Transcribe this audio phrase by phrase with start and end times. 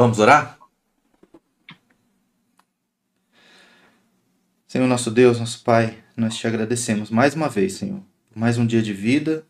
[0.00, 0.58] Vamos orar?
[4.66, 8.64] Senhor nosso Deus, nosso Pai, nós te agradecemos mais uma vez, Senhor, por mais um
[8.66, 9.44] dia de vida,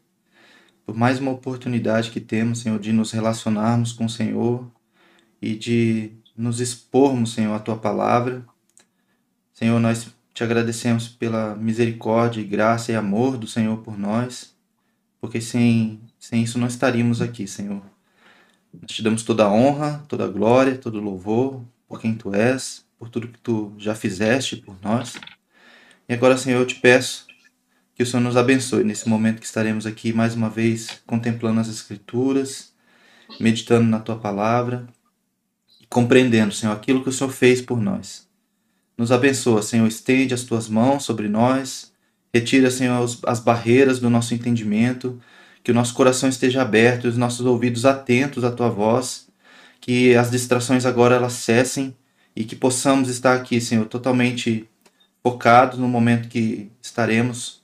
[0.85, 4.69] por mais uma oportunidade que temos, Senhor, de nos relacionarmos com o Senhor
[5.41, 8.45] e de nos expormos, Senhor, a tua palavra.
[9.53, 14.53] Senhor, nós te agradecemos pela misericórdia, graça e amor do Senhor por nós,
[15.21, 18.00] porque sem, sem isso não estaríamos aqui, Senhor.
[18.73, 22.33] Nós te damos toda a honra, toda a glória, todo o louvor por quem tu
[22.33, 25.15] és, por tudo que tu já fizeste por nós.
[26.09, 27.27] E agora, Senhor, eu te peço
[27.97, 31.69] que o Senhor nos abençoe nesse momento que estaremos aqui mais uma vez contemplando as
[31.69, 32.73] Escrituras,
[33.41, 34.87] meditando na tua palavra
[35.81, 38.29] e compreendendo, Senhor, aquilo que o Senhor fez por nós.
[38.97, 41.93] Nos abençoa, Senhor, estende as tuas mãos sobre nós,
[42.33, 45.21] retira, Senhor, as barreiras do nosso entendimento
[45.63, 49.29] que o nosso coração esteja aberto e os nossos ouvidos atentos à tua voz,
[49.81, 51.97] que as distrações agora elas cessem
[52.35, 54.69] e que possamos estar aqui, Senhor, totalmente
[55.23, 57.63] focados no momento que estaremos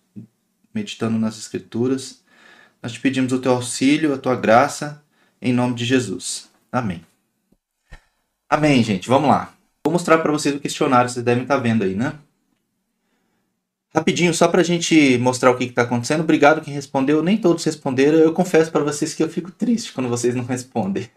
[0.74, 2.22] meditando nas Escrituras.
[2.82, 5.02] Nós te pedimos o teu auxílio, a tua graça,
[5.40, 6.48] em nome de Jesus.
[6.70, 7.02] Amém.
[8.48, 9.08] Amém, gente.
[9.08, 9.54] Vamos lá.
[9.84, 12.12] Vou mostrar para vocês o questionário, vocês devem estar vendo aí, né?
[13.96, 16.20] Rapidinho, só para a gente mostrar o que está acontecendo.
[16.20, 17.22] Obrigado quem respondeu.
[17.22, 18.18] Nem todos responderam.
[18.18, 21.08] Eu confesso para vocês que eu fico triste quando vocês não respondem.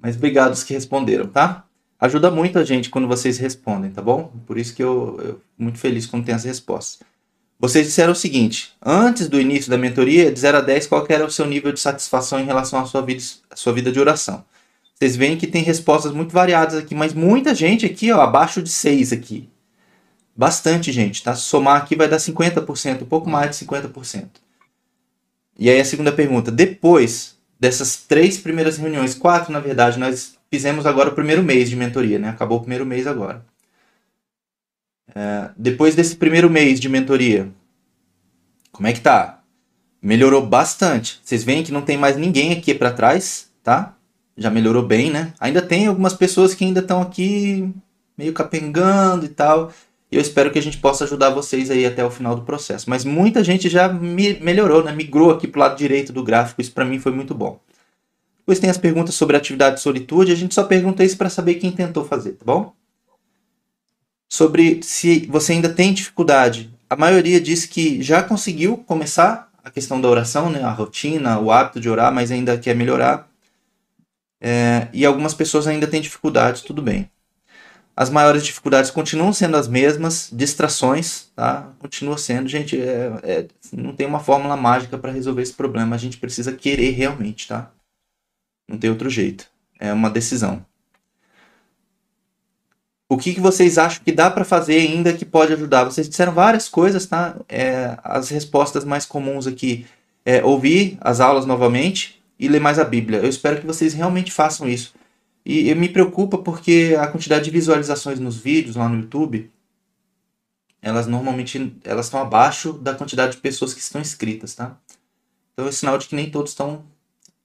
[0.00, 1.64] Mas obrigado os que responderam, tá?
[1.98, 4.32] Ajuda muito a gente quando vocês respondem, tá bom?
[4.46, 7.00] Por isso que eu, eu fico muito feliz quando tem as respostas.
[7.58, 11.26] Vocês disseram o seguinte: antes do início da mentoria, de 0 a 10, qual era
[11.26, 14.44] o seu nível de satisfação em relação à sua vida, à sua vida de oração?
[14.94, 18.70] Vocês veem que tem respostas muito variadas aqui, mas muita gente aqui, ó, abaixo de
[18.70, 19.49] 6 aqui.
[20.36, 21.34] Bastante gente, tá?
[21.34, 24.28] Somar aqui vai dar 50%, um pouco mais de 50%.
[25.58, 30.86] E aí a segunda pergunta, depois dessas três primeiras reuniões, quatro na verdade, nós fizemos
[30.86, 32.30] agora o primeiro mês de mentoria, né?
[32.30, 33.44] Acabou o primeiro mês agora.
[35.14, 37.50] É, depois desse primeiro mês de mentoria,
[38.72, 39.42] como é que tá?
[40.00, 41.20] Melhorou bastante.
[41.22, 43.94] Vocês veem que não tem mais ninguém aqui para trás, tá?
[44.36, 45.34] Já melhorou bem, né?
[45.38, 47.70] Ainda tem algumas pessoas que ainda estão aqui
[48.16, 49.72] meio capengando e tal.
[50.10, 52.90] E eu espero que a gente possa ajudar vocês aí até o final do processo.
[52.90, 54.92] Mas muita gente já me melhorou, né?
[54.92, 56.60] Migrou aqui para o lado direito do gráfico.
[56.60, 57.60] Isso para mim foi muito bom.
[58.38, 60.32] Depois tem as perguntas sobre atividade de solitude.
[60.32, 62.74] A gente só pergunta isso para saber quem tentou fazer, tá bom?
[64.28, 66.74] Sobre se você ainda tem dificuldade.
[66.88, 70.60] A maioria disse que já conseguiu começar a questão da oração, né?
[70.64, 73.30] A rotina, o hábito de orar, mas ainda quer melhorar.
[74.40, 77.08] É, e algumas pessoas ainda têm dificuldades, tudo bem.
[77.96, 81.70] As maiores dificuldades continuam sendo as mesmas, distrações, tá?
[81.78, 85.98] Continua sendo, gente, é, é, não tem uma fórmula mágica para resolver esse problema, a
[85.98, 87.70] gente precisa querer realmente, tá?
[88.68, 89.46] Não tem outro jeito.
[89.78, 90.64] É uma decisão.
[93.08, 95.82] O que, que vocês acham que dá para fazer ainda que pode ajudar?
[95.82, 97.34] Vocês disseram várias coisas, tá?
[97.48, 99.84] É, as respostas mais comuns aqui
[100.24, 103.18] é ouvir as aulas novamente e ler mais a Bíblia.
[103.18, 104.94] Eu espero que vocês realmente façam isso.
[105.44, 109.50] E, e me preocupa porque a quantidade de visualizações nos vídeos lá no YouTube,
[110.82, 114.76] elas normalmente elas estão abaixo da quantidade de pessoas que estão inscritas, tá?
[115.52, 116.84] Então é sinal de que nem todos estão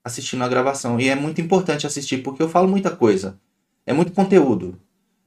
[0.03, 0.99] assistindo a gravação.
[0.99, 3.39] E é muito importante assistir, porque eu falo muita coisa.
[3.85, 4.79] É muito conteúdo.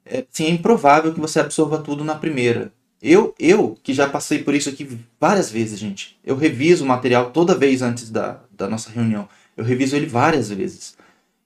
[0.05, 2.73] É, sim, é improvável que você absorva tudo na primeira.
[3.01, 6.19] Eu, eu, que já passei por isso aqui várias vezes, gente.
[6.25, 9.29] Eu reviso o material toda vez antes da, da nossa reunião.
[9.57, 10.97] Eu reviso ele várias vezes.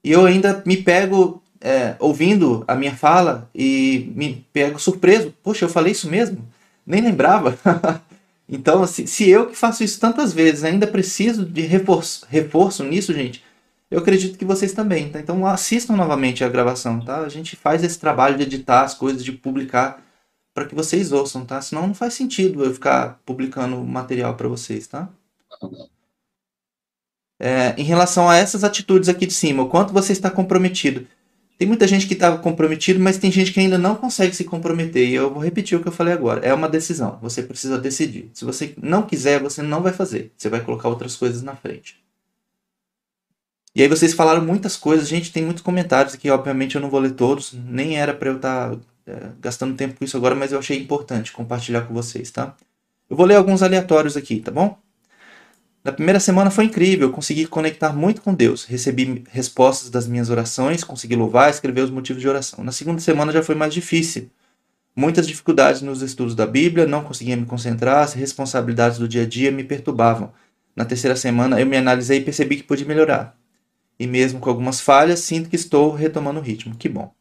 [0.05, 5.33] E eu ainda me pego é, ouvindo a minha fala e me pego surpreso.
[5.43, 6.47] Poxa, eu falei isso mesmo?
[6.87, 7.57] Nem lembrava.
[8.49, 13.15] então, se, se, eu que faço isso tantas vezes ainda preciso de reforço, reforço nisso,
[13.15, 13.45] gente,
[13.91, 15.09] eu acredito que vocês também.
[15.11, 15.21] Tá?
[15.21, 17.01] Então, assistam novamente a gravação.
[17.01, 17.21] Tá?
[17.21, 20.03] A gente faz esse trabalho de editar as coisas, de publicar
[20.55, 21.61] para que vocês ouçam, tá?
[21.63, 25.09] Senão não faz sentido eu ficar publicando material para vocês, tá?
[27.43, 31.09] É, em relação a essas atitudes aqui de cima, o quanto você está comprometido.
[31.59, 35.09] Tem muita gente que está comprometido, mas tem gente que ainda não consegue se comprometer.
[35.09, 36.41] E eu vou repetir o que eu falei agora.
[36.47, 37.19] É uma decisão.
[37.21, 38.31] Você precisa decidir.
[38.33, 40.33] Se você não quiser, você não vai fazer.
[40.37, 42.01] Você vai colocar outras coisas na frente.
[43.75, 45.09] E aí vocês falaram muitas coisas.
[45.09, 46.31] Gente, tem muitos comentários aqui.
[46.31, 47.53] Obviamente eu não vou ler todos.
[47.53, 50.79] Nem era para eu estar tá, é, gastando tempo com isso agora, mas eu achei
[50.79, 52.57] importante compartilhar com vocês, tá?
[53.09, 54.82] Eu vou ler alguns aleatórios aqui, tá bom?
[55.85, 60.85] Na primeira semana foi incrível, consegui conectar muito com Deus, recebi respostas das minhas orações,
[60.85, 62.63] consegui louvar, escrever os motivos de oração.
[62.63, 64.31] Na segunda semana já foi mais difícil.
[64.95, 69.27] Muitas dificuldades nos estudos da Bíblia, não conseguia me concentrar, as responsabilidades do dia a
[69.27, 70.33] dia me perturbavam.
[70.77, 73.37] Na terceira semana eu me analisei e percebi que pude melhorar.
[73.99, 76.77] e mesmo com algumas falhas, sinto que estou retomando o ritmo.
[76.77, 77.13] Que bom.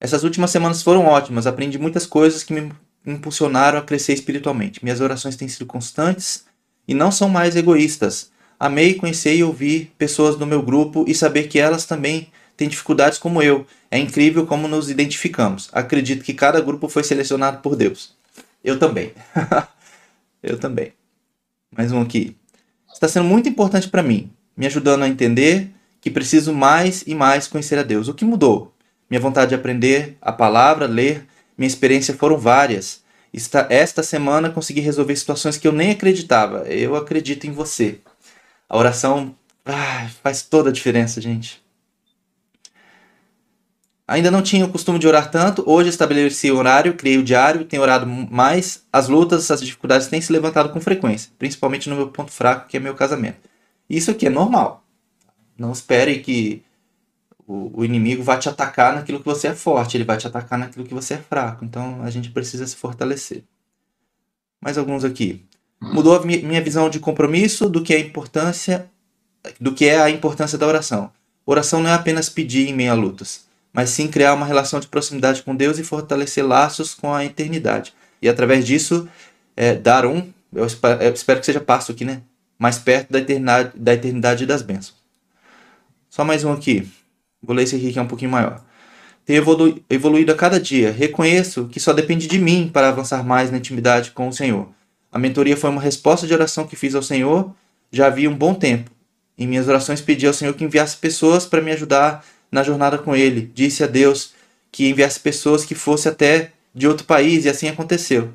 [0.00, 2.72] Essas últimas semanas foram ótimas, aprendi muitas coisas que me
[3.04, 4.84] impulsionaram a crescer espiritualmente.
[4.84, 6.47] Minhas orações têm sido constantes
[6.88, 8.30] e não são mais egoístas.
[8.58, 13.18] Amei conhecer e ouvir pessoas do meu grupo e saber que elas também têm dificuldades
[13.18, 13.66] como eu.
[13.90, 15.68] É incrível como nos identificamos.
[15.72, 18.16] Acredito que cada grupo foi selecionado por Deus.
[18.64, 19.12] Eu também.
[20.42, 20.92] eu também.
[21.76, 22.34] Mais um aqui.
[22.92, 25.70] Está sendo muito importante para mim, me ajudando a entender
[26.00, 28.08] que preciso mais e mais conhecer a Deus.
[28.08, 28.74] O que mudou?
[29.08, 31.24] Minha vontade de aprender a palavra, ler,
[31.56, 33.02] minha experiência foram várias.
[33.32, 36.60] Esta, esta semana consegui resolver situações que eu nem acreditava.
[36.68, 38.00] Eu acredito em você.
[38.68, 39.34] A oração
[39.64, 41.62] ah, faz toda a diferença, gente.
[44.06, 47.66] Ainda não tinha o costume de orar tanto, hoje estabeleci o horário, criei o diário,
[47.66, 48.82] tenho orado mais.
[48.90, 52.78] As lutas, as dificuldades têm se levantado com frequência, principalmente no meu ponto fraco, que
[52.78, 53.36] é meu casamento.
[53.88, 54.82] Isso aqui é normal.
[55.58, 56.62] Não espere que
[57.48, 60.84] o, inimigo vá te atacar naquilo que você é forte, ele vai te atacar naquilo
[60.84, 61.64] que você é fraco.
[61.64, 63.42] Então a gente precisa se fortalecer.
[64.60, 65.44] Mais alguns aqui.
[65.80, 68.90] Mudou a minha visão de compromisso do que é a importância
[69.60, 71.10] do que é a importância da oração.
[71.46, 74.88] Oração não é apenas pedir em meio a lutas mas sim criar uma relação de
[74.88, 77.94] proximidade com Deus e fortalecer laços com a eternidade.
[78.20, 79.08] E através disso,
[79.56, 80.32] é, dar um,
[80.66, 82.22] espero, eu espero que seja passo aqui, né?
[82.58, 84.96] Mais perto da eternidade, da eternidade e das bênçãos.
[86.10, 86.90] Só mais um aqui.
[87.42, 88.62] Vou ler esse aqui que é um pouquinho maior.
[89.24, 90.90] Tenho evolu evoluído a cada dia.
[90.90, 94.68] Reconheço que só depende de mim para avançar mais na intimidade com o Senhor.
[95.12, 97.54] A mentoria foi uma resposta de oração que fiz ao Senhor
[97.90, 98.90] já havia um bom tempo.
[99.36, 103.14] Em minhas orações pedi ao Senhor que enviasse pessoas para me ajudar na jornada com
[103.14, 103.50] ele.
[103.54, 104.32] Disse a Deus
[104.70, 108.30] que enviasse pessoas que fosse até de outro país e assim aconteceu.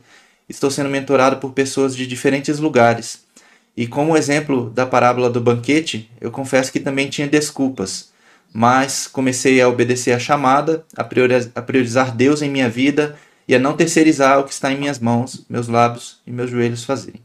[0.48, 3.24] Estou sendo mentorado por pessoas de diferentes lugares.
[3.76, 8.12] E como exemplo da parábola do banquete, eu confesso que também tinha desculpas,
[8.54, 11.04] mas comecei a obedecer a chamada, a
[11.62, 13.18] priorizar Deus em minha vida
[13.48, 16.84] e a não terceirizar o que está em minhas mãos, meus lábios e meus joelhos
[16.84, 17.22] fazerem.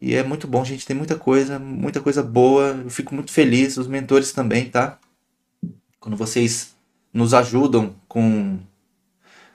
[0.00, 2.80] E é muito bom, gente, tem muita coisa, muita coisa boa.
[2.84, 4.98] Eu fico muito feliz, os mentores também, tá?
[6.06, 6.76] quando vocês
[7.12, 8.60] nos ajudam com,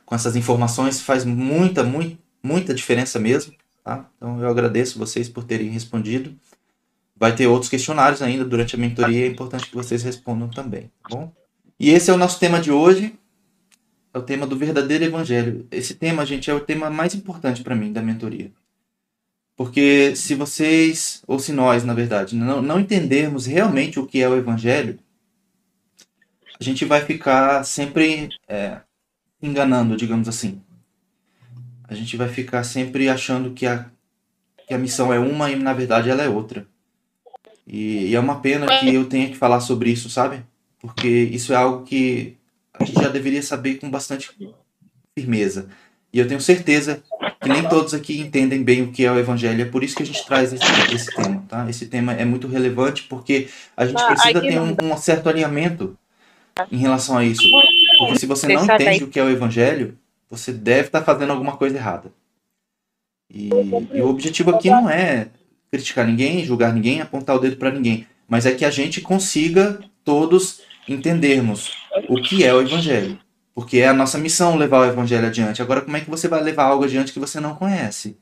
[0.05, 3.53] com essas informações, faz muita, muito, muita diferença mesmo.
[3.81, 4.05] Tá?
[4.17, 6.35] Então eu agradeço vocês por terem respondido.
[7.21, 11.15] Vai ter outros questionários ainda durante a mentoria, é importante que vocês respondam também, tá
[11.15, 11.31] bom?
[11.79, 13.13] E esse é o nosso tema de hoje,
[14.11, 15.67] é o tema do verdadeiro evangelho.
[15.69, 18.51] Esse tema, gente, é o tema mais importante para mim da mentoria.
[19.55, 24.27] Porque se vocês, ou se nós, na verdade, não, não entendermos realmente o que é
[24.27, 24.97] o evangelho,
[26.59, 28.81] a gente vai ficar sempre é,
[29.39, 30.59] enganando, digamos assim.
[31.83, 33.85] A gente vai ficar sempre achando que a,
[34.67, 36.65] que a missão é uma e na verdade ela é outra.
[37.71, 40.43] E, e é uma pena que eu tenha que falar sobre isso, sabe?
[40.77, 42.35] Porque isso é algo que
[42.73, 44.29] a gente já deveria saber com bastante
[45.17, 45.69] firmeza.
[46.11, 47.01] E eu tenho certeza
[47.39, 49.61] que nem todos aqui entendem bem o que é o evangelho.
[49.61, 51.69] É por isso que a gente traz esse, esse tema, tá?
[51.69, 53.47] Esse tema é muito relevante porque
[53.77, 55.97] a gente precisa ter um, um certo alinhamento
[56.69, 57.49] em relação a isso.
[57.99, 59.97] Porque se você não entende o que é o evangelho,
[60.29, 62.11] você deve estar fazendo alguma coisa errada.
[63.33, 63.49] E,
[63.93, 65.29] e, o objetivo aqui não é
[65.71, 69.79] criticar ninguém, julgar ninguém, apontar o dedo para ninguém, mas é que a gente consiga
[70.03, 71.71] todos entendermos
[72.09, 73.17] o que é o evangelho.
[73.53, 75.61] Porque é a nossa missão levar o evangelho adiante.
[75.61, 78.17] Agora, como é que você vai levar algo adiante que você não conhece?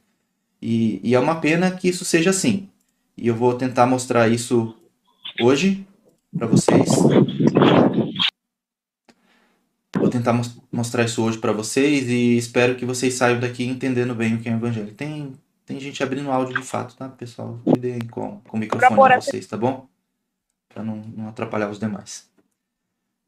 [0.62, 2.68] E, e é uma pena que isso seja assim.
[3.16, 4.76] E eu vou tentar mostrar isso
[5.42, 5.86] hoje
[6.36, 6.90] para vocês.
[9.98, 10.40] Vou tentar
[10.72, 14.50] mostrar isso hoje para vocês e espero que vocês saiam daqui entendendo bem o que
[14.50, 14.94] é o evangelho.
[14.94, 15.34] Tem,
[15.70, 17.60] tem gente abrindo áudio de fato, tá, pessoal?
[17.64, 19.88] Cuidem com, com o microfone de vocês, tá bom?
[20.68, 22.28] Para não, não atrapalhar os demais.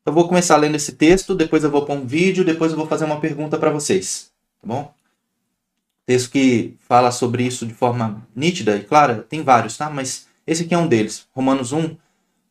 [0.03, 2.87] Eu vou começar lendo esse texto, depois eu vou pôr um vídeo, depois eu vou
[2.87, 4.91] fazer uma pergunta para vocês, tá bom?
[6.03, 9.87] Texto que fala sobre isso de forma nítida e clara, tem vários, tá?
[9.87, 11.27] Mas esse aqui é um deles.
[11.33, 11.95] Romanos 1,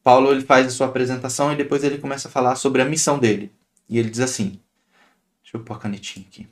[0.04, 3.18] Paulo ele faz a sua apresentação e depois ele começa a falar sobre a missão
[3.18, 3.52] dele.
[3.88, 4.60] E ele diz assim:
[5.42, 6.46] Deixa eu pôr a canetinha aqui.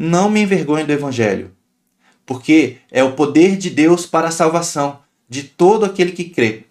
[0.00, 1.50] Não me envergonhe do evangelho,
[2.24, 6.66] porque é o poder de Deus para a salvação de todo aquele que crê.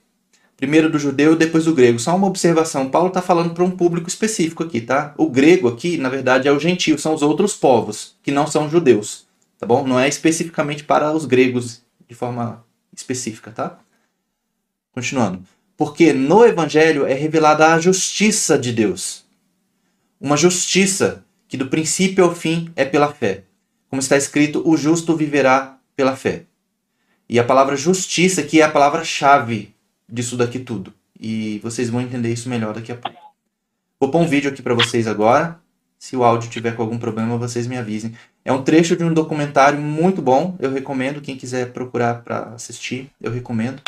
[0.56, 2.00] Primeiro do judeu, depois do grego.
[2.00, 2.90] Só uma observação.
[2.90, 5.14] Paulo está falando para um público específico aqui, tá?
[5.18, 8.70] O grego aqui, na verdade, é o gentio, são os outros povos que não são
[8.70, 9.28] judeus,
[9.60, 9.86] tá bom?
[9.86, 12.66] Não é especificamente para os gregos de forma
[12.96, 13.78] específica, tá?
[14.94, 15.44] Continuando.
[15.76, 19.26] Porque no Evangelho é revelada a justiça de Deus.
[20.20, 23.44] Uma justiça que do princípio ao fim é pela fé.
[23.90, 26.44] Como está escrito, o justo viverá pela fé.
[27.30, 29.74] E a palavra justiça que é a palavra-chave
[30.08, 30.94] disso daqui tudo.
[31.20, 33.18] E vocês vão entender isso melhor daqui a pouco.
[34.00, 35.60] Vou pôr um vídeo aqui para vocês agora.
[35.98, 38.14] Se o áudio tiver com algum problema, vocês me avisem.
[38.46, 40.56] É um trecho de um documentário muito bom.
[40.60, 41.22] Eu recomendo.
[41.22, 43.82] Quem quiser procurar para assistir, eu recomendo.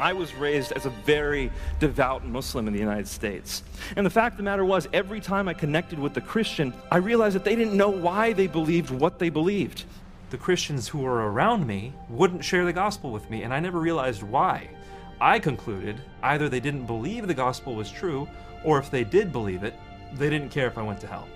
[0.00, 3.62] I was raised as a very devout Muslim in the United States.
[3.96, 6.96] And the fact of the matter was, every time I connected with the Christian, I
[6.96, 9.84] realized that they didn't know why they believed what they believed.
[10.30, 13.78] The Christians who were around me wouldn't share the gospel with me, and I never
[13.78, 14.70] realized why.
[15.20, 18.26] I concluded either they didn't believe the gospel was true,
[18.64, 19.74] or if they did believe it,
[20.14, 21.28] they didn't care if I went to hell.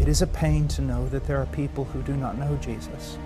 [0.00, 3.16] It is a pain to know that there are people who do not know Jesus.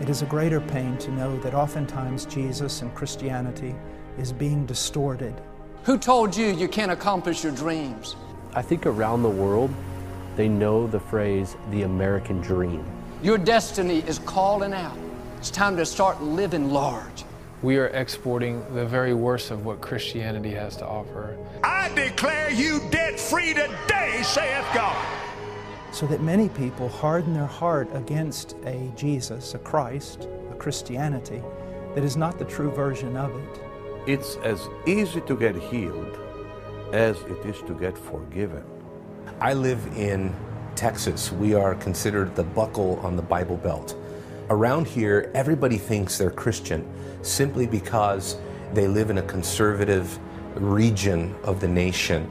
[0.00, 3.74] It is a greater pain to know that oftentimes Jesus and Christianity
[4.16, 5.34] is being distorted.
[5.84, 8.16] Who told you you can't accomplish your dreams?
[8.54, 9.70] I think around the world,
[10.36, 12.82] they know the phrase the American dream.
[13.22, 14.96] Your destiny is calling out.
[15.36, 17.24] It's time to start living large.
[17.60, 21.36] We are exporting the very worst of what Christianity has to offer.
[21.62, 24.96] I declare you debt free today, saith God.
[25.92, 31.42] So that many people harden their heart against a Jesus, a Christ, a Christianity
[31.94, 33.60] that is not the true version of it.
[34.06, 36.18] It's as easy to get healed
[36.92, 38.64] as it is to get forgiven.
[39.40, 40.34] I live in
[40.76, 41.32] Texas.
[41.32, 43.96] We are considered the buckle on the Bible Belt.
[44.48, 46.88] Around here, everybody thinks they're Christian
[47.22, 48.36] simply because
[48.72, 50.18] they live in a conservative
[50.54, 52.30] region of the nation.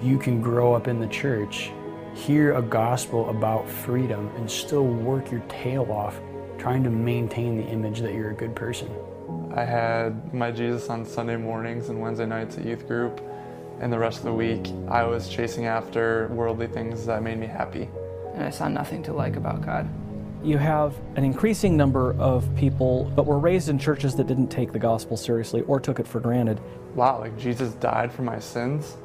[0.00, 1.70] You can grow up in the church
[2.14, 6.20] hear a gospel about freedom and still work your tail off
[6.58, 8.88] trying to maintain the image that you're a good person.
[9.54, 13.20] I had my Jesus on Sunday mornings and Wednesday nights at youth group,
[13.80, 17.46] and the rest of the week I was chasing after worldly things that made me
[17.46, 17.88] happy.
[18.34, 19.88] And I saw nothing to like about God.
[20.44, 24.72] You have an increasing number of people that were raised in churches that didn't take
[24.72, 26.60] the gospel seriously or took it for granted.
[26.94, 28.96] Wow, like Jesus died for my sins?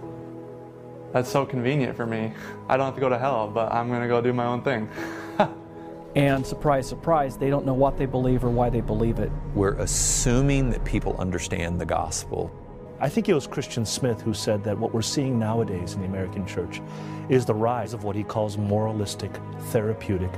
[1.14, 2.34] That's so convenient for me.
[2.68, 4.62] I don't have to go to hell, but I'm going to go do my own
[4.62, 4.90] thing.
[6.16, 9.32] and surprise, surprise, they don't know what they believe or why they believe it.
[9.54, 12.52] We're assuming that people understand the gospel.
[13.00, 16.08] I think it was Christian Smith who said that what we're seeing nowadays in the
[16.08, 16.82] American church
[17.30, 19.32] is the rise of what he calls moralistic,
[19.70, 20.32] therapeutic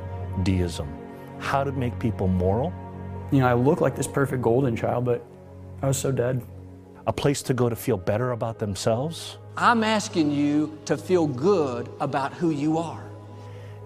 [0.44, 0.94] deism.
[1.40, 2.74] How to make people moral.
[3.32, 5.26] You know, I look like this perfect golden child, but
[5.82, 6.46] I was so dead.
[7.10, 11.90] A place to go to feel better about themselves I'm asking you to feel good
[12.00, 13.04] about who you are.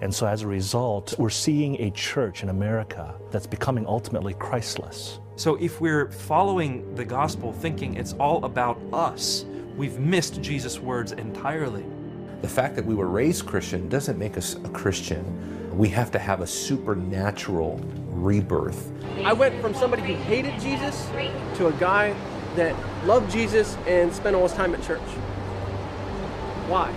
[0.02, 5.20] And so, as a result, we're seeing a church in America that's becoming ultimately Christless.
[5.38, 9.46] So, if we're following the gospel thinking it's all about us,
[9.78, 11.86] we've missed Jesus' words entirely.
[12.42, 15.24] The fact that we were raised Christian doesn't make us a Christian.
[15.78, 18.92] We have to have a supernatural rebirth.
[19.24, 21.08] I went from somebody who hated Jesus
[21.56, 22.14] to a guy
[22.56, 25.02] that loved Jesus and spent all his time at church.
[26.68, 26.92] Why?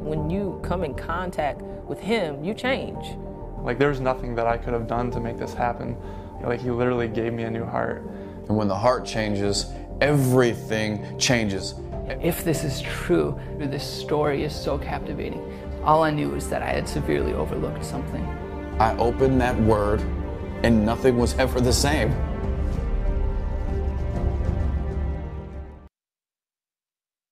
[0.00, 3.16] When you come in contact with him, you change.
[3.58, 5.96] Like there's nothing that I could have done to make this happen.
[6.42, 8.02] Like he literally gave me a new heart.
[8.48, 11.74] And when the heart changes, everything changes.
[12.08, 15.42] If this is true, this story is so captivating.
[15.82, 18.24] All I knew is that I had severely overlooked something.
[18.78, 20.00] I opened that word
[20.62, 22.14] and nothing was ever the same.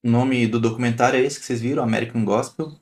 [0.05, 2.77] O nome do documentário é esse que vocês viram, American Gospel.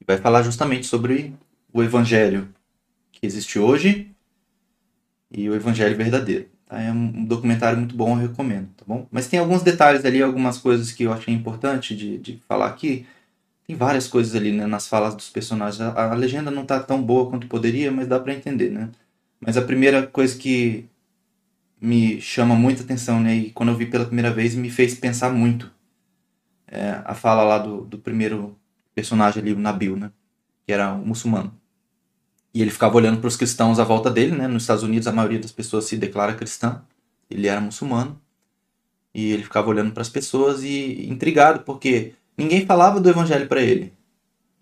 [0.00, 1.34] E vai falar justamente sobre
[1.72, 2.48] o evangelho
[3.10, 4.12] que existe hoje
[5.28, 6.46] e o evangelho verdadeiro.
[6.64, 6.80] Tá?
[6.80, 9.08] É um documentário muito bom, eu recomendo, tá bom?
[9.10, 13.04] Mas tem alguns detalhes ali, algumas coisas que eu achei importante de, de falar aqui.
[13.66, 15.80] Tem várias coisas ali né, nas falas dos personagens.
[15.80, 18.88] A, a legenda não está tão boa quanto poderia, mas dá para entender, né?
[19.40, 20.84] Mas a primeira coisa que
[21.80, 25.30] me chama muita atenção, né, e quando eu vi pela primeira vez me fez pensar
[25.32, 25.74] muito,
[26.68, 28.56] é, a fala lá do, do primeiro
[28.94, 30.10] personagem ali, o Nabil, né?
[30.66, 31.54] Que era um muçulmano.
[32.52, 34.48] E ele ficava olhando para os cristãos à volta dele, né?
[34.48, 36.82] Nos Estados Unidos a maioria das pessoas se declara cristã.
[37.30, 38.20] Ele era muçulmano.
[39.14, 43.62] E ele ficava olhando para as pessoas e intrigado, porque ninguém falava do evangelho para
[43.62, 43.92] ele.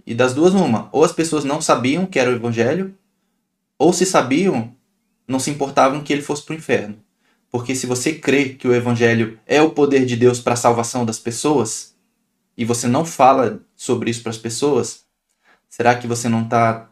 [0.06, 0.88] E das duas, uma.
[0.92, 2.94] Ou as pessoas não sabiam que era o evangelho,
[3.78, 4.74] ou se sabiam,
[5.26, 6.96] não se importavam que ele fosse para o inferno.
[7.50, 11.06] Porque se você crê que o evangelho é o poder de Deus para a salvação
[11.06, 11.93] das pessoas,
[12.56, 15.04] e você não fala sobre isso para as pessoas,
[15.68, 16.88] será que você não está,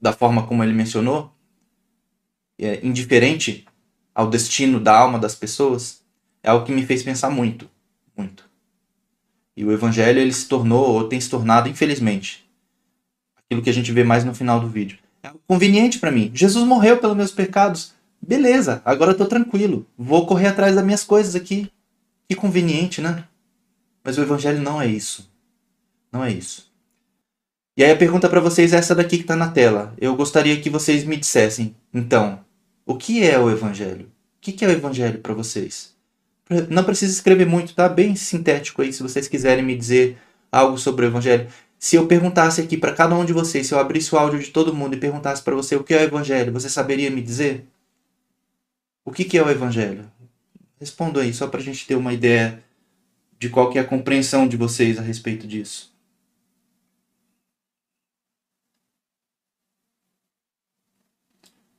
[0.00, 1.32] da forma como ele mencionou,
[2.58, 3.66] é, indiferente
[4.14, 6.02] ao destino da alma das pessoas?
[6.42, 7.68] É algo que me fez pensar muito,
[8.16, 8.48] muito.
[9.56, 12.48] E o evangelho ele se tornou, ou tem se tornado, infelizmente,
[13.36, 14.98] aquilo que a gente vê mais no final do vídeo.
[15.22, 16.30] É conveniente para mim.
[16.34, 17.94] Jesus morreu pelos meus pecados.
[18.22, 19.86] Beleza, agora eu tô tranquilo.
[19.98, 21.70] Vou correr atrás das minhas coisas aqui.
[22.28, 23.24] Que conveniente, né?
[24.02, 25.30] Mas o evangelho não é isso.
[26.12, 26.70] Não é isso.
[27.76, 29.94] E aí a pergunta para vocês é essa daqui que está na tela.
[29.98, 32.44] Eu gostaria que vocês me dissessem, então,
[32.84, 34.10] o que é o evangelho?
[34.36, 35.94] O que é o evangelho para vocês?
[36.68, 37.88] Não precisa escrever muito, tá?
[37.88, 40.18] Bem sintético aí, se vocês quiserem me dizer
[40.50, 41.48] algo sobre o evangelho.
[41.78, 44.50] Se eu perguntasse aqui para cada um de vocês, se eu abrisse o áudio de
[44.50, 47.66] todo mundo e perguntasse para você o que é o evangelho, você saberia me dizer?
[49.04, 50.10] O que é o evangelho?
[50.78, 52.62] Responda aí, só para a gente ter uma ideia
[53.40, 55.90] de qual que é a compreensão de vocês a respeito disso.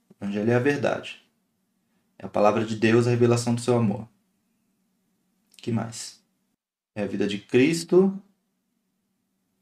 [0.10, 1.24] O Evangelho é a verdade.
[2.18, 4.10] É a palavra de Deus, a revelação do seu amor.
[5.58, 6.20] que mais?
[6.96, 8.20] É a vida de Cristo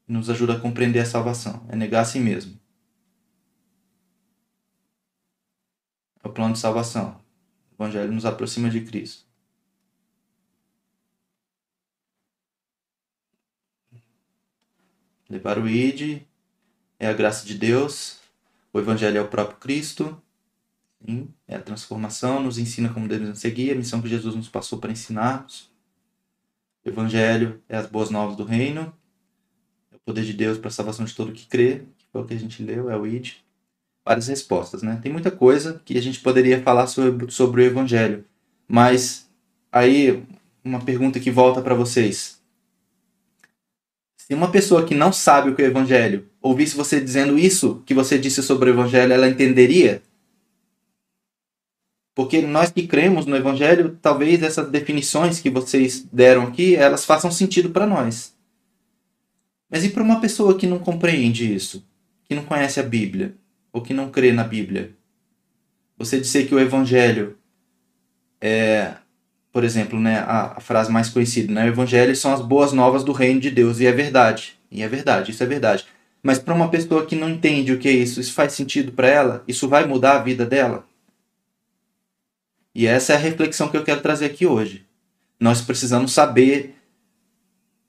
[0.08, 1.66] e nos ajuda a compreender a salvação.
[1.68, 2.58] É negar a si mesmo.
[6.24, 7.20] É o plano de salvação.
[7.72, 9.29] O Evangelho nos aproxima de Cristo.
[15.30, 16.22] Levar o ID
[17.00, 18.20] é a graça de Deus.
[18.74, 20.20] O Evangelho é o próprio Cristo.
[21.06, 24.80] Sim, é a transformação, nos ensina como devemos seguir, a missão que Jesus nos passou
[24.80, 25.72] para ensinarmos.
[26.84, 28.94] O Evangelho é as boas novas do reino,
[29.92, 32.26] é o poder de Deus para a salvação de todo que crê, que foi o
[32.26, 33.36] que a gente leu, é o ID.
[34.04, 35.00] Várias respostas, né?
[35.02, 38.26] Tem muita coisa que a gente poderia falar sobre, sobre o Evangelho,
[38.68, 39.30] mas
[39.72, 40.24] aí
[40.64, 42.39] uma pergunta que volta para vocês.
[44.30, 47.82] Se uma pessoa que não sabe o que é o Evangelho ouvisse você dizendo isso
[47.84, 50.04] que você disse sobre o Evangelho, ela entenderia?
[52.14, 57.32] Porque nós que cremos no Evangelho, talvez essas definições que vocês deram aqui, elas façam
[57.32, 58.36] sentido para nós.
[59.68, 61.84] Mas e para uma pessoa que não compreende isso?
[62.26, 63.36] Que não conhece a Bíblia?
[63.74, 64.92] Ou que não crê na Bíblia?
[65.98, 67.36] Você dizer que o Evangelho
[68.40, 68.94] é,
[69.52, 73.04] por exemplo, né, a, a frase mais conhecida, né, o Evangelho são as boas novas
[73.04, 74.60] do reino de Deus, e é verdade.
[74.72, 75.86] E é verdade, isso é verdade.
[76.22, 79.08] Mas para uma pessoa que não entende o que é isso, isso faz sentido para
[79.08, 79.44] ela?
[79.48, 80.86] Isso vai mudar a vida dela?
[82.76, 84.86] E essa é a reflexão que eu quero trazer aqui hoje.
[85.40, 86.76] Nós precisamos saber,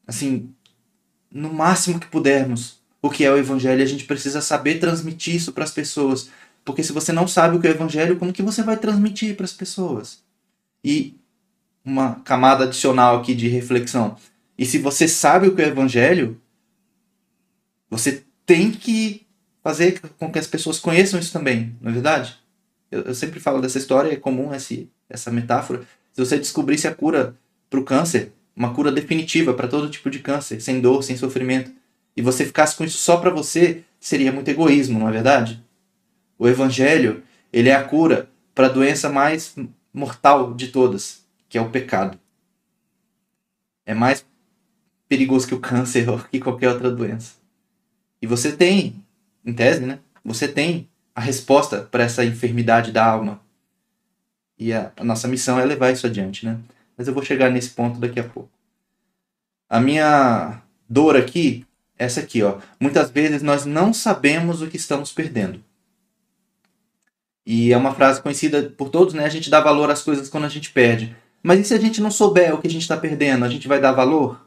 [0.07, 0.55] assim,
[1.31, 3.83] no máximo que pudermos, o que é o evangelho.
[3.83, 6.31] A gente precisa saber transmitir isso para as pessoas.
[6.65, 9.37] Porque se você não sabe o que é o evangelho, como que você vai transmitir
[9.37, 10.23] para as pessoas?
[10.85, 11.20] E
[11.85, 14.17] uma camada adicional aqui de reflexão.
[14.59, 16.41] E se você sabe o que é o evangelho,
[17.89, 19.27] você tem que
[19.63, 22.39] fazer com que as pessoas conheçam isso também, não é verdade?
[22.91, 25.83] Eu, eu sempre falo dessa história, é comum esse, essa metáfora.
[26.13, 27.37] Se você descobrisse a cura
[27.69, 31.71] para o câncer, uma cura definitiva para todo tipo de câncer, sem dor, sem sofrimento,
[32.17, 35.65] e você ficasse com isso só para você, seria muito egoísmo, não é verdade?
[36.39, 39.55] O evangelho, ele é a cura para a doença mais
[39.93, 41.20] mortal de todas,
[41.51, 42.19] que é o pecado.
[43.85, 44.25] É mais
[45.09, 47.35] perigoso que o câncer ou que qualquer outra doença.
[48.23, 49.05] E você tem,
[49.45, 49.99] em tese, né?
[50.25, 53.41] Você tem a resposta para essa enfermidade da alma.
[54.57, 56.59] E a, a, nossa missão é levar isso adiante, né?
[56.97, 58.51] Mas eu vou chegar nesse ponto daqui a pouco.
[59.69, 61.67] A minha dor aqui,
[61.99, 62.61] essa aqui, ó.
[62.79, 65.65] Muitas vezes nós não sabemos o que estamos perdendo.
[67.45, 69.25] E é uma frase conhecida por todos, né?
[69.25, 71.17] A gente dá valor às coisas quando a gente perde.
[71.43, 73.67] Mas e se a gente não souber o que a gente está perdendo, a gente
[73.67, 74.47] vai dar valor?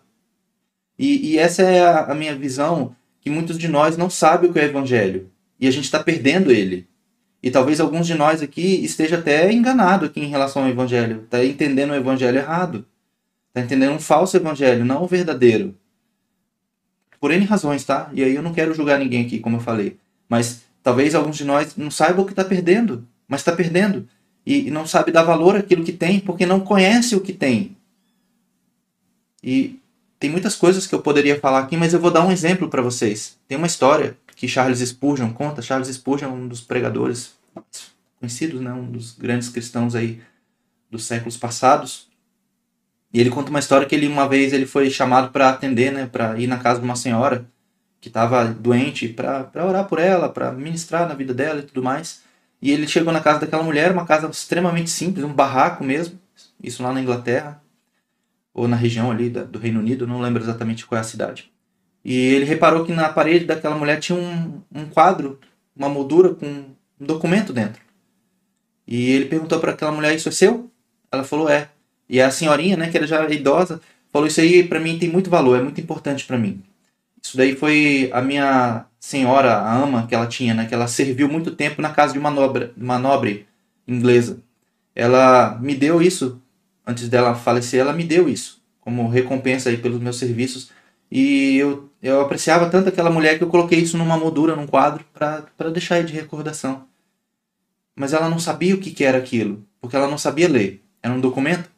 [0.97, 4.53] E, e essa é a, a minha visão, que muitos de nós não sabem o
[4.53, 6.88] que é evangelho e a gente está perdendo ele.
[7.41, 11.43] E talvez alguns de nós aqui esteja até enganado aqui em relação ao evangelho, está
[11.43, 12.86] entendendo o evangelho errado,
[13.47, 15.73] está entendendo um falso evangelho, não o verdadeiro.
[17.19, 18.10] Por N razões, tá?
[18.13, 19.97] E aí eu não quero julgar ninguém aqui, como eu falei.
[20.27, 24.08] Mas talvez alguns de nós não saibam o que está perdendo, mas está perdendo.
[24.45, 27.77] E, não sabe dar valor àquilo que tem, porque não conhece o que tem.
[29.41, 29.79] E
[30.19, 32.82] tem muitas coisas que eu poderia falar aqui, mas eu vou dar um exemplo para
[32.82, 33.38] vocês.
[33.47, 35.62] Tem uma história que Charles Spurgeon conta.
[35.62, 37.34] Charles Spurgeon é um dos pregadores
[38.19, 38.71] conhecidos, né?
[38.73, 40.21] um dos grandes cristãos aí
[40.89, 42.08] dos séculos passados.
[43.13, 46.08] E ele conta uma história que ele uma vez ele foi chamado para atender, né,
[46.08, 47.45] para ir na casa de uma senhora
[48.01, 52.22] que estava doente, para orar por ela, para ministrar na vida dela e tudo mais.
[52.63, 56.17] E ele chegou na casa daquela mulher, uma casa extremamente simples, um barraco mesmo,
[56.63, 57.62] isso lá na Inglaterra,
[58.54, 61.52] ou na região ali do Reino Unido, não lembro exatamente qual é a cidade.
[62.06, 65.41] E ele reparou que na parede daquela mulher tinha um, um quadro,
[65.76, 67.82] uma moldura com um documento dentro.
[68.88, 70.71] E ele perguntou para aquela mulher: Isso é seu?
[71.12, 71.67] Ela falou: É.
[72.08, 75.30] E a senhorinha, né, que era já idosa, falou: Isso aí para mim tem muito
[75.30, 76.63] valor, é muito importante para mim.
[77.23, 80.65] Isso daí foi a minha senhora, a ama que ela tinha, né?
[80.65, 83.47] Que ela serviu muito tempo na casa de uma nobre, uma nobre
[83.88, 84.41] inglesa.
[84.95, 86.41] Ela me deu isso,
[86.86, 90.71] antes dela falecer, ela me deu isso, como recompensa aí pelos meus serviços.
[91.09, 95.05] E eu, eu apreciava tanto aquela mulher que eu coloquei isso numa moldura, num quadro,
[95.13, 96.88] para deixar aí de recordação.
[97.95, 100.83] Mas ela não sabia o que, que era aquilo, porque ela não sabia ler.
[101.01, 101.69] Era um documento.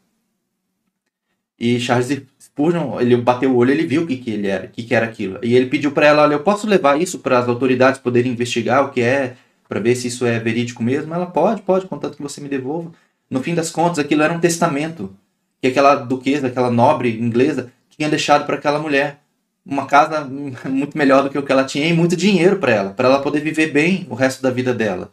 [1.59, 2.23] E Charles
[2.55, 4.95] Spurgeon, ele bateu o olho, ele viu o que, que ele era, o que, que
[4.95, 5.37] era aquilo.
[5.43, 8.85] E ele pediu para ela, olha, eu posso levar isso para as autoridades poderem investigar
[8.85, 9.35] o que é,
[9.67, 11.13] para ver se isso é verídico mesmo?
[11.13, 12.93] Ela pode, pode, contanto que você me devolva.
[13.29, 15.13] No fim das contas, aquilo era um testamento
[15.61, 19.19] que aquela duquesa, aquela nobre inglesa, tinha deixado para aquela mulher
[19.65, 20.23] uma casa
[20.69, 23.21] muito melhor do que o que ela tinha e muito dinheiro para ela, para ela
[23.21, 25.11] poder viver bem o resto da vida dela.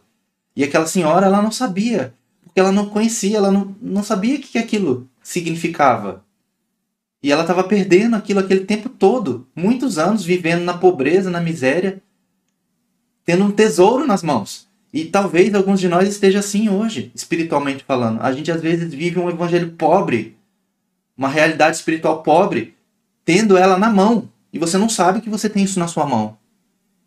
[0.55, 2.13] E aquela senhora, ela não sabia,
[2.45, 6.23] porque ela não conhecia, ela não, não sabia o que aquilo significava.
[7.23, 12.03] E ela estava perdendo aquilo aquele tempo todo, muitos anos vivendo na pobreza, na miséria,
[13.23, 14.67] tendo um tesouro nas mãos.
[14.91, 18.21] E talvez alguns de nós esteja assim hoje, espiritualmente falando.
[18.21, 20.35] A gente às vezes vive um evangelho pobre,
[21.17, 22.75] uma realidade espiritual pobre,
[23.23, 26.37] tendo ela na mão, e você não sabe que você tem isso na sua mão.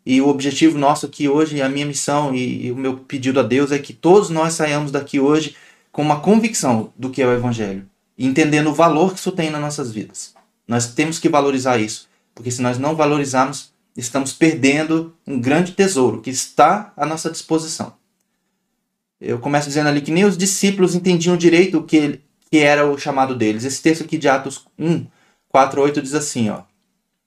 [0.03, 3.71] E o objetivo nosso aqui hoje, a minha missão e, o meu pedido a Deus
[3.71, 5.55] é que todos nós saiamos daqui hoje
[5.91, 7.87] com uma convicção do que é o evangelho
[8.25, 10.33] entendendo o valor que isso tem nas nossas vidas.
[10.67, 16.21] Nós temos que valorizar isso, porque se nós não valorizarmos, estamos perdendo um grande tesouro
[16.21, 17.93] que está à nossa disposição.
[19.19, 22.19] Eu começo dizendo ali que nem os discípulos entendiam direito o que,
[22.51, 23.63] que era o chamado deles.
[23.63, 25.05] Esse texto aqui de Atos 1,
[25.49, 26.61] 4, 8 diz assim, ó.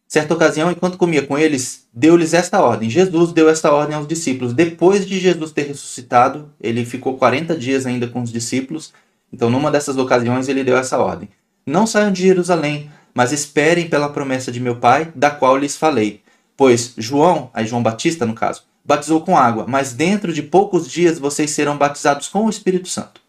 [0.07, 2.91] Certa ocasião, enquanto comia com eles, deu-lhes esta ordem.
[2.91, 4.53] Jesus deu esta ordem aos discípulos.
[4.53, 8.93] Depois de Jesus ter ressuscitado, ele ficou 40 dias ainda com os discípulos
[9.33, 11.29] então, numa dessas ocasiões, ele deu essa ordem:
[11.65, 16.23] Não saiam de Jerusalém, mas esperem pela promessa de meu Pai, da qual lhes falei.
[16.57, 21.19] Pois João, aí João Batista no caso, batizou com água, mas dentro de poucos dias
[21.19, 23.21] vocês serão batizados com o Espírito Santo.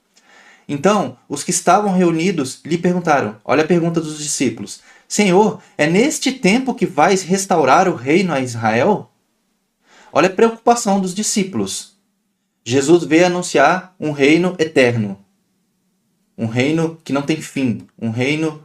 [0.68, 6.32] Então, os que estavam reunidos lhe perguntaram: Olha a pergunta dos discípulos: Senhor, é neste
[6.32, 9.12] tempo que vais restaurar o reino a Israel?
[10.12, 11.92] Olha a preocupação dos discípulos.
[12.64, 15.18] Jesus veio anunciar um reino eterno,
[16.42, 18.64] um reino que não tem fim, um reino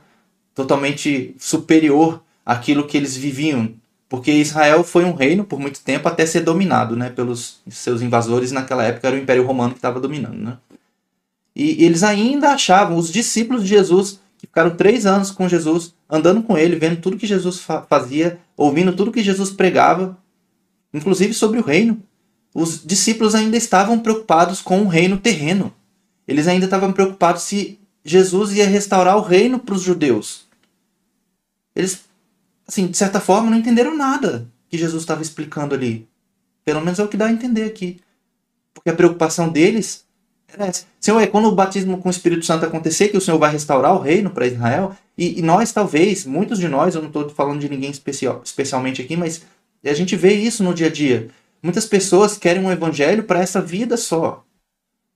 [0.54, 3.74] totalmente superior àquilo que eles viviam,
[4.08, 8.50] porque Israel foi um reino por muito tempo até ser dominado, né, pelos seus invasores
[8.50, 10.56] naquela época era o Império Romano que estava dominando, né?
[11.54, 16.42] E eles ainda achavam os discípulos de Jesus que ficaram três anos com Jesus, andando
[16.42, 20.16] com ele, vendo tudo que Jesus fazia, ouvindo tudo que Jesus pregava,
[20.94, 22.02] inclusive sobre o reino.
[22.54, 25.72] Os discípulos ainda estavam preocupados com o reino terreno.
[26.26, 30.46] Eles ainda estavam preocupados se Jesus ia restaurar o reino para os judeus.
[31.74, 32.04] Eles,
[32.66, 36.08] assim, de certa forma, não entenderam nada que Jesus estava explicando ali.
[36.64, 38.00] Pelo menos é o que dá a entender aqui.
[38.74, 40.04] Porque a preocupação deles
[40.52, 40.84] era essa.
[41.00, 43.94] Senhor, é quando o batismo com o Espírito Santo acontecer que o Senhor vai restaurar
[43.94, 44.96] o reino para Israel?
[45.16, 49.00] E, e, nós, talvez, muitos de nós, eu não estou falando de ninguém especial, especialmente
[49.00, 49.42] aqui, mas
[49.84, 51.28] a gente vê isso no dia a dia.
[51.62, 54.44] Muitas pessoas querem um evangelho para essa vida só.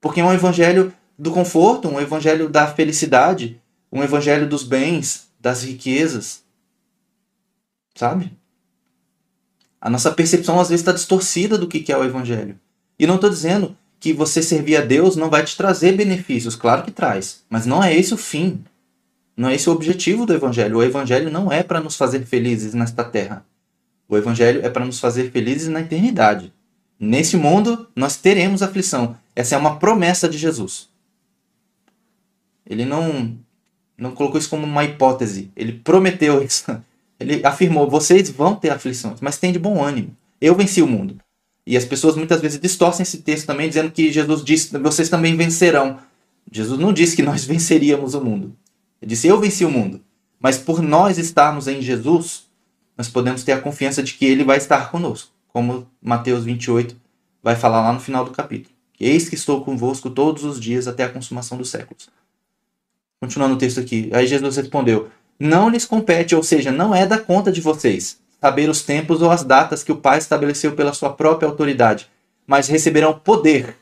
[0.00, 3.60] Porque é um evangelho do conforto, um evangelho da felicidade,
[3.92, 6.42] um evangelho dos bens, das riquezas.
[7.94, 8.32] Sabe?
[9.78, 12.58] A nossa percepção às vezes está distorcida do que é o evangelho.
[12.98, 16.84] E não estou dizendo que você servir a Deus não vai te trazer benefícios, claro
[16.84, 18.64] que traz, mas não é esse o fim.
[19.36, 20.78] Não é esse o objetivo do evangelho.
[20.78, 23.44] O evangelho não é para nos fazer felizes nesta terra.
[24.08, 26.50] O evangelho é para nos fazer felizes na eternidade.
[26.98, 29.18] Nesse mundo nós teremos aflição.
[29.36, 30.89] Essa é uma promessa de Jesus.
[32.70, 33.36] Ele não,
[33.98, 35.50] não colocou isso como uma hipótese.
[35.56, 36.64] Ele prometeu isso.
[37.18, 40.16] Ele afirmou: vocês vão ter aflições, mas tem de bom ânimo.
[40.40, 41.16] Eu venci o mundo.
[41.66, 45.36] E as pessoas muitas vezes distorcem esse texto também, dizendo que Jesus disse: vocês também
[45.36, 45.98] vencerão.
[46.50, 48.56] Jesus não disse que nós venceríamos o mundo.
[49.02, 50.00] Ele disse: eu venci o mundo.
[50.38, 52.44] Mas por nós estarmos em Jesus,
[52.96, 55.30] nós podemos ter a confiança de que ele vai estar conosco.
[55.48, 56.96] Como Mateus 28
[57.42, 58.74] vai falar lá no final do capítulo.
[58.98, 62.08] Eis que estou convosco todos os dias até a consumação dos séculos.
[63.20, 64.08] Continuando o texto aqui.
[64.12, 68.68] Aí Jesus respondeu: Não lhes compete, ou seja, não é da conta de vocês, saber
[68.70, 72.08] os tempos ou as datas que o Pai estabeleceu pela sua própria autoridade,
[72.46, 73.76] mas receberão poder.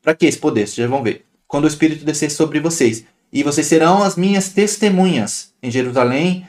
[0.00, 0.66] Para que esse poder?
[0.66, 1.24] Vocês já vão ver.
[1.46, 3.04] Quando o Espírito descer sobre vocês.
[3.32, 6.46] E vocês serão as minhas testemunhas em Jerusalém,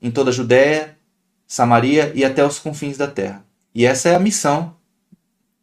[0.00, 0.96] em toda a Judéia,
[1.46, 3.44] Samaria e até os confins da terra.
[3.74, 4.76] E essa é a missão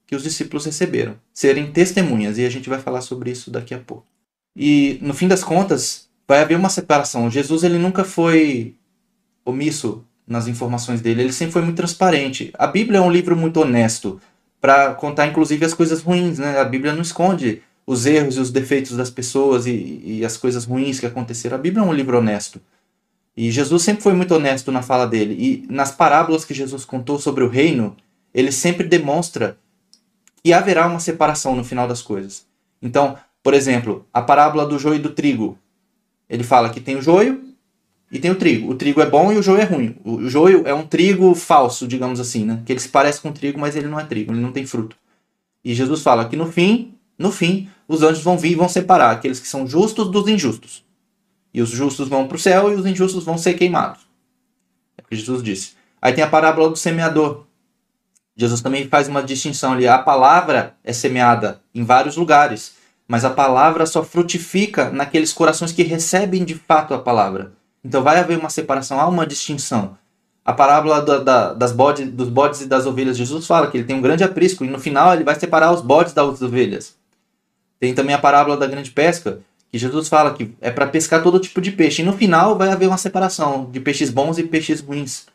[0.08, 2.38] que os discípulos receberam: serem testemunhas.
[2.38, 4.06] E a gente vai falar sobre isso daqui a pouco.
[4.56, 7.30] E no fim das contas, vai haver uma separação.
[7.30, 8.76] Jesus ele nunca foi
[9.44, 12.52] omisso nas informações dele, ele sempre foi muito transparente.
[12.58, 14.20] A Bíblia é um livro muito honesto
[14.60, 16.60] para contar, inclusive, as coisas ruins, né?
[16.60, 20.66] A Bíblia não esconde os erros e os defeitos das pessoas e, e as coisas
[20.66, 21.56] ruins que aconteceram.
[21.56, 22.60] A Bíblia é um livro honesto.
[23.38, 25.36] E Jesus sempre foi muito honesto na fala dele.
[25.38, 27.96] E nas parábolas que Jesus contou sobre o reino,
[28.34, 29.58] ele sempre demonstra
[30.44, 32.46] que haverá uma separação no final das coisas.
[32.82, 35.56] Então, por exemplo, a parábola do joio e do trigo.
[36.28, 37.44] Ele fala que tem o joio
[38.12, 38.72] e tem o trigo.
[38.72, 39.96] O trigo é bom e o joio é ruim.
[40.04, 42.64] O joio é um trigo falso, digamos assim, né?
[42.66, 44.96] Que ele se parece com trigo, mas ele não é trigo, ele não tem fruto.
[45.64, 49.12] E Jesus fala que no fim, no fim, os anjos vão vir e vão separar
[49.12, 50.84] aqueles que são justos dos injustos.
[51.54, 54.08] E os justos vão para o céu e os injustos vão ser queimados.
[54.98, 55.74] É o que Jesus disse.
[56.02, 57.46] Aí tem a parábola do semeador.
[58.36, 59.88] Jesus também faz uma distinção ali.
[59.88, 62.74] A palavra é semeada em vários lugares,
[63.08, 67.54] mas a palavra só frutifica naqueles corações que recebem de fato a palavra.
[67.84, 69.98] Então vai haver uma separação, há uma distinção.
[70.44, 73.84] A parábola da, da, das bodes, dos bodes e das ovelhas, Jesus fala que ele
[73.84, 76.96] tem um grande aprisco e no final ele vai separar os bodes das ovelhas.
[77.80, 79.40] Tem também a parábola da grande pesca,
[79.72, 82.02] que Jesus fala que é para pescar todo tipo de peixe.
[82.02, 85.26] E no final vai haver uma separação de peixes bons e peixes ruins.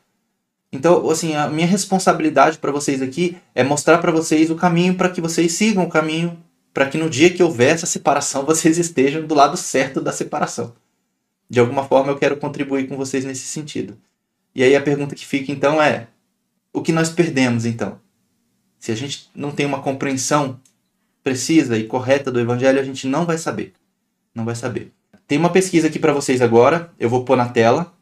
[0.72, 5.08] Então, assim, a minha responsabilidade para vocês aqui é mostrar para vocês o caminho para
[5.08, 6.38] que vocês sigam o caminho,
[6.72, 10.74] para que no dia que houver essa separação vocês estejam do lado certo da separação
[11.50, 13.98] de alguma forma eu quero contribuir com vocês nesse sentido.
[14.54, 16.06] E aí a pergunta que fica então é:
[16.72, 17.98] o que nós perdemos então?
[18.78, 20.58] Se a gente não tem uma compreensão
[21.22, 23.74] precisa e correta do evangelho, a gente não vai saber.
[24.34, 24.92] Não vai saber.
[25.26, 27.92] Tem uma pesquisa aqui para vocês agora, eu vou pôr na tela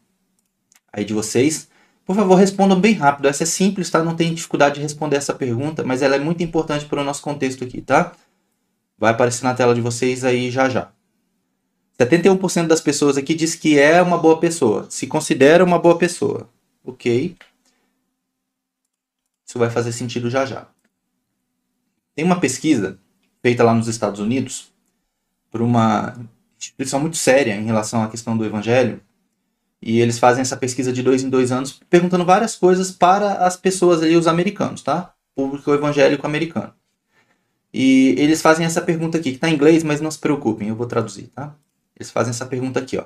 [0.92, 1.68] aí de vocês.
[2.04, 3.28] Por favor, respondam bem rápido.
[3.28, 4.02] Essa é simples, tá?
[4.02, 7.22] Não tem dificuldade de responder essa pergunta, mas ela é muito importante para o nosso
[7.22, 8.12] contexto aqui, tá?
[8.98, 10.90] Vai aparecer na tela de vocês aí já já.
[11.98, 16.48] 71% das pessoas aqui diz que é uma boa pessoa, se considera uma boa pessoa.
[16.84, 17.36] Ok.
[19.46, 20.66] Isso vai fazer sentido já já.
[22.14, 22.98] Tem uma pesquisa
[23.42, 24.72] feita lá nos Estados Unidos
[25.50, 26.14] por uma
[26.58, 29.00] instituição muito séria em relação à questão do evangelho.
[29.80, 33.56] E eles fazem essa pesquisa de dois em dois anos, perguntando várias coisas para as
[33.56, 35.14] pessoas ali, os americanos, tá?
[35.34, 36.74] Público evangélico americano.
[37.72, 40.76] E eles fazem essa pergunta aqui, que está em inglês, mas não se preocupem, eu
[40.76, 41.54] vou traduzir, tá?
[41.96, 43.04] Eles fazem essa pergunta aqui, ó.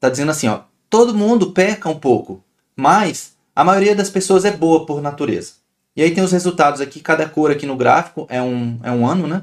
[0.00, 2.42] Tá dizendo assim, ó, todo mundo peca um pouco,
[2.74, 5.54] mas a maioria das pessoas é boa por natureza.
[5.94, 9.06] E aí tem os resultados aqui, cada cor aqui no gráfico é um, é um
[9.06, 9.42] ano, né?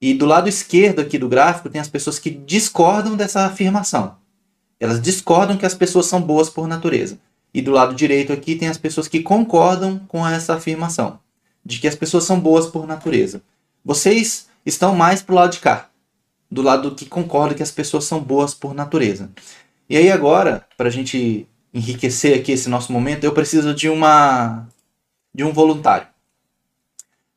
[0.00, 4.16] E do lado esquerdo aqui do gráfico tem as pessoas que discordam dessa afirmação.
[4.78, 7.18] Elas discordam que as pessoas são boas por natureza.
[7.52, 11.18] E do lado direito aqui tem as pessoas que concordam com essa afirmação,
[11.64, 13.42] de que as pessoas são boas por natureza.
[13.86, 15.88] Vocês estão mais pro lado de cá
[16.50, 19.30] do lado que concorda que as pessoas são boas por natureza.
[19.88, 24.66] E aí agora, para a gente enriquecer aqui esse nosso momento, eu preciso de uma
[25.32, 26.08] de um voluntário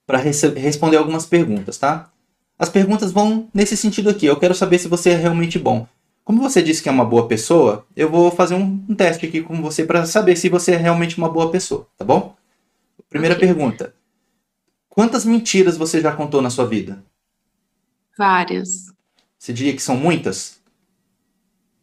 [0.07, 2.09] para responder algumas perguntas, tá?
[2.57, 4.25] As perguntas vão nesse sentido aqui.
[4.25, 5.87] Eu quero saber se você é realmente bom.
[6.23, 9.43] Como você disse que é uma boa pessoa, eu vou fazer um, um teste aqui
[9.43, 12.35] com você para saber se você é realmente uma boa pessoa, tá bom?
[13.07, 13.47] Primeira okay.
[13.47, 13.93] pergunta:
[14.89, 17.03] Quantas mentiras você já contou na sua vida?
[18.17, 18.91] Várias.
[19.37, 20.59] Você diria que são muitas?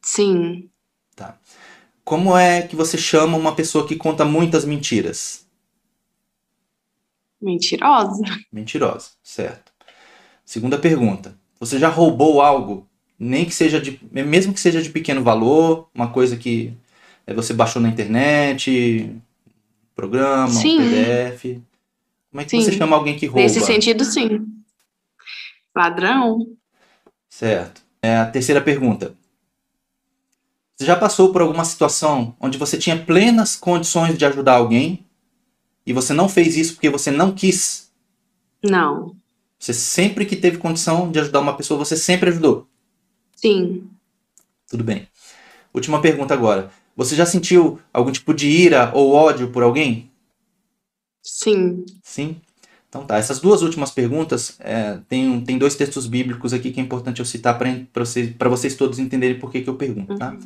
[0.02, 0.68] Sim.
[1.14, 1.38] Tá.
[2.04, 5.46] Como é que você chama uma pessoa que conta muitas mentiras?
[7.40, 8.22] Mentirosa.
[8.52, 9.72] Mentirosa, certo.
[10.44, 11.36] Segunda pergunta.
[11.58, 12.86] Você já roubou algo,
[13.18, 16.76] nem que seja de, mesmo que seja de pequeno valor, uma coisa que
[17.26, 19.10] é, você baixou na internet,
[19.94, 20.78] programa, sim.
[20.78, 21.60] um PDF.
[22.36, 22.62] Como é que sim.
[22.62, 23.40] você chama alguém que rouba?
[23.40, 24.46] Nesse sentido, sim.
[25.74, 26.46] Ladrão.
[27.30, 27.80] Certo.
[28.02, 29.14] É a terceira pergunta.
[30.76, 35.02] Você já passou por alguma situação onde você tinha plenas condições de ajudar alguém
[35.86, 37.90] e você não fez isso porque você não quis?
[38.62, 39.16] Não.
[39.58, 42.68] Você sempre que teve condição de ajudar uma pessoa, você sempre ajudou?
[43.34, 43.88] Sim.
[44.68, 45.08] Tudo bem.
[45.72, 46.70] Última pergunta agora.
[46.94, 50.10] Você já sentiu algum tipo de ira ou ódio por alguém?
[51.26, 51.84] Sim.
[52.02, 52.36] Sim?
[52.88, 56.82] Então tá, essas duas últimas perguntas, é, tem, tem dois textos bíblicos aqui que é
[56.82, 60.30] importante eu citar para vocês, vocês todos entenderem por que, que eu pergunto, tá?
[60.30, 60.40] Uhum.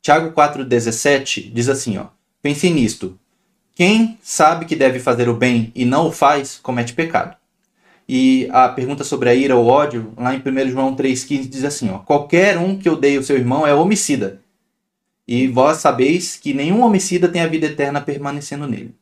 [0.00, 2.06] Tiago 4,17 diz assim, ó,
[2.42, 3.18] pense nisto,
[3.74, 7.36] quem sabe que deve fazer o bem e não o faz, comete pecado.
[8.08, 11.90] E a pergunta sobre a ira ou ódio, lá em 1 João 3,15 diz assim,
[11.90, 14.42] ó, qualquer um que odeie o seu irmão é homicida,
[15.28, 18.94] e vós sabeis que nenhum homicida tem a vida eterna permanecendo nele.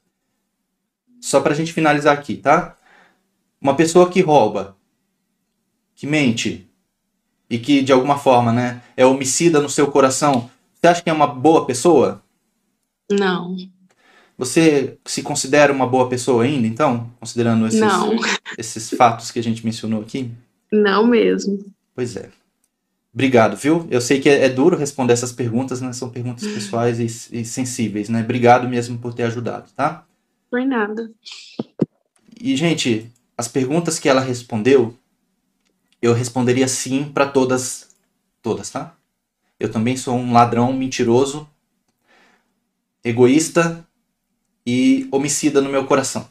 [1.23, 2.77] Só para a gente finalizar aqui, tá?
[3.61, 4.77] Uma pessoa que rouba,
[5.95, 6.69] que mente
[7.49, 11.13] e que de alguma forma, né, é homicida no seu coração, você acha que é
[11.13, 12.21] uma boa pessoa?
[13.09, 13.57] Não.
[14.37, 17.09] Você se considera uma boa pessoa ainda, então?
[17.21, 18.17] Considerando esses, Não.
[18.59, 20.29] esses fatos que a gente mencionou aqui?
[20.73, 21.65] Não mesmo.
[21.95, 22.31] Pois é.
[23.15, 23.87] Obrigado, viu?
[23.91, 25.93] Eu sei que é, é duro responder essas perguntas, né?
[25.93, 28.23] São perguntas pessoais e, e sensíveis, né?
[28.23, 30.05] Obrigado mesmo por ter ajudado, tá?
[30.53, 31.11] Foi nada.
[32.39, 34.95] E, gente, as perguntas que ela respondeu,
[36.03, 37.97] eu responderia sim para todas,
[38.43, 38.95] todas, tá?
[39.59, 41.49] Eu também sou um ladrão mentiroso,
[43.03, 43.83] egoísta
[44.67, 46.31] e homicida no meu coração.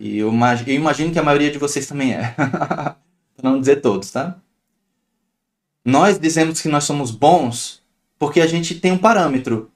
[0.00, 0.32] E eu,
[0.66, 2.34] eu imagino que a maioria de vocês também é.
[3.36, 4.40] Pra não dizer todos, tá?
[5.84, 7.82] Nós dizemos que nós somos bons
[8.18, 9.71] porque a gente tem um parâmetro.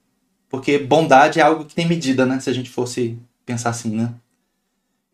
[0.48, 2.38] Porque bondade é algo que tem medida, né?
[2.40, 4.12] Se a gente fosse pensar assim, né?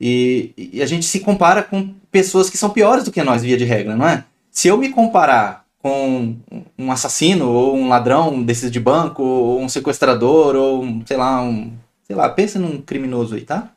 [0.01, 3.57] E, e a gente se compara com pessoas que são piores do que nós, via
[3.57, 4.25] de regra, não é?
[4.51, 6.37] Se eu me comparar com
[6.79, 11.43] um assassino, ou um ladrão desses de banco, ou um sequestrador, ou um, sei lá,
[11.43, 11.73] um.
[12.05, 13.71] Sei lá, pensa num criminoso aí, tá?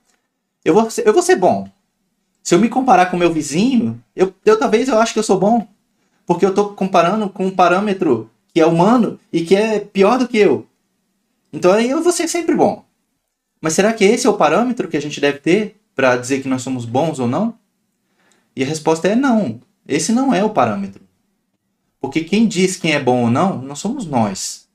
[0.63, 1.67] Eu vou, ser- eu vou ser bom.
[2.43, 5.39] Se eu me comparar com meu vizinho, eu, eu talvez eu acho que eu sou
[5.39, 5.67] bom.
[6.25, 10.27] Porque eu tô comparando com um parâmetro que é humano e que é pior do
[10.27, 10.65] que eu.
[11.55, 12.83] Então aí eu vou ser sempre bom.
[13.61, 16.49] Mas será que esse é o parâmetro que a gente deve ter para dizer que
[16.49, 17.57] nós somos bons ou não?
[18.53, 19.61] E a resposta é não.
[19.87, 21.01] Esse não é o parâmetro.
[21.99, 24.67] Porque quem diz quem é bom ou não, não somos nós.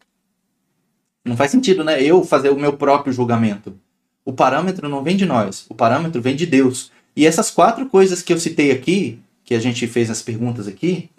[1.22, 2.02] Não faz sentido, né?
[2.02, 3.78] Eu fazer o meu próprio julgamento.
[4.24, 6.90] O parâmetro não vem de nós, o parâmetro vem de Deus.
[7.14, 11.10] E essas quatro coisas que eu citei aqui, que a gente fez as perguntas aqui,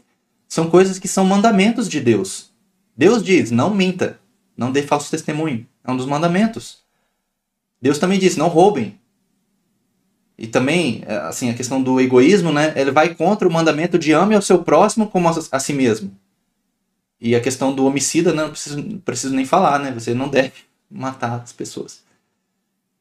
[0.47, 2.49] são coisas que são mandamentos de Deus.
[2.97, 4.19] Deus diz: não minta,
[4.61, 5.65] não dê falso testemunho.
[5.83, 6.77] É um dos mandamentos.
[7.81, 8.99] Deus também diz: não roubem.
[10.37, 12.71] E também, é, assim, a questão do egoísmo, né?
[12.75, 16.15] Ele vai contra o mandamento de ame ao seu próximo como a, a si mesmo.
[17.19, 18.43] E a questão do homicida, né?
[18.43, 19.91] Não preciso, não preciso nem falar, né?
[19.91, 20.53] Você não deve
[20.89, 22.03] matar as pessoas.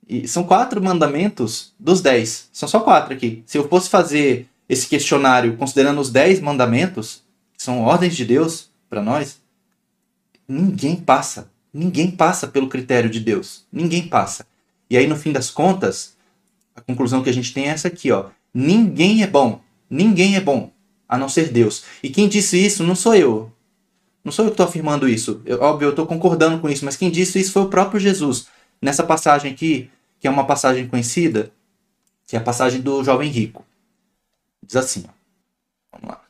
[0.09, 2.49] E são quatro mandamentos dos dez.
[2.53, 3.43] São só quatro aqui.
[3.45, 7.23] Se eu fosse fazer esse questionário considerando os dez mandamentos,
[7.55, 9.41] que são ordens de Deus para nós,
[10.51, 11.51] ninguém passa.
[11.73, 13.65] Ninguém passa pelo critério de Deus.
[13.73, 14.45] Ninguém passa.
[14.89, 16.17] E aí, no fim das contas,
[16.75, 18.31] a conclusão que a gente tem é essa aqui, ó.
[18.53, 19.61] Ninguém é bom.
[19.89, 20.73] Ninguém é bom,
[21.09, 21.85] a não ser Deus.
[22.03, 23.53] E quem disse isso não sou eu.
[24.25, 25.41] Não sou eu que estou afirmando isso.
[25.45, 28.49] Eu, óbvio, eu estou concordando com isso, mas quem disse isso foi o próprio Jesus.
[28.83, 31.53] Nessa passagem aqui, que é uma passagem conhecida,
[32.27, 33.65] que é a passagem do jovem rico.
[34.65, 35.13] Diz assim, ó.
[35.93, 36.23] Vamos lá.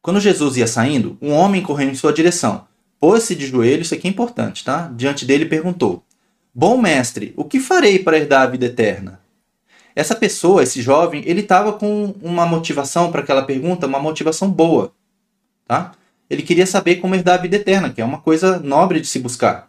[0.00, 2.66] Quando Jesus ia saindo, um homem correu em sua direção.
[3.02, 4.88] Pôs-se de joelhos, isso aqui é importante, tá?
[4.94, 6.04] Diante dele perguntou:
[6.54, 9.20] Bom mestre, o que farei para herdar a vida eterna?
[9.92, 14.92] Essa pessoa, esse jovem, ele estava com uma motivação para aquela pergunta, uma motivação boa,
[15.66, 15.90] tá?
[16.30, 19.18] Ele queria saber como herdar a vida eterna, que é uma coisa nobre de se
[19.18, 19.68] buscar.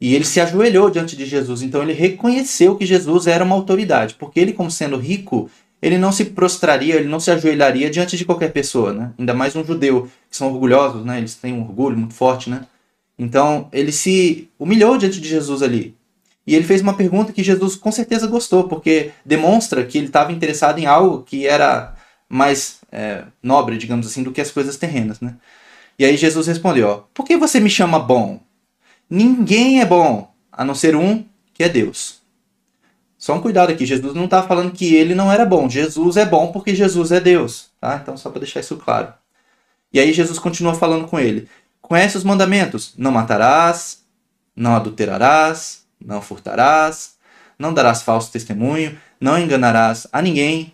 [0.00, 4.14] E ele se ajoelhou diante de Jesus, então ele reconheceu que Jesus era uma autoridade,
[4.14, 5.48] porque ele, como sendo rico,
[5.82, 9.12] ele não se prostraria, ele não se ajoelharia diante de qualquer pessoa, né?
[9.18, 11.18] Ainda mais um judeu, que são orgulhosos, né?
[11.18, 12.66] Eles têm um orgulho muito forte, né?
[13.18, 15.94] Então, ele se humilhou diante de Jesus ali.
[16.46, 20.32] E ele fez uma pergunta que Jesus com certeza gostou, porque demonstra que ele estava
[20.32, 21.94] interessado em algo que era
[22.28, 25.36] mais é, nobre, digamos assim, do que as coisas terrenas, né?
[25.98, 28.40] E aí Jesus respondeu, ó, por que você me chama bom?
[29.08, 32.19] Ninguém é bom, a não ser um, que é Deus.
[33.20, 35.68] Só um cuidado aqui, Jesus não está falando que ele não era bom.
[35.68, 38.00] Jesus é bom porque Jesus é Deus, tá?
[38.02, 39.12] Então só para deixar isso claro.
[39.92, 41.46] E aí Jesus continua falando com ele.
[41.82, 42.94] Conhece os mandamentos?
[42.96, 44.02] Não matarás,
[44.56, 47.16] não adulterarás, não furtarás,
[47.58, 50.72] não darás falso testemunho, não enganarás a ninguém,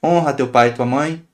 [0.00, 1.24] honra teu pai e tua mãe.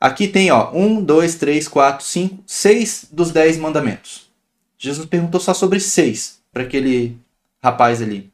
[0.00, 4.30] Aqui tem, ó, um, dois, três, quatro, cinco, seis dos dez mandamentos.
[4.78, 7.18] Jesus perguntou só sobre seis para aquele
[7.62, 8.32] rapaz ali.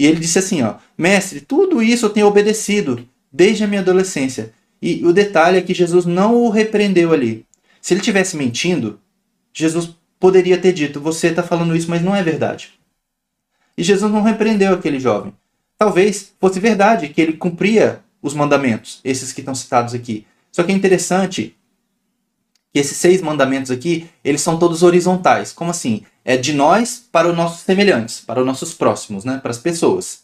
[0.00, 4.50] E ele disse assim, ó, mestre, tudo isso eu tenho obedecido desde a minha adolescência.
[4.80, 7.44] E o detalhe é que Jesus não o repreendeu ali.
[7.82, 8.98] Se ele tivesse mentindo,
[9.52, 12.70] Jesus poderia ter dito, você está falando isso, mas não é verdade.
[13.76, 15.34] E Jesus não repreendeu aquele jovem.
[15.76, 20.26] Talvez fosse verdade que ele cumpria os mandamentos, esses que estão citados aqui.
[20.50, 21.54] Só que é interessante
[22.72, 25.52] que esses seis mandamentos aqui, eles são todos horizontais.
[25.52, 26.04] Como assim?
[26.24, 29.38] É de nós para os nossos semelhantes, para os nossos próximos, né?
[29.38, 30.22] para as pessoas.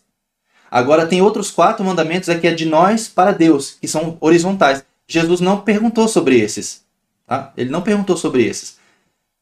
[0.70, 4.84] Agora tem outros quatro mandamentos aqui é de nós para Deus, que são horizontais.
[5.07, 6.84] Jesus não perguntou sobre esses.
[7.26, 7.53] Tá?
[7.57, 8.76] Ele não perguntou sobre esses.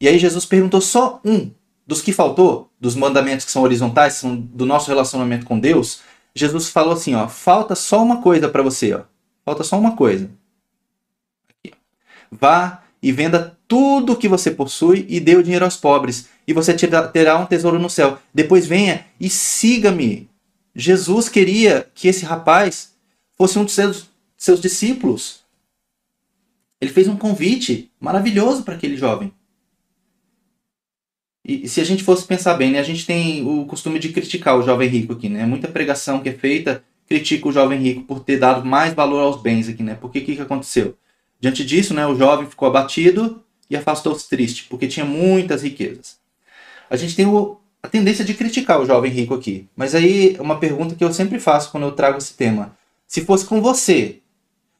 [0.00, 1.50] E aí Jesus perguntou só um
[1.86, 6.00] dos que faltou, dos mandamentos que são horizontais, são do nosso relacionamento com Deus.
[6.34, 9.02] Jesus falou assim, ó, falta só uma coisa para você, ó.
[9.44, 10.30] Falta só uma coisa.
[12.30, 16.74] Vá e venda tudo que você possui e dê o dinheiro aos pobres, e você
[16.74, 18.18] terá um tesouro no céu.
[18.32, 20.26] Depois venha e siga-me.
[20.74, 22.94] Jesus queria que esse rapaz
[23.36, 25.40] fosse um dos seus, seus discípulos.
[26.80, 29.30] Ele fez um convite maravilhoso para aquele jovem.
[31.44, 34.59] E, se a gente fosse pensar bem, né, a gente tem o costume de criticar
[34.59, 35.44] o jovem rico aqui, né?
[35.44, 39.42] Muita pregação que é feita critica o jovem rico por ter dado mais valor aos
[39.42, 39.94] bens aqui, né?
[39.94, 40.96] Porque o que, que aconteceu?
[41.45, 46.16] Diante disso, né, o jovem ficou abatido e afastou-se triste, porque tinha muitas riquezas.
[46.88, 50.59] A gente tem o, a tendência de criticar o jovem rico aqui, mas aí uma
[50.59, 52.74] pergunta que eu sempre faço quando eu trago esse tema.
[53.07, 54.20] Se fosse com você,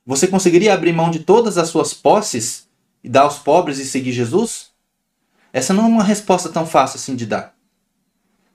[0.07, 2.67] você conseguiria abrir mão de todas as suas posses
[3.03, 4.71] e dar aos pobres e seguir Jesus?
[5.53, 7.55] Essa não é uma resposta tão fácil assim de dar.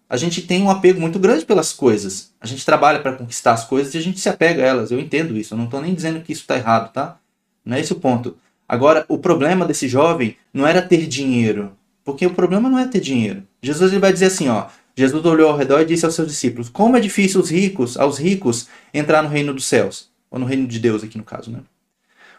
[0.10, 2.34] A gente tem um apego muito grande pelas coisas.
[2.41, 4.89] A gente trabalha para conquistar as coisas e a gente se apega a elas.
[4.89, 5.53] Eu entendo isso.
[5.53, 7.20] Eu não estou nem dizendo que isso está errado, tá?
[7.64, 8.38] Não é esse o ponto.
[8.68, 11.72] Agora, o problema desse jovem não era ter dinheiro.
[12.03, 13.43] Porque o problema não é ter dinheiro.
[13.62, 14.68] Jesus ele vai dizer assim, ó.
[14.95, 18.18] Jesus olhou ao redor e disse aos seus discípulos: Como é difícil os ricos, aos
[18.18, 20.10] ricos, entrar no reino dos céus.
[20.30, 21.60] Ou no reino de Deus, aqui no caso, né?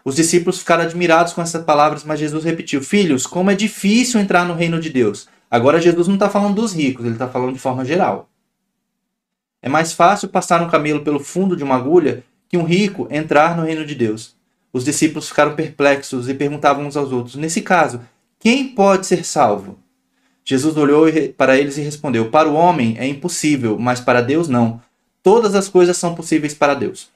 [0.05, 4.45] Os discípulos ficaram admirados com essas palavras, mas Jesus repetiu: Filhos, como é difícil entrar
[4.45, 5.29] no reino de Deus.
[5.51, 8.29] Agora, Jesus não está falando dos ricos, ele está falando de forma geral.
[9.63, 13.57] É mais fácil passar um camelo pelo fundo de uma agulha que um rico entrar
[13.57, 14.37] no reino de Deus.
[14.73, 18.01] Os discípulos ficaram perplexos e perguntavam uns aos outros: Nesse caso,
[18.39, 19.79] quem pode ser salvo?
[20.45, 21.07] Jesus olhou
[21.37, 24.81] para eles e respondeu: Para o homem é impossível, mas para Deus não.
[25.23, 27.09] Todas as coisas são possíveis para Deus.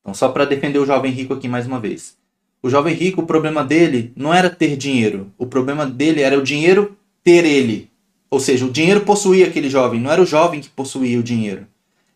[0.00, 2.16] Então, só para defender o jovem rico aqui mais uma vez.
[2.62, 5.32] O jovem rico, o problema dele não era ter dinheiro.
[5.36, 7.90] O problema dele era o dinheiro ter ele.
[8.30, 11.66] Ou seja, o dinheiro possuía aquele jovem, não era o jovem que possuía o dinheiro.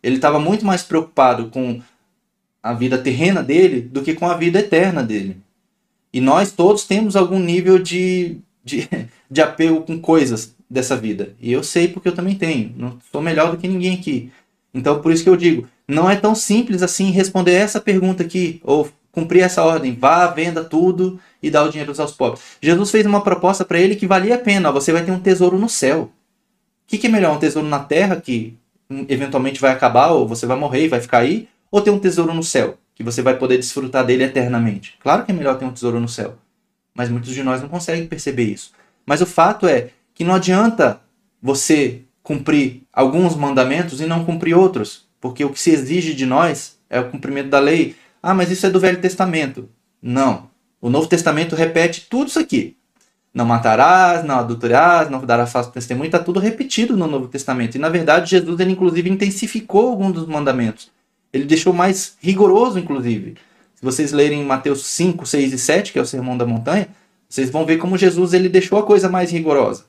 [0.01, 1.81] Ele estava muito mais preocupado com
[2.63, 5.37] a vida terrena dele do que com a vida eterna dele.
[6.13, 8.87] E nós todos temos algum nível de, de,
[9.29, 11.35] de apego com coisas dessa vida.
[11.41, 12.73] E eu sei porque eu também tenho.
[12.77, 14.31] Não sou melhor do que ninguém aqui.
[14.73, 18.59] Então, por isso que eu digo, não é tão simples assim responder essa pergunta aqui,
[18.63, 22.41] ou cumprir essa ordem, vá, venda tudo e dá o dinheiro aos pobres.
[22.59, 25.59] Jesus fez uma proposta para ele que valia a pena, você vai ter um tesouro
[25.59, 26.03] no céu.
[26.03, 28.57] O que, que é melhor, um tesouro na terra que
[29.07, 32.35] eventualmente vai acabar, ou você vai morrer e vai ficar aí, ou ter um tesouro
[32.35, 34.95] no céu, que você vai poder desfrutar dele eternamente?
[35.01, 36.35] Claro que é melhor ter um tesouro no céu,
[36.93, 38.73] mas muitos de nós não conseguem perceber isso.
[39.03, 41.01] Mas o fato é que não adianta
[41.41, 46.77] você cumprir alguns mandamentos e não cumprir outros, porque o que se exige de nós
[46.91, 47.95] é o cumprimento da lei.
[48.21, 49.67] Ah, mas isso é do Velho Testamento.
[49.99, 50.51] Não.
[50.79, 52.77] O Novo Testamento repete tudo isso aqui.
[53.33, 57.73] Não matarás, não adulterarás, não darás falso testemunho, está tudo repetido no Novo Testamento.
[57.73, 60.91] E na verdade, Jesus ele inclusive intensificou alguns dos mandamentos.
[61.33, 63.35] Ele deixou mais rigoroso, inclusive.
[63.73, 66.87] Se vocês lerem Mateus 5, 6 e 7, que é o Sermão da Montanha,
[67.27, 69.85] vocês vão ver como Jesus ele deixou a coisa mais rigorosa.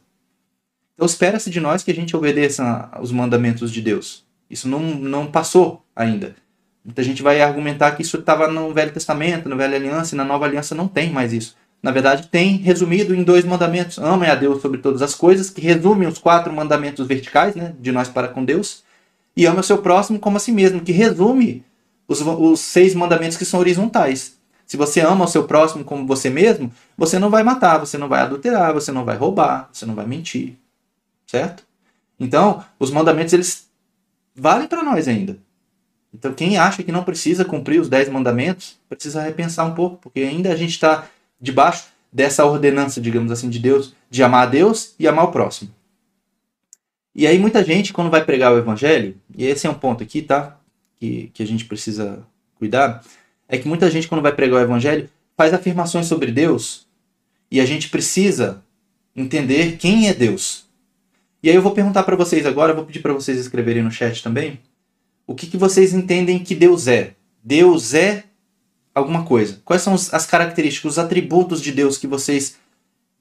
[0.95, 4.24] Então espera-se de nós que a gente obedeça os mandamentos de Deus.
[4.49, 6.34] Isso não, não passou ainda.
[6.84, 10.24] Muita gente vai argumentar que isso estava no Velho Testamento, na Velha Aliança, e na
[10.24, 11.57] Nova Aliança não tem mais isso.
[11.82, 13.99] Na verdade, tem resumido em dois mandamentos.
[13.99, 17.90] Amem a Deus sobre todas as coisas, que resumem os quatro mandamentos verticais, né, de
[17.90, 18.84] nós para com Deus.
[19.37, 21.64] E ama o seu próximo como a si mesmo, que resume
[22.07, 24.37] os, os seis mandamentos que são horizontais.
[24.66, 28.09] Se você ama o seu próximo como você mesmo, você não vai matar, você não
[28.09, 30.57] vai adulterar, você não vai roubar, você não vai mentir
[31.35, 31.64] certo?
[32.18, 33.68] Então, os mandamentos eles
[34.35, 35.37] valem para nós ainda.
[36.12, 40.20] Então, quem acha que não precisa cumprir os dez mandamentos, precisa repensar um pouco, porque
[40.20, 41.09] ainda a gente está
[41.41, 45.70] debaixo dessa ordenança, digamos assim, de Deus, de amar a Deus e amar o próximo.
[47.15, 50.21] E aí muita gente, quando vai pregar o evangelho, e esse é um ponto aqui,
[50.21, 50.59] tá?
[50.97, 53.05] Que, que a gente precisa cuidar,
[53.49, 56.87] é que muita gente, quando vai pregar o evangelho, faz afirmações sobre Deus,
[57.51, 58.62] e a gente precisa
[59.15, 60.65] entender quem é Deus.
[61.43, 64.23] E aí eu vou perguntar para vocês agora, vou pedir para vocês escreverem no chat
[64.23, 64.59] também,
[65.27, 67.15] o que, que vocês entendem que Deus é?
[67.43, 68.25] Deus é
[68.95, 69.61] alguma coisa.
[69.65, 72.57] Quais são as características, os atributos de Deus que vocês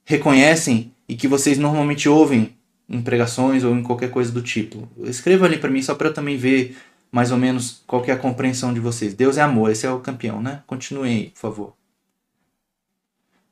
[0.06, 2.56] reconhecem e que vocês normalmente ouvem
[2.94, 4.88] em pregações ou em qualquer coisa do tipo?
[5.00, 6.78] Escreva ali para mim só para eu também ver
[7.12, 9.14] mais ou menos qual é a compreensão de vocês.
[9.14, 10.64] Deus é amor, esse é o campeão, né?
[10.66, 11.74] Continuem aí, por favor.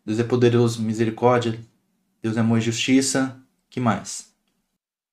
[0.06, 1.60] Deus é poderoso, misericórdia.
[2.22, 3.38] Deus é amor e justiça.
[3.70, 4.32] que mais?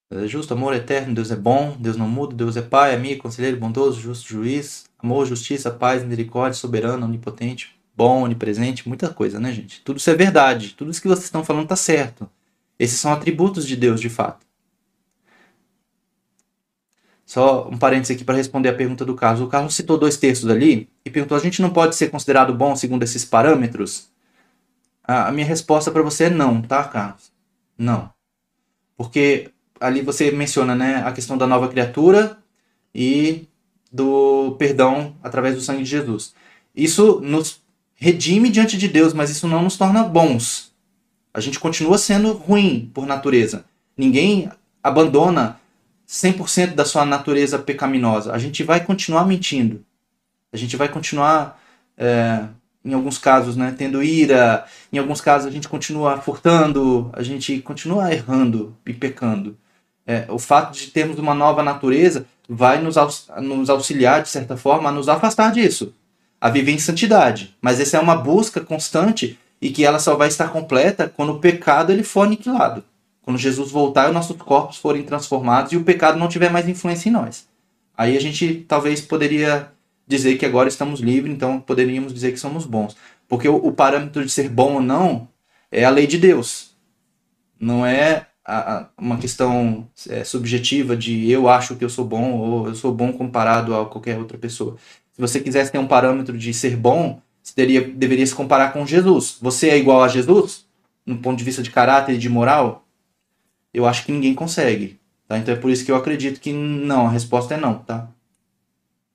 [0.09, 3.21] Deus é justo, amor eterno, Deus é bom, Deus não muda, Deus é Pai, amigo,
[3.21, 9.53] conselheiro, bondoso, justo, juiz, amor, justiça, paz, misericórdia, soberano, onipotente, bom, onipresente, muita coisa, né,
[9.53, 9.81] gente?
[9.81, 12.27] Tudo isso é verdade, tudo isso que vocês estão falando está certo.
[12.79, 14.47] Esses são atributos de Deus, de fato.
[17.25, 19.41] Só um parênteses aqui para responder a pergunta do Carlos.
[19.41, 22.75] O Carlos citou dois textos ali e perguntou: a gente não pode ser considerado bom
[22.75, 24.09] segundo esses parâmetros?
[25.03, 27.31] A, minha resposta para você é não, tá, Carlos?
[27.77, 28.09] Não.
[28.97, 32.37] Porque ali você menciona, né, a questão da nova criatura
[32.95, 33.47] e
[33.91, 36.33] do perdão através do sangue de Jesus.
[36.75, 37.61] Isso nos
[37.95, 40.68] redime diante de Deus, mas isso não nos torna bons.
[41.33, 43.65] A gente continua sendo ruim por natureza.
[43.97, 44.49] Ninguém
[44.83, 45.59] abandona
[46.07, 48.33] 100% da sua natureza pecaminosa.
[48.33, 49.85] A gente vai continuar mentindo.
[50.51, 51.61] A gente vai continuar,
[51.95, 52.45] é,
[52.83, 54.65] em alguns casos, né, tendo ira.
[54.91, 57.11] Em alguns casos, a gente continua furtando.
[57.13, 59.55] A gente continua errando e pecando.
[60.07, 62.95] É, o fato de termos uma nova natureza vai nos,
[63.43, 65.93] nos auxiliar, de certa forma, a nos afastar disso,
[66.41, 67.55] a viver em santidade.
[67.61, 71.39] Mas essa é uma busca constante e que ela só vai estar completa quando o
[71.39, 72.83] pecado ele for aniquilado.
[73.21, 77.09] Quando Jesus voltar e nossos corpos forem transformados e o pecado não tiver mais influência
[77.09, 77.47] em nós.
[77.97, 79.71] Aí a gente talvez poderia
[80.07, 82.95] dizer que agora estamos livres, então poderíamos dizer que somos bons.
[83.27, 85.27] Porque o, o parâmetro de ser bom ou não
[85.71, 86.71] é a lei de Deus.
[87.59, 92.31] Não é a, a, uma questão é, subjetiva de eu acho que eu sou bom
[92.31, 94.77] ou eu sou bom comparado a qualquer outra pessoa.
[95.13, 98.85] Se você quisesse ter um parâmetro de ser bom, você teria, deveria se comparar com
[98.85, 99.37] Jesus.
[99.41, 100.65] Você é igual a Jesus?
[101.05, 102.85] No ponto de vista de caráter e de moral?
[103.73, 104.99] Eu acho que ninguém consegue.
[105.27, 105.37] Tá?
[105.37, 108.09] Então é por isso que eu acredito que não, a resposta é não, tá?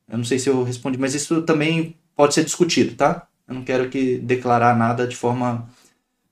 [0.08, 3.26] Eu não sei se eu respondi, mas isso também pode ser discutido, tá?
[3.48, 5.68] Eu não quero que declarar nada de forma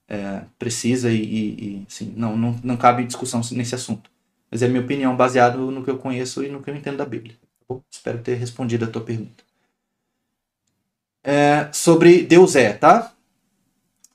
[0.09, 4.11] é, precisa e, e, e assim, não, não, não cabe discussão nesse assunto.
[4.51, 7.07] Mas é minha opinião baseado no que eu conheço e no que eu entendo da
[7.07, 7.35] Bíblia.
[7.67, 9.43] Tá Espero ter respondido a tua pergunta.
[11.25, 13.13] É, sobre Deus é, tá?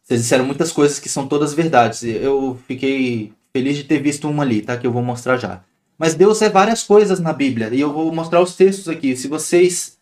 [0.03, 2.03] Vocês disseram muitas coisas que são todas verdades.
[2.03, 4.78] Eu fiquei feliz de ter visto uma ali, tá?
[4.78, 5.64] Que eu vou mostrar já.
[5.97, 7.70] Mas Deus é várias coisas na Bíblia.
[7.74, 9.16] E eu vou mostrar os textos aqui.
[9.16, 9.97] Se vocês.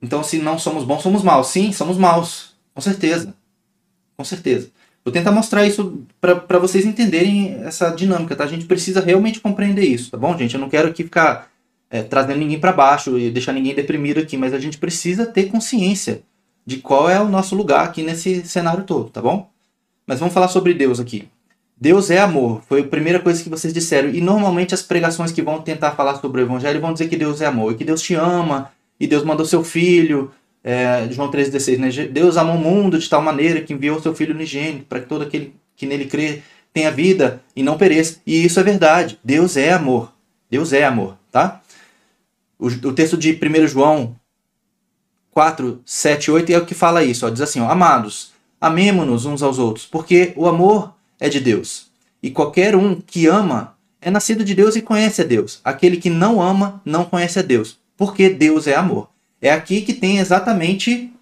[0.00, 1.48] Então, se não somos bons, somos maus.
[1.48, 2.54] Sim, somos maus.
[2.74, 3.34] Com certeza.
[4.16, 4.70] Com certeza.
[5.04, 8.44] Vou tentar mostrar isso para vocês entenderem essa dinâmica, tá?
[8.44, 10.54] A gente precisa realmente compreender isso, tá bom, gente?
[10.54, 11.50] Eu não quero aqui ficar
[11.92, 15.50] é, trazendo ninguém para baixo e deixar ninguém deprimido aqui, mas a gente precisa ter
[15.50, 16.22] consciência
[16.64, 19.50] de qual é o nosso lugar aqui nesse cenário todo, tá bom?
[20.06, 21.28] Mas vamos falar sobre Deus aqui.
[21.78, 24.08] Deus é amor, foi a primeira coisa que vocês disseram.
[24.08, 27.42] E normalmente as pregações que vão tentar falar sobre o Evangelho vão dizer que Deus
[27.42, 30.30] é amor, e que Deus te ama, e Deus mandou seu filho,
[30.64, 31.90] é, João 3,16, né?
[32.06, 35.22] Deus amou o mundo de tal maneira que enviou seu Filho unigênito para que todo
[35.22, 36.40] aquele que nele crê
[36.72, 38.18] tenha vida e não pereça.
[38.26, 39.18] E isso é verdade.
[39.22, 40.12] Deus é amor.
[40.48, 41.61] Deus é amor, tá?
[42.62, 44.14] O, o texto de 1 João
[45.32, 47.26] 4, 7, 8 é o que fala isso.
[47.26, 51.88] Ó, diz assim, ó, Amados, amemo-nos uns aos outros, porque o amor é de Deus.
[52.22, 55.60] E qualquer um que ama é nascido de Deus e conhece a Deus.
[55.64, 59.08] Aquele que não ama não conhece a Deus, porque Deus é amor.
[59.40, 61.12] É aqui que tem exatamente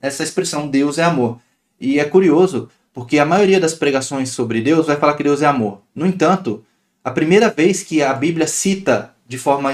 [0.00, 1.38] essa expressão Deus é amor.
[1.80, 5.46] E é curioso, porque a maioria das pregações sobre Deus vai falar que Deus é
[5.46, 5.82] amor.
[5.94, 6.64] No entanto,
[7.04, 9.72] a primeira vez que a Bíblia cita de forma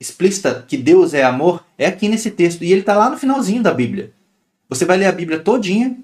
[0.00, 2.62] explícita que Deus é amor é aqui nesse texto.
[2.62, 4.12] E ele está lá no finalzinho da Bíblia.
[4.68, 5.96] Você vai ler a Bíblia todinha,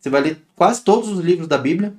[0.00, 1.92] você vai ler quase todos os livros da Bíblia,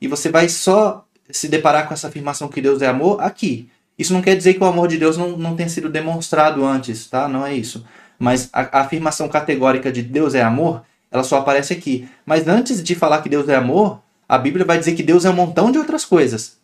[0.00, 3.68] e você vai só se deparar com essa afirmação que Deus é amor aqui.
[3.98, 7.06] Isso não quer dizer que o amor de Deus não, não tenha sido demonstrado antes,
[7.06, 7.28] tá?
[7.28, 7.84] Não é isso.
[8.18, 12.08] Mas a, a afirmação categórica de Deus é amor, ela só aparece aqui.
[12.24, 15.30] Mas antes de falar que Deus é amor, a Bíblia vai dizer que Deus é
[15.30, 16.56] um montão de outras coisas.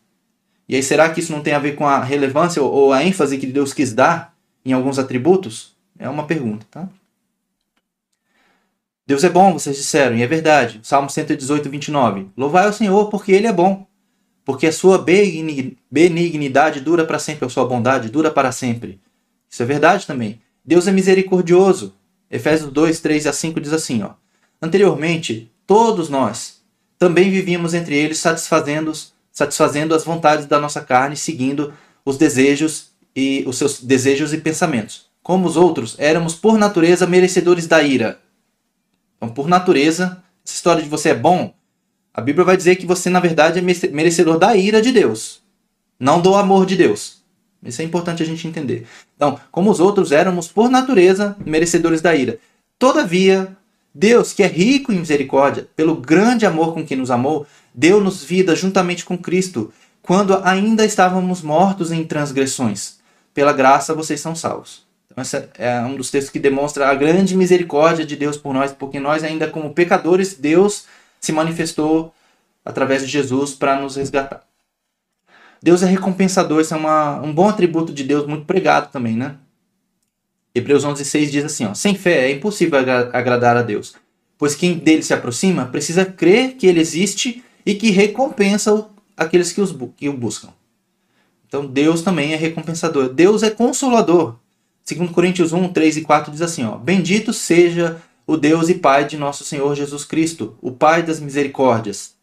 [0.69, 3.39] E aí, será que isso não tem a ver com a relevância ou a ênfase
[3.39, 5.77] que Deus quis dar em alguns atributos?
[5.99, 6.89] É uma pergunta, tá?
[9.07, 10.81] Deus é bom, vocês disseram, e é verdade.
[10.83, 12.29] Salmo 118, 29.
[12.37, 13.87] Louvai ao Senhor, porque Ele é bom.
[14.45, 19.01] Porque a sua benignidade dura para sempre, a sua bondade dura para sempre.
[19.49, 20.41] Isso é verdade também.
[20.65, 21.95] Deus é misericordioso.
[22.31, 24.11] Efésios 2, 3 a 5 diz assim: ó,
[24.61, 26.61] Anteriormente, todos nós
[26.99, 28.93] também vivíamos entre eles satisfazendo,
[29.39, 31.73] satisfazendo as vontades da nossa carne, seguindo
[32.05, 35.07] os desejos e os seus desejos e pensamentos.
[35.23, 38.19] Como os outros, éramos por natureza merecedores da ira.
[39.17, 41.55] Então, por natureza, essa história de você é bom,
[42.13, 43.63] a Bíblia vai dizer que você, na verdade, é
[43.93, 45.41] merecedor da ira de Deus,
[46.01, 47.23] não do amor de Deus.
[47.63, 48.89] Isso é importante a gente entender.
[49.15, 52.41] Então, como os outros éramos, por natureza, merecedores da ira.
[52.77, 53.57] Todavia,
[53.95, 57.47] Deus, que é rico em misericórdia, pelo grande amor com que nos amou,
[57.79, 59.73] deu-nos vida juntamente com Cristo,
[60.03, 62.99] quando ainda estávamos mortos em transgressões.
[63.33, 64.85] Pela graça vocês são salvos.
[65.07, 68.73] Então, esse é um dos textos que demonstra a grande misericórdia de Deus por nós,
[68.73, 70.87] porque nós, ainda como pecadores, Deus
[71.21, 72.13] se manifestou
[72.65, 74.43] através de Jesus para nos resgatar.
[75.63, 79.37] Deus é recompensador, isso é uma, um bom atributo de Deus, muito pregado também, né?
[80.53, 82.77] Hebreus 11,6 diz assim: ó, Sem fé é impossível
[83.13, 83.95] agradar a Deus,
[84.37, 89.61] Pois quem dele se aproxima precisa crer que ele existe e que recompensa aqueles que,
[89.61, 90.49] os, que o buscam.
[91.47, 93.11] Então Deus também é recompensador.
[93.11, 94.37] Deus é consolador.
[94.83, 99.05] Segundo Coríntios 1, 3 e 4 diz assim, ó, Bendito seja o Deus e Pai
[99.05, 102.15] de nosso Senhor Jesus Cristo, o Pai das misericórdias,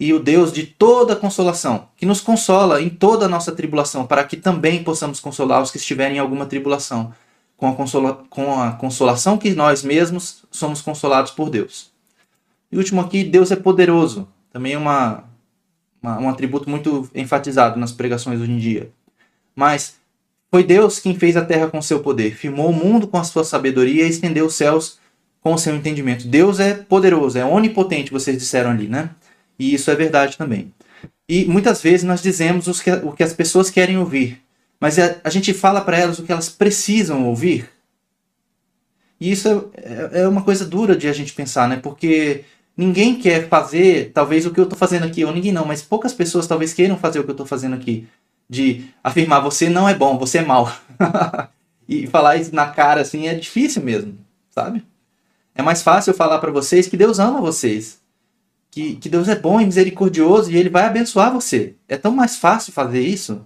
[0.00, 4.24] e o Deus de toda consolação, que nos consola em toda a nossa tribulação, para
[4.24, 7.12] que também possamos consolar os que estiverem em alguma tribulação,
[7.54, 11.90] com a, consola com a consolação que nós mesmos somos consolados por Deus.
[12.72, 14.26] E último aqui, Deus é poderoso.
[14.56, 15.24] Também é uma,
[16.00, 18.88] uma, um atributo muito enfatizado nas pregações hoje em dia.
[19.54, 19.96] Mas
[20.50, 23.44] foi Deus quem fez a terra com seu poder, firmou o mundo com a sua
[23.44, 24.98] sabedoria e estendeu os céus
[25.42, 26.26] com o seu entendimento.
[26.26, 29.10] Deus é poderoso, é onipotente, vocês disseram ali, né?
[29.58, 30.72] E isso é verdade também.
[31.28, 34.40] E muitas vezes nós dizemos que, o que as pessoas querem ouvir,
[34.80, 37.68] mas a, a gente fala para elas o que elas precisam ouvir.
[39.20, 41.76] E isso é, é uma coisa dura de a gente pensar, né?
[41.76, 42.46] Porque
[42.76, 46.12] ninguém quer fazer, talvez, o que eu estou fazendo aqui, ou ninguém não, mas poucas
[46.12, 48.06] pessoas talvez queiram fazer o que eu estou fazendo aqui.
[48.48, 50.72] De afirmar, você não é bom, você é mal.
[51.88, 54.16] e falar isso na cara, assim, é difícil mesmo,
[54.50, 54.84] sabe?
[55.54, 58.00] É mais fácil eu falar para vocês que Deus ama vocês
[58.76, 61.76] que, que Deus é bom e misericordioso e ele vai abençoar você.
[61.88, 63.40] É tão mais fácil fazer isso.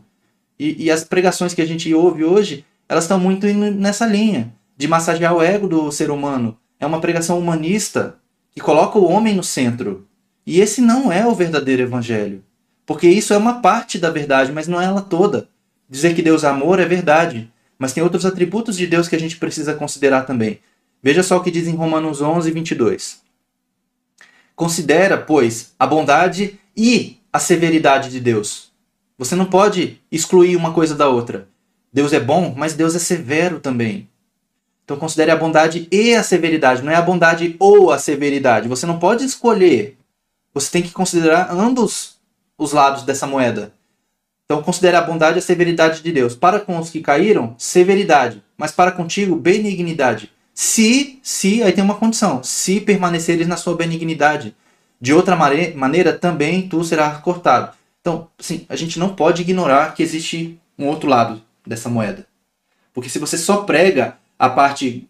[0.59, 4.89] E, e as pregações que a gente ouve hoje, elas estão muito nessa linha de
[4.89, 6.59] massagear o ego do ser humano.
[6.81, 8.16] É uma pregação humanista
[8.55, 10.07] que coloca o homem no centro.
[10.47, 12.45] E esse não é o verdadeiro evangelho.
[12.85, 15.49] Porque isso é uma parte da verdade, mas não é ela toda.
[15.89, 19.21] Dizer que Deus é amor é verdade, mas tem outros atributos de Deus que a
[19.21, 20.61] gente precisa considerar também.
[21.03, 23.23] Veja só o que diz em Romanos 11, 22.
[24.55, 28.71] Considera, pois, a bondade e a severidade de Deus.
[29.17, 31.49] Você não pode excluir uma coisa da outra.
[31.93, 34.09] Deus é bom, mas Deus é severo também.
[34.91, 38.66] Então considere a bondade e a severidade, não é a bondade ou a severidade.
[38.66, 39.97] Você não pode escolher.
[40.53, 42.16] Você tem que considerar ambos
[42.59, 43.72] os lados dessa moeda.
[44.45, 46.34] Então considere a bondade e a severidade de Deus.
[46.34, 51.95] Para com os que caíram, severidade, mas para contigo, benignidade se, se, aí tem uma
[51.95, 54.57] condição, se permaneceres na sua benignidade.
[55.01, 57.76] De outra maneira, também tu serás cortado.
[58.01, 62.26] Então, assim, a gente não pode ignorar que existe um outro lado dessa moeda.
[62.93, 65.07] Porque se você só prega a parte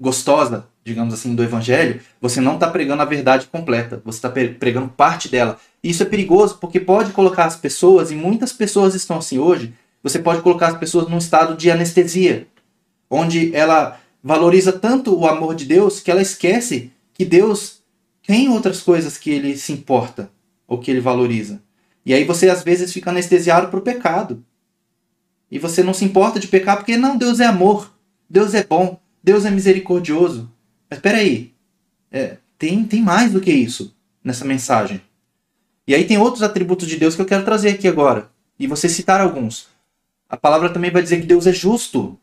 [0.00, 4.00] gostosa, digamos assim, do evangelho, você não está pregando a verdade completa.
[4.06, 5.58] Você está pregando parte dela.
[5.84, 9.74] E isso é perigoso porque pode colocar as pessoas, e muitas pessoas estão assim hoje,
[10.02, 12.48] você pode colocar as pessoas num estado de anestesia,
[13.10, 17.80] onde ela valoriza tanto o amor de Deus que ela esquece que Deus
[18.26, 20.30] tem outras coisas que ele se importa
[20.66, 21.60] ou que ele valoriza.
[22.06, 24.42] E aí você às vezes fica anestesiado para o pecado.
[25.50, 27.89] E você não se importa de pecar porque não, Deus é amor,
[28.30, 30.48] Deus é bom, Deus é misericordioso.
[30.88, 31.52] Mas espera aí,
[32.12, 35.02] é, tem, tem mais do que isso nessa mensagem.
[35.86, 38.30] E aí tem outros atributos de Deus que eu quero trazer aqui agora.
[38.56, 39.66] E você citar alguns.
[40.28, 42.16] A palavra também vai dizer que Deus é justo.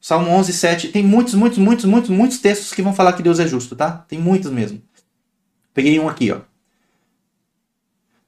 [0.00, 0.88] Salmo 11, 7.
[0.88, 4.04] Tem muitos, muitos, muitos, muitos, muitos textos que vão falar que Deus é justo, tá?
[4.08, 4.80] Tem muitos mesmo.
[5.74, 6.40] Peguei um aqui, ó.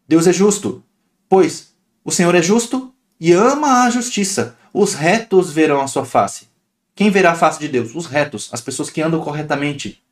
[0.06, 0.84] Deus é justo,
[1.28, 1.72] pois
[2.04, 4.58] o Senhor é justo e ama a justiça.
[4.74, 6.51] Os retos verão a sua face.
[6.94, 7.94] Quem verá a face de Deus?
[7.94, 10.02] Os retos, as pessoas que andam corretamente.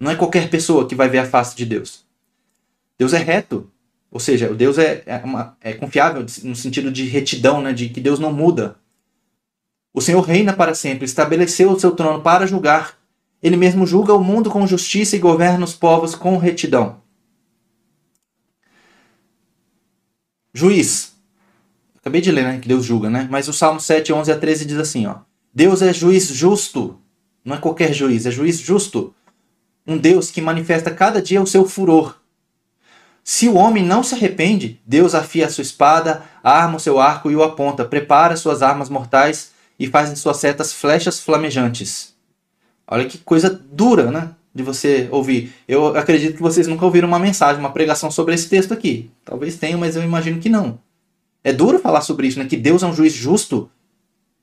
[0.00, 2.04] Não é qualquer pessoa que vai ver a face de Deus.
[2.98, 3.70] Deus é reto,
[4.10, 7.72] ou seja, Deus é, é, uma, é confiável no sentido de retidão, né?
[7.72, 8.76] de que Deus não muda.
[9.92, 12.96] O Senhor reina para sempre, estabeleceu o seu trono para julgar.
[13.42, 17.02] Ele mesmo julga o mundo com justiça e governa os povos com retidão.
[20.52, 21.14] Juiz.
[21.96, 22.58] Acabei de ler, né?
[22.60, 23.26] Que Deus julga, né?
[23.30, 25.16] Mas o Salmo 7, 11 a 13 diz assim, ó.
[25.54, 26.98] Deus é juiz justo.
[27.44, 29.14] Não é qualquer juiz, é juiz justo.
[29.86, 32.16] Um Deus que manifesta cada dia o seu furor.
[33.22, 37.30] Se o homem não se arrepende, Deus afia a sua espada, arma o seu arco
[37.30, 42.14] e o aponta, prepara suas armas mortais e fazem suas setas flechas flamejantes.
[42.86, 44.30] Olha que coisa dura, né?
[44.52, 45.54] De você ouvir.
[45.68, 49.10] Eu acredito que vocês nunca ouviram uma mensagem, uma pregação sobre esse texto aqui.
[49.24, 50.78] Talvez tenham, mas eu imagino que não.
[51.42, 52.44] É duro falar sobre isso, né?
[52.44, 53.70] Que Deus é um juiz justo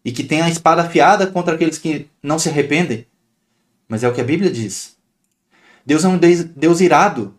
[0.03, 3.05] e que tem a espada afiada contra aqueles que não se arrependem.
[3.87, 4.95] Mas é o que a Bíblia diz.
[5.85, 7.33] Deus é um Deus, irado.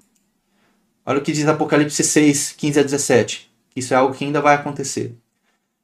[1.04, 3.50] Olha o que diz Apocalipse 6, 15 a 17.
[3.74, 5.14] Isso é algo que ainda vai acontecer.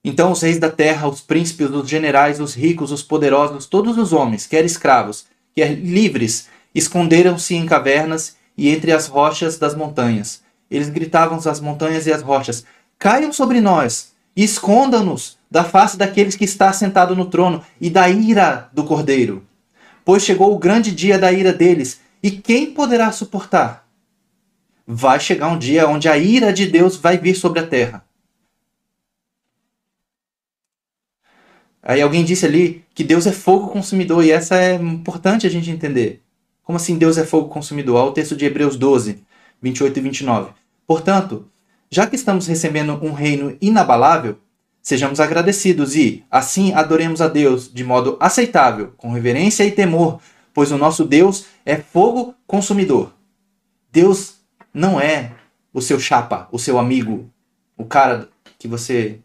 [0.04, 4.12] Então os reis da terra, os príncipes, os generais, os ricos, os poderosos, todos os
[4.12, 10.42] homens, quer escravos, quer livres, esconderam-se em cavernas e entre as rochas das montanhas.
[10.70, 12.64] Eles gritavam às montanhas e às rochas:
[12.98, 14.12] Caiam sobre nós
[14.44, 19.46] escondam-nos da face daqueles que está sentado no trono e da ira do cordeiro.
[20.04, 23.86] Pois chegou o grande dia da ira deles, E quem poderá suportar?
[24.86, 28.04] Vai chegar um dia onde a ira de Deus vai vir sobre a terra.
[31.82, 35.70] Aí alguém disse ali que Deus é fogo consumidor, e essa é importante a gente
[35.70, 36.22] entender.
[36.64, 37.96] Como assim Deus é fogo consumidor?
[37.96, 39.22] Olha o texto de Hebreus 12,
[39.62, 40.50] 28 e 29.
[40.86, 41.48] Portanto,
[41.90, 44.38] já que estamos recebendo um reino inabalável,
[44.88, 50.18] sejamos agradecidos e, assim, adoremos a Deus de modo aceitável, com reverência e temor,
[50.54, 53.12] pois o nosso Deus é fogo consumidor.
[53.92, 54.36] Deus
[54.72, 55.32] não é
[55.74, 57.30] o seu chapa, o seu amigo,
[57.76, 59.18] o cara que você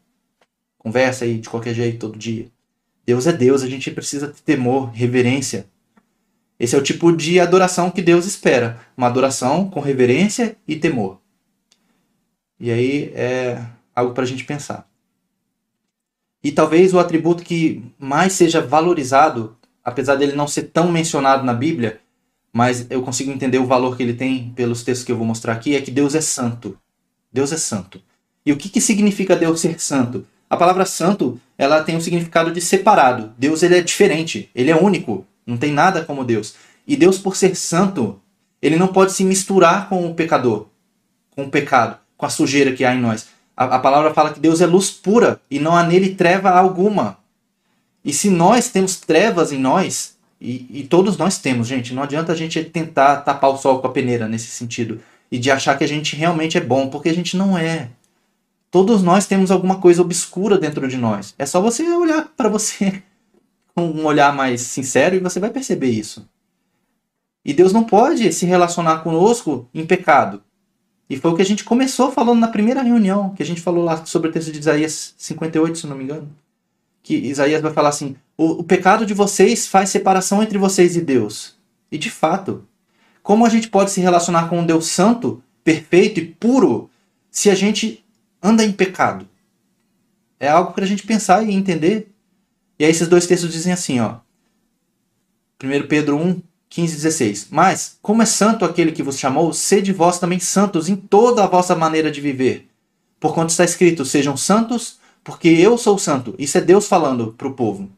[0.78, 2.47] conversa aí de qualquer jeito todo dia.
[3.05, 5.68] Deus é Deus, a gente precisa ter temor, reverência.
[6.59, 11.22] Esse é o tipo de adoração que Deus espera, uma adoração com reverência e temor.
[12.59, 14.91] E aí é algo para a gente pensar.
[16.44, 21.54] E talvez o atributo que mais seja valorizado, apesar dele não ser tão mencionado na
[21.54, 22.02] Bíblia,
[22.52, 25.54] mas eu consigo entender o valor que ele tem pelos textos que eu vou mostrar
[25.54, 26.78] aqui, é que Deus é santo.
[27.32, 28.02] Deus é santo.
[28.46, 30.26] E o que, que significa Deus ser santo?
[30.50, 33.34] A palavra santo, ela tem um significado de separado.
[33.38, 36.54] Deus ele é diferente, ele é único, não tem nada como Deus.
[36.86, 38.22] E Deus por ser santo,
[38.62, 40.68] ele não pode se misturar com o pecador,
[41.32, 43.28] com o pecado, com a sujeira que há em nós.
[43.56, 47.18] A, a palavra fala que Deus é luz pura e não há nele treva alguma.
[48.04, 52.34] E se nós temos trevas em nós, e, e, todos nós temos, gente, não adianta
[52.34, 54.99] a gente tentar tapar o sol com a peneira nesse sentido
[55.32, 57.89] e de achar que a gente realmente é bom, porque a gente não é.
[58.70, 61.34] Todos nós temos alguma coisa obscura dentro de nós.
[61.39, 63.01] É só você olhar para você
[63.74, 66.28] com um olhar mais sincero e você vai perceber isso.
[67.45, 70.43] E Deus não pode se relacionar conosco em pecado.
[71.10, 73.84] E foi o que a gente começou falando na primeira reunião, que a gente falou
[73.84, 76.30] lá sobre o texto de Isaías 58, se não me engano.
[77.01, 81.01] Que Isaías vai falar assim: o, o pecado de vocês faz separação entre vocês e
[81.01, 81.56] Deus.
[81.91, 82.66] E de fato,
[83.22, 86.89] como a gente pode se relacionar com um Deus santo, perfeito e puro
[87.30, 88.04] se a gente
[88.41, 89.28] anda em pecado.
[90.39, 92.12] É algo para a gente pensar e entender.
[92.78, 94.18] E aí esses dois textos dizem assim, ó.
[95.64, 96.41] 1 Pedro 1,
[96.74, 97.47] 15 e 16.
[97.51, 101.47] Mas, como é santo aquele que vos chamou, sede vós também santos em toda a
[101.47, 102.67] vossa maneira de viver.
[103.19, 106.34] Porquanto está escrito, sejam santos, porque eu sou santo.
[106.39, 107.91] Isso é Deus falando para o povo.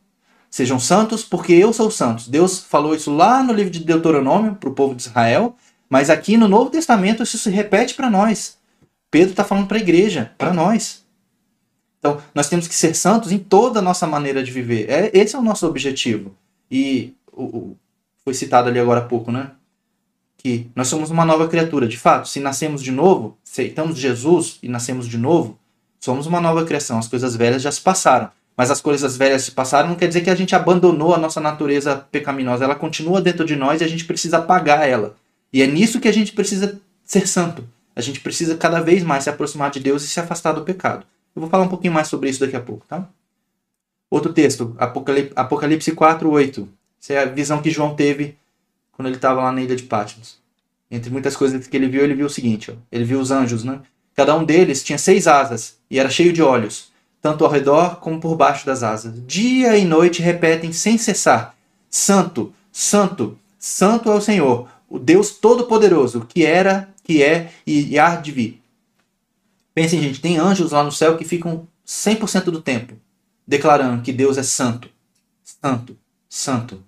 [0.49, 2.29] Sejam santos, porque eu sou santo.
[2.29, 5.55] Deus falou isso lá no livro de Deuteronômio para o povo de Israel,
[5.89, 8.57] mas aqui no Novo Testamento isso se repete para nós.
[9.09, 11.05] Pedro está falando para a igreja, para nós.
[11.99, 14.89] Então, nós temos que ser santos em toda a nossa maneira de viver.
[14.89, 16.35] É, esse é o nosso objetivo.
[16.69, 17.77] E o,
[18.25, 19.51] foi citado ali agora há pouco, né?
[20.35, 21.87] Que nós somos uma nova criatura.
[21.87, 25.57] De fato, se nascemos de novo, aceitamos Jesus e nascemos de novo,
[25.99, 26.97] somos uma nova criação.
[26.97, 28.29] As coisas velhas já se passaram.
[28.57, 31.39] Mas as coisas velhas se passaram não quer dizer que a gente abandonou a nossa
[31.39, 32.63] natureza pecaminosa.
[32.63, 35.15] Ela continua dentro de nós e a gente precisa apagar ela.
[35.51, 37.67] E é nisso que a gente precisa ser santo.
[37.95, 41.05] A gente precisa cada vez mais se aproximar de Deus e se afastar do pecado.
[41.35, 43.07] Eu vou falar um pouquinho mais sobre isso daqui a pouco, tá?
[44.09, 44.75] Outro texto,
[45.35, 46.69] Apocalipse 4, 8.
[47.05, 48.35] Essa é a visão que João teve
[48.91, 50.39] quando ele estava lá na ilha de Patmos.
[50.89, 52.73] Entre muitas coisas que ele viu, ele viu o seguinte: ó.
[52.91, 53.79] ele viu os anjos, né?
[54.15, 56.91] Cada um deles tinha seis asas e era cheio de olhos,
[57.21, 59.13] tanto ao redor como por baixo das asas.
[59.27, 61.55] Dia e noite repetem sem cessar:
[61.91, 68.15] Santo, Santo, Santo é o Senhor, o Deus Todo-Poderoso, que era, que é e há
[68.15, 68.63] de vir.
[69.75, 72.95] Pensem, gente, tem anjos lá no céu que ficam 100% do tempo
[73.47, 74.89] declarando que Deus é santo,
[75.43, 75.95] santo,
[76.27, 76.83] santo.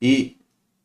[0.00, 0.36] E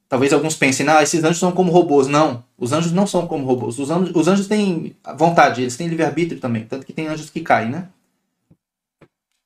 [0.07, 2.07] talvez alguns pensem, ah, esses anjos são como robôs.
[2.07, 3.79] Não, os anjos não são como robôs.
[3.79, 6.65] Os anjos, os anjos têm vontade, eles têm livre-arbítrio também.
[6.65, 7.87] Tanto que tem anjos que caem, né?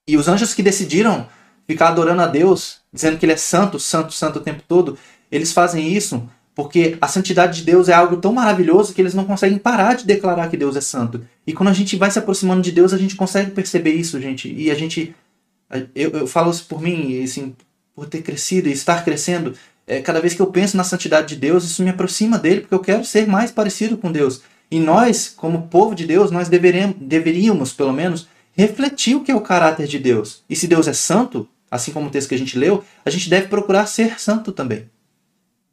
[0.07, 1.27] E os anjos que decidiram
[1.67, 4.97] ficar adorando a Deus, dizendo que ele é santo, santo, santo o tempo todo,
[5.31, 9.25] eles fazem isso porque a santidade de Deus é algo tão maravilhoso que eles não
[9.25, 11.27] conseguem parar de declarar que Deus é santo.
[11.45, 14.51] E quando a gente vai se aproximando de Deus, a gente consegue perceber isso, gente.
[14.51, 15.13] E a gente.
[15.93, 17.53] Eu, eu falo isso por mim, assim,
[17.95, 19.53] por ter crescido e estar crescendo.
[19.87, 22.75] É, cada vez que eu penso na santidade de Deus, isso me aproxima dele, porque
[22.75, 24.41] eu quero ser mais parecido com Deus.
[24.69, 29.35] E nós, como povo de Deus, nós deveríamos, deveríamos pelo menos, refletir o que é
[29.35, 30.43] o caráter de Deus.
[30.49, 33.29] E se Deus é santo, assim como o texto que a gente leu, a gente
[33.29, 34.89] deve procurar ser santo também.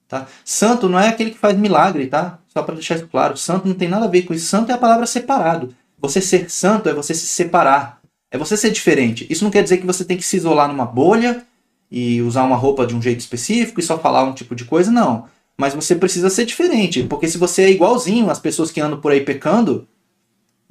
[0.07, 0.27] Tá?
[0.45, 2.39] Santo não é aquele que faz milagre, tá?
[2.49, 3.35] Só para deixar isso claro.
[3.35, 4.47] Santo não tem nada a ver com isso.
[4.47, 5.75] Santo é a palavra separado.
[5.99, 7.99] Você ser santo é você se separar.
[8.31, 9.27] É você ser diferente.
[9.31, 11.47] Isso não quer dizer que você tem que se isolar numa bolha
[11.93, 14.91] e usar uma roupa de um jeito específico e só falar um tipo de coisa,
[14.91, 15.27] não.
[15.59, 19.13] Mas você precisa ser diferente, porque se você é igualzinho às pessoas que andam por
[19.13, 19.87] aí pecando,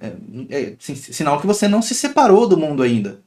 [0.02, 0.14] é,
[0.50, 3.22] é sinal que você não se separou do mundo ainda.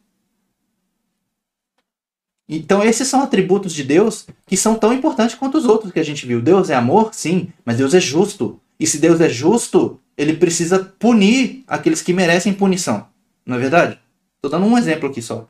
[2.48, 6.04] Então, esses são atributos de Deus que são tão importantes quanto os outros que a
[6.04, 6.42] gente viu.
[6.42, 8.60] Deus é amor, sim, mas Deus é justo.
[8.78, 13.06] E se Deus é justo, ele precisa punir aqueles que merecem punição.
[13.46, 14.00] Não é verdade?
[14.36, 15.48] Estou dando um exemplo aqui só.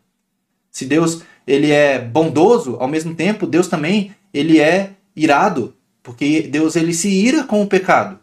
[0.74, 5.72] Se Deus ele é bondoso, ao mesmo tempo, Deus também ele é irado,
[6.02, 8.18] porque Deus ele se ira com o pecado.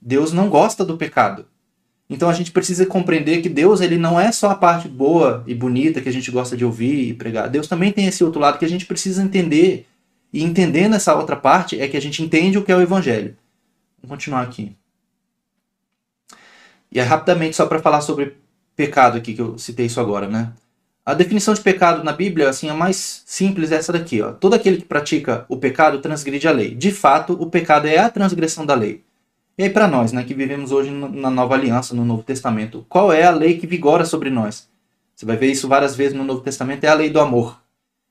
[0.00, 1.46] Deus não gosta do pecado.
[2.08, 5.54] Então a gente precisa compreender que Deus ele não é só a parte boa e
[5.54, 7.48] bonita que a gente gosta de ouvir e pregar.
[7.48, 9.88] Deus também tem esse outro lado que a gente precisa entender.
[10.32, 13.36] E entendendo essa outra parte é que a gente entende o que é o evangelho.
[14.00, 14.76] Vamos continuar aqui.
[16.92, 18.36] E é rapidamente só para falar sobre
[18.76, 20.52] pecado aqui que eu citei isso agora, né?
[21.06, 24.32] A definição de pecado na Bíblia, assim, a mais simples é essa daqui, ó.
[24.32, 26.74] Todo aquele que pratica o pecado transgride a lei.
[26.74, 29.02] De fato, o pecado é a transgressão da lei.
[29.58, 33.12] E aí para nós, né, que vivemos hoje na Nova Aliança, no Novo Testamento, qual
[33.12, 34.66] é a lei que vigora sobre nós?
[35.14, 37.60] Você vai ver isso várias vezes no Novo Testamento, é a lei do amor.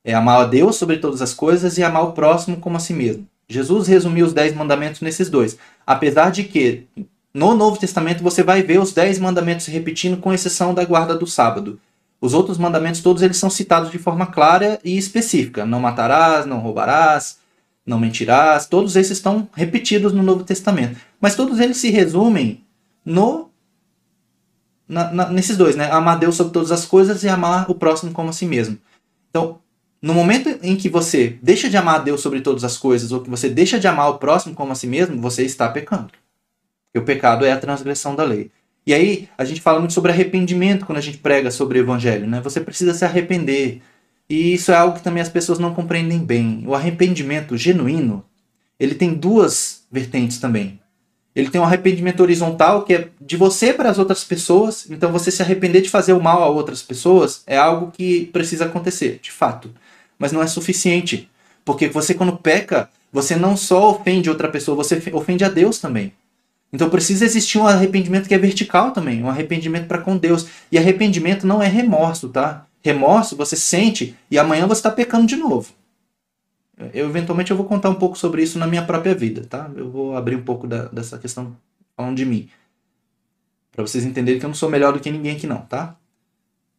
[0.05, 2.93] É amar a Deus sobre todas as coisas e amar o próximo como a si
[2.93, 3.27] mesmo.
[3.49, 5.57] Jesus resumiu os dez mandamentos nesses dois.
[5.85, 6.85] Apesar de que
[7.33, 11.25] no Novo Testamento você vai ver os dez mandamentos repetindo, com exceção da guarda do
[11.25, 11.79] sábado.
[12.23, 15.65] Os outros mandamentos todos eles são citados de forma clara e específica.
[15.65, 17.39] Não matarás, não roubarás,
[17.85, 18.65] não mentirás.
[18.65, 20.97] Todos esses estão repetidos no Novo Testamento.
[21.19, 22.63] Mas todos eles se resumem
[23.03, 23.49] no
[24.87, 25.91] na, na, nesses dois, né?
[25.91, 28.77] Amar Deus sobre todas as coisas e amar o próximo como a si mesmo.
[29.29, 29.59] Então,
[30.01, 33.29] no momento em que você deixa de amar Deus sobre todas as coisas ou que
[33.29, 36.11] você deixa de amar o próximo como a si mesmo, você está pecando.
[36.85, 38.49] Porque o pecado é a transgressão da lei.
[38.85, 42.27] E aí a gente fala muito sobre arrependimento quando a gente prega sobre o evangelho,
[42.27, 42.41] né?
[42.41, 43.81] Você precisa se arrepender.
[44.29, 46.63] E isso é algo que também as pessoas não compreendem bem.
[46.65, 48.25] O arrependimento genuíno,
[48.79, 50.79] ele tem duas vertentes também.
[51.35, 54.89] Ele tem um arrependimento horizontal, que é de você para as outras pessoas.
[54.89, 58.65] Então, você se arrepender de fazer o mal a outras pessoas é algo que precisa
[58.65, 59.71] acontecer, de fato.
[60.19, 61.29] Mas não é suficiente.
[61.65, 66.13] Porque você, quando peca, você não só ofende outra pessoa, você ofende a Deus também.
[66.73, 70.47] Então precisa existir um arrependimento que é vertical também, um arrependimento para com Deus.
[70.71, 72.65] E arrependimento não é remorso, tá?
[72.81, 75.71] Remorso você sente e amanhã você está pecando de novo.
[76.91, 79.69] Eu eventualmente eu vou contar um pouco sobre isso na minha própria vida, tá?
[79.75, 81.55] Eu vou abrir um pouco da, dessa questão
[81.95, 82.49] falando de mim.
[83.71, 85.95] Para vocês entenderem que eu não sou melhor do que ninguém aqui não, tá?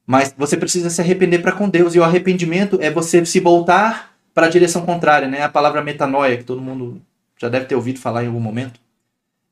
[0.04, 4.14] Mas você precisa se arrepender para com Deus e o arrependimento é você se voltar
[4.34, 5.42] para a direção contrária, né?
[5.42, 7.00] A palavra metanoia que todo mundo
[7.38, 8.83] já deve ter ouvido falar em algum momento.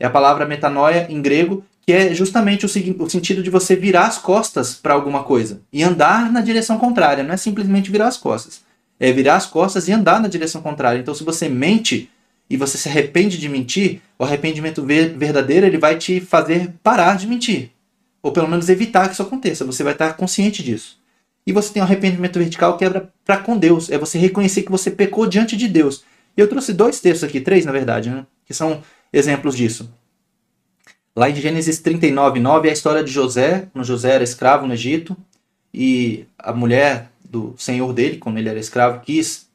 [0.03, 4.09] É a palavra metanoia em grego, que é justamente o, o sentido de você virar
[4.09, 8.16] as costas para alguma coisa e andar na direção contrária, não é simplesmente virar as
[8.16, 8.62] costas.
[8.98, 10.98] É virar as costas e andar na direção contrária.
[10.98, 12.11] Então, se você mente
[12.50, 17.28] e você se arrepende de mentir, o arrependimento verdadeiro ele vai te fazer parar de
[17.28, 17.70] mentir.
[18.20, 19.64] Ou pelo menos evitar que isso aconteça.
[19.64, 20.98] Você vai estar consciente disso.
[21.46, 23.88] E você tem um arrependimento vertical que é para com Deus.
[23.88, 26.03] É você reconhecer que você pecou diante de Deus.
[26.36, 28.26] E eu trouxe dois textos aqui, três na verdade, né?
[28.44, 28.82] que são
[29.12, 29.92] exemplos disso.
[31.14, 34.72] Lá em Gênesis 39, 9 é a história de José, quando José era escravo no
[34.72, 35.16] Egito,
[35.72, 39.46] e a mulher do senhor dele, quando ele era escravo, quis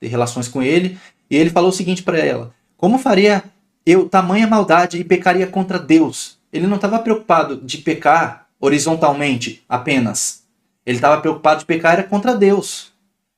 [0.00, 0.98] ter relações com ele,
[1.30, 3.44] e ele falou o seguinte para ela: Como faria
[3.84, 6.38] eu tamanha maldade e pecaria contra Deus?
[6.52, 10.42] Ele não estava preocupado de pecar horizontalmente apenas.
[10.84, 12.92] Ele estava preocupado de pecar era contra Deus.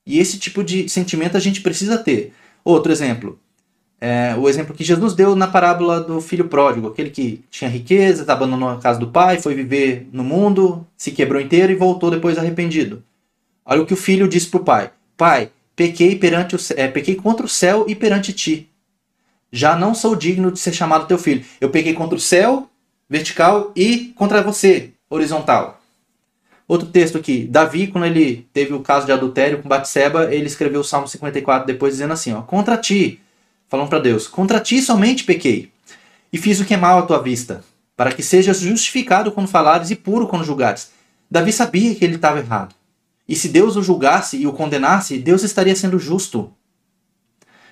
[0.07, 2.33] E esse tipo de sentimento a gente precisa ter.
[2.65, 3.39] Outro exemplo,
[4.01, 8.31] é, o exemplo que Jesus deu na parábola do filho pródigo, aquele que tinha riqueza,
[8.33, 12.39] abandonou a casa do pai, foi viver no mundo, se quebrou inteiro e voltou depois
[12.39, 13.03] arrependido.
[13.65, 17.15] Olha o que o filho disse para o pai: Pai, pequei perante o, é, pequei
[17.15, 18.71] contra o céu e perante ti.
[19.53, 21.45] Já não sou digno de ser chamado teu filho.
[21.61, 22.71] Eu pequei contra o céu,
[23.09, 25.81] vertical, e contra você, horizontal.
[26.67, 30.81] Outro texto aqui, Davi, quando ele teve o caso de adultério com Batseba, ele escreveu
[30.81, 33.21] o Salmo 54 depois dizendo assim, ó, contra ti,
[33.71, 35.73] falando para Deus: Contra ti somente pequei,
[36.31, 37.65] e fiz o que é mal à tua vista,
[37.97, 40.91] para que sejas justificado quando falares e puro quando julgares.
[41.31, 42.75] Davi sabia que ele estava errado.
[43.29, 46.53] E se Deus o julgasse e o condenasse, Deus estaria sendo justo.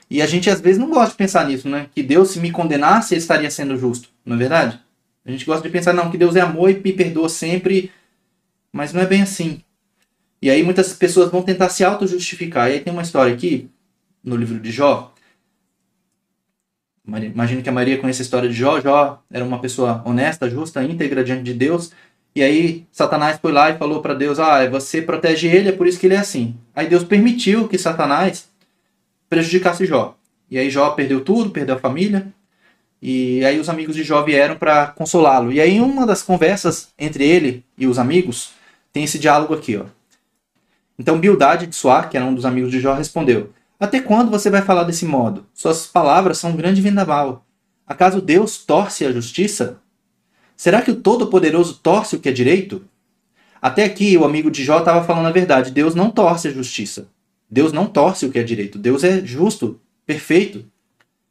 [0.08, 1.88] E a gente às vezes não gosta de pensar nisso, né?
[1.92, 4.08] Que Deus, se me condenasse, estaria sendo justo.
[4.24, 4.80] Não é verdade?
[5.26, 7.90] A gente gosta de pensar, não, que Deus é amor e me perdoa sempre.
[8.72, 9.60] Mas não é bem assim.
[10.40, 12.70] E aí muitas pessoas vão tentar se auto-justificar.
[12.70, 13.68] E aí tem uma história aqui,
[14.22, 15.12] no livro de Jó,
[17.08, 18.80] Imagino que a Maria conhece a história de Jó.
[18.80, 21.90] Jó era uma pessoa honesta, justa, íntegra diante de Deus.
[22.34, 25.86] E aí Satanás foi lá e falou para Deus: Ah, você protege ele, é por
[25.86, 26.54] isso que ele é assim.
[26.76, 28.48] Aí Deus permitiu que Satanás
[29.28, 30.16] prejudicasse Jó.
[30.50, 32.28] E aí Jó perdeu tudo, perdeu a família.
[33.00, 35.50] E aí os amigos de Jó vieram para consolá-lo.
[35.50, 38.50] E aí uma das conversas entre ele e os amigos,
[38.92, 39.84] tem esse diálogo aqui, ó.
[40.98, 43.50] Então Bildade de Suá, que era um dos amigos de Jó, respondeu:
[43.80, 45.46] Até quando você vai falar desse modo?
[45.54, 47.46] Suas palavras são um grande vendaval.
[47.86, 49.78] Acaso Deus torce a justiça?
[50.56, 52.84] Será que o Todo-Poderoso torce o que é direito?
[53.62, 55.70] Até aqui o amigo de Jó estava falando a verdade.
[55.70, 57.08] Deus não torce a justiça.
[57.48, 58.78] Deus não torce o que é direito.
[58.78, 60.64] Deus é justo, perfeito.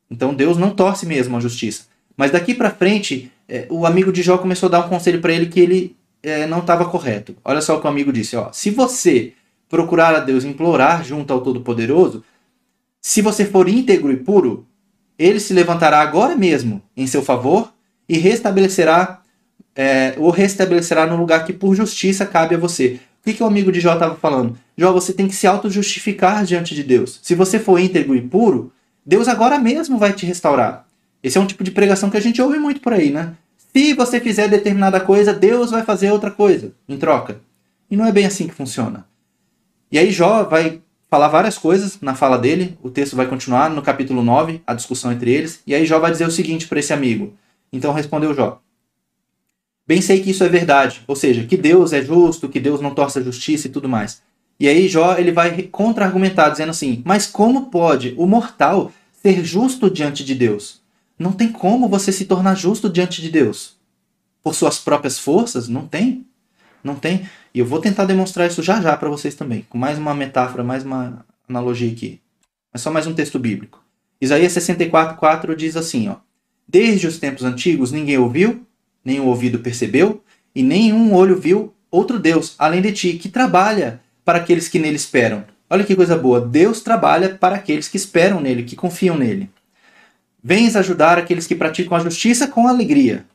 [0.09, 1.83] Então Deus não torce mesmo a justiça.
[2.15, 5.33] Mas daqui para frente, é, o amigo de Jó começou a dar um conselho para
[5.33, 7.35] ele que ele é, não estava correto.
[7.43, 9.33] Olha só o que o amigo disse: ó, se você
[9.69, 12.23] procurar a Deus, implorar junto ao Todo-Poderoso,
[13.07, 14.67] se você for íntegro e puro,
[15.17, 17.71] ele se levantará agora mesmo em seu favor
[18.07, 19.21] e restabelecerá
[19.73, 22.99] é, o restabelecerá no lugar que por justiça cabe a você.
[23.21, 24.57] O que, que o amigo de Jó estava falando?
[24.77, 27.21] Jó, você tem que se auto-justificar diante de Deus.
[27.23, 28.73] Se você for íntegro e puro,
[29.05, 30.85] Deus agora mesmo vai te restaurar.
[31.23, 33.35] Esse é um tipo de pregação que a gente ouve muito por aí, né?
[33.73, 37.39] Se você fizer determinada coisa, Deus vai fazer outra coisa em troca.
[37.89, 39.07] E não é bem assim que funciona.
[39.89, 43.81] E aí Jó vai falar várias coisas na fala dele, o texto vai continuar no
[43.81, 46.93] capítulo 9, a discussão entre eles, e aí Jó vai dizer o seguinte para esse
[46.93, 47.33] amigo.
[47.71, 48.61] Então respondeu Jó:
[49.85, 52.93] Bem sei que isso é verdade, ou seja, que Deus é justo, que Deus não
[52.93, 54.21] torce a justiça e tudo mais.
[54.59, 58.91] E aí Jó ele vai contra-argumentar dizendo assim: "Mas como pode o mortal
[59.21, 60.81] ser justo diante de Deus?
[61.17, 63.77] Não tem como você se tornar justo diante de Deus
[64.47, 66.25] por suas próprias forças, não tem.
[66.81, 67.27] Não tem.
[67.57, 70.63] E eu vou tentar demonstrar isso já já para vocês também, com mais uma metáfora,
[70.63, 72.21] mais uma analogia aqui.
[72.71, 73.83] É só mais um texto bíblico.
[74.21, 76.17] Isaías 64:4 diz assim, ó:
[76.67, 78.63] Desde os tempos antigos ninguém ouviu,
[79.03, 84.37] o ouvido percebeu, e nenhum olho viu outro Deus, além de ti, que trabalha para
[84.37, 85.43] aqueles que nele esperam.
[85.67, 86.39] Olha que coisa boa.
[86.39, 89.49] Deus trabalha para aqueles que esperam nele, que confiam nele.
[90.43, 93.25] Vens ajudar aqueles que praticam a justiça com alegria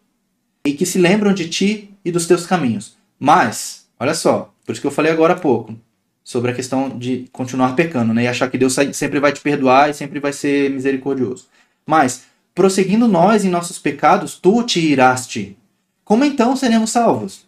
[0.65, 2.97] e que se lembram de ti e dos teus caminhos.
[3.19, 5.75] Mas, olha só, por isso que eu falei agora há pouco
[6.23, 8.25] sobre a questão de continuar pecando, né?
[8.25, 11.47] E achar que Deus sempre vai te perdoar e sempre vai ser misericordioso.
[11.87, 12.25] Mas,
[12.55, 15.57] prosseguindo nós em nossos pecados, tu te iraste
[16.05, 17.47] como então seremos salvos?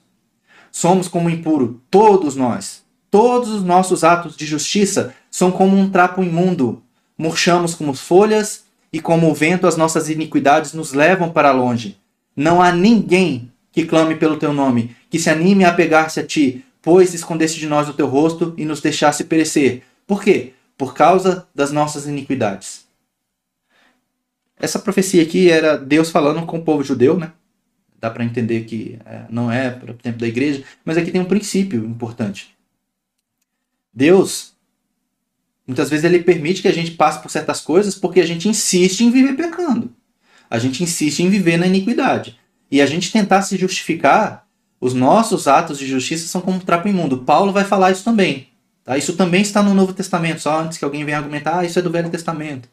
[0.71, 2.83] Somos como impuro, todos nós.
[3.11, 6.83] Todos os nossos atos de justiça são como um trapo imundo.
[7.19, 11.99] Murchamos como folhas e como o vento as nossas iniquidades nos levam para longe.
[12.37, 16.65] Não há ninguém que clame pelo teu nome, que se anime a pegar-se a ti,
[16.81, 19.83] pois escondeste de nós o teu rosto e nos deixasse perecer.
[20.07, 20.55] Por quê?
[20.79, 22.87] Por causa das nossas iniquidades.
[24.57, 27.33] Essa profecia aqui era Deus falando com o povo judeu, né?
[28.05, 31.23] dá para entender que é, não é para o tempo da igreja, mas aqui tem
[31.23, 32.55] um princípio importante.
[33.91, 34.53] Deus,
[35.67, 39.01] muitas vezes, ele permite que a gente passe por certas coisas porque a gente insiste
[39.01, 39.91] em viver pecando.
[40.51, 42.39] A gente insiste em viver na iniquidade.
[42.75, 44.49] E a gente tentar se justificar,
[44.81, 47.19] os nossos atos de justiça são como um trapo imundo.
[47.19, 48.49] Paulo vai falar isso também.
[48.83, 48.99] Tá?
[48.99, 51.83] Isso também está no Novo Testamento, só antes que alguém venha argumentar, ah, isso é
[51.83, 52.69] do Velho Testamento.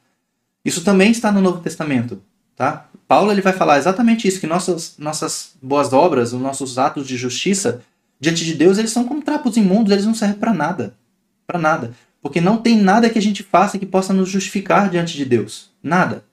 [0.66, 2.20] Isso também está no Novo Testamento.
[2.56, 2.88] Tá?
[3.08, 7.16] Paulo ele vai falar exatamente isso, que nossas, nossas boas obras, os nossos atos de
[7.16, 7.84] justiça
[8.20, 10.96] diante de Deus, eles são como trapos imundos, eles não servem para nada.
[11.46, 11.94] Para nada.
[12.24, 15.70] Porque não tem nada que a gente faça que possa nos justificar diante de Deus.
[15.84, 16.26] Nada.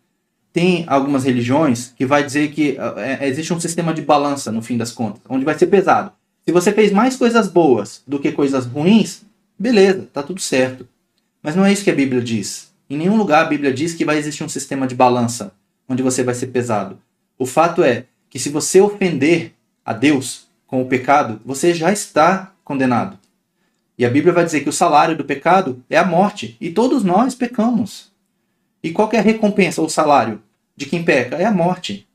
[0.53, 4.77] Tem algumas religiões que vai dizer que é, existe um sistema de balança, no fim
[4.77, 6.13] das contas, onde vai ser pesado.
[6.45, 9.23] Se você fez mais coisas boas do que coisas ruins,
[9.59, 10.89] beleza, tá tudo certo.
[11.43, 12.73] Mas não é isso que a Bíblia diz.
[12.89, 15.53] Em nenhum lugar a Bíblia diz que vai existir um sistema de balança
[15.89, 16.99] onde você vai ser pesado.
[17.39, 22.53] O fato é que se você ofender a Deus com o pecado, você já está
[22.63, 23.19] condenado.
[23.99, 27.03] E a Bíblia vai dizer que o salário do pecado é a morte, e todos
[27.03, 28.13] nós pecamos.
[28.83, 30.43] E qual é a recompensa ou salário
[30.77, 31.37] de quem peca?
[31.37, 32.07] É a morte.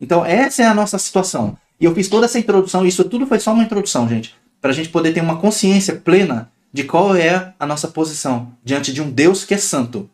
[0.00, 1.56] Então essa é a nossa situação.
[1.80, 4.74] E eu fiz toda essa introdução, isso tudo foi só uma introdução, gente, para a
[4.74, 9.10] gente poder ter uma consciência plena de qual é a nossa posição diante de um
[9.10, 10.08] Deus que é santo,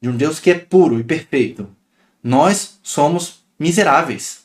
[0.00, 1.68] de um Deus que é puro e perfeito.
[2.22, 4.44] Nós somos miseráveis.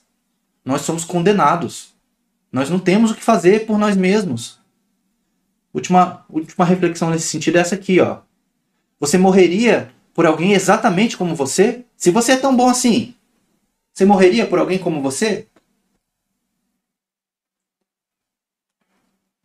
[0.64, 1.94] Nós somos condenados.
[2.52, 4.60] Nós não temos o que fazer por nós mesmos.
[5.74, 8.20] Última, última reflexão nesse sentido é essa aqui, ó.
[9.00, 11.86] Você morreria por alguém exatamente como você?
[11.96, 13.14] Se você é tão bom assim,
[13.94, 15.48] você morreria por alguém como você?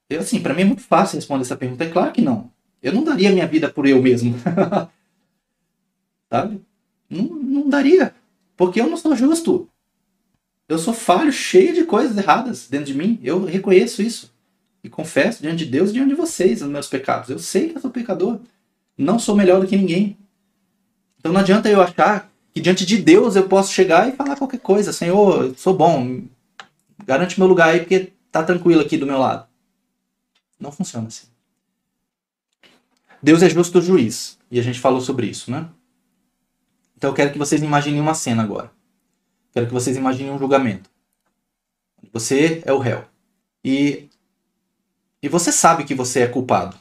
[0.09, 1.85] Eu, assim, para mim é muito fácil responder essa pergunta.
[1.85, 2.51] É claro que não.
[2.83, 4.37] Eu não daria minha vida por eu mesmo.
[6.31, 6.61] Sabe?
[7.09, 8.15] Não, não daria.
[8.57, 9.69] Porque eu não sou justo.
[10.69, 13.19] Eu sou falho, cheio de coisas erradas dentro de mim.
[13.23, 14.33] Eu reconheço isso.
[14.83, 17.31] E confesso diante de Deus e diante de vocês os meus pecados.
[17.31, 18.39] Eu sei que eu sou pecador.
[18.97, 20.17] Não sou melhor do que ninguém.
[21.25, 24.61] Então não adianta eu achar que diante de Deus eu posso chegar e falar qualquer
[24.61, 24.93] coisa.
[24.93, 26.21] Senhor, eu sou bom.
[27.07, 29.49] Garante meu lugar aí porque tá tranquilo aqui do meu lado.
[30.61, 31.27] Não funciona assim.
[33.23, 34.39] Deus é justo juiz.
[34.51, 35.67] E a gente falou sobre isso, né?
[36.95, 38.71] Então eu quero que vocês imaginem uma cena agora.
[39.51, 40.91] Quero que vocês imaginem um julgamento.
[42.13, 43.03] Você é o réu.
[43.65, 44.11] E,
[45.23, 46.77] e você sabe que você é culpado.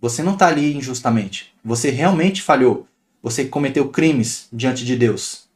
[0.00, 1.52] Você não está ali injustamente.
[1.64, 2.86] Você realmente falhou.
[3.22, 5.48] Você cometeu crimes diante de Deus.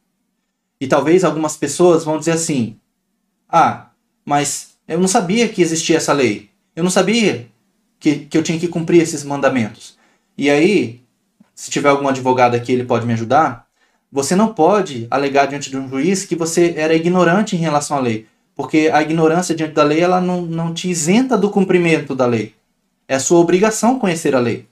[0.81, 2.77] E talvez algumas pessoas vão dizer assim:
[3.49, 3.91] Ah,
[4.25, 6.51] mas eu não sabia que existia essa lei.
[6.77, 7.49] Eu não sabia
[7.99, 9.97] que, que eu tinha que cumprir esses mandamentos.
[10.37, 11.01] E aí,
[11.55, 13.67] se tiver algum advogado aqui, ele pode me ajudar.
[14.13, 18.01] Você não pode alegar diante de um juiz que você era ignorante em relação à
[18.01, 18.27] lei.
[18.55, 22.55] Porque a ignorância diante da lei ela não, não te isenta do cumprimento da lei.
[23.09, 24.69] É sua obrigação conhecer a lei.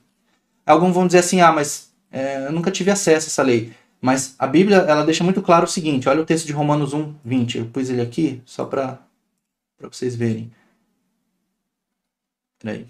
[0.64, 3.72] Alguns vão dizer assim: ah, mas é, eu nunca tive acesso a essa lei.
[4.00, 7.14] Mas a Bíblia ela deixa muito claro o seguinte: olha o texto de Romanos 1,
[7.24, 7.58] 20.
[7.58, 8.98] Eu pus ele aqui só para
[9.80, 10.50] vocês verem.
[12.58, 12.86] Peraí.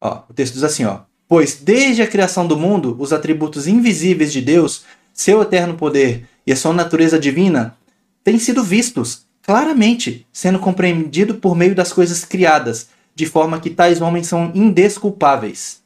[0.00, 4.32] Ó, o texto diz assim: ó, Pois desde a criação do mundo, os atributos invisíveis
[4.32, 7.76] de Deus, seu eterno poder e a sua natureza divina,
[8.24, 14.00] têm sido vistos claramente sendo compreendido por meio das coisas criadas, de forma que tais
[14.00, 15.79] homens são indesculpáveis.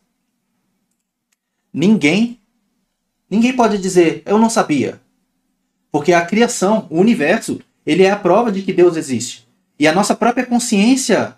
[1.74, 2.38] Ninguém
[3.28, 5.00] ninguém pode dizer eu não sabia.
[5.90, 9.46] Porque a criação, o universo, ele é a prova de que Deus existe.
[9.78, 11.36] E a nossa própria consciência,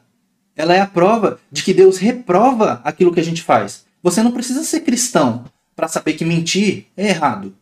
[0.55, 3.87] ela é a prova de que Deus reprova aquilo que a gente faz.
[4.03, 7.55] Você não precisa ser cristão para saber que mentir é errado.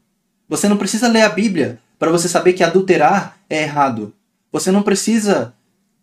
[0.48, 4.12] Você não precisa ler a Bíblia para você saber que adulterar é errado.
[4.52, 5.54] Você não precisa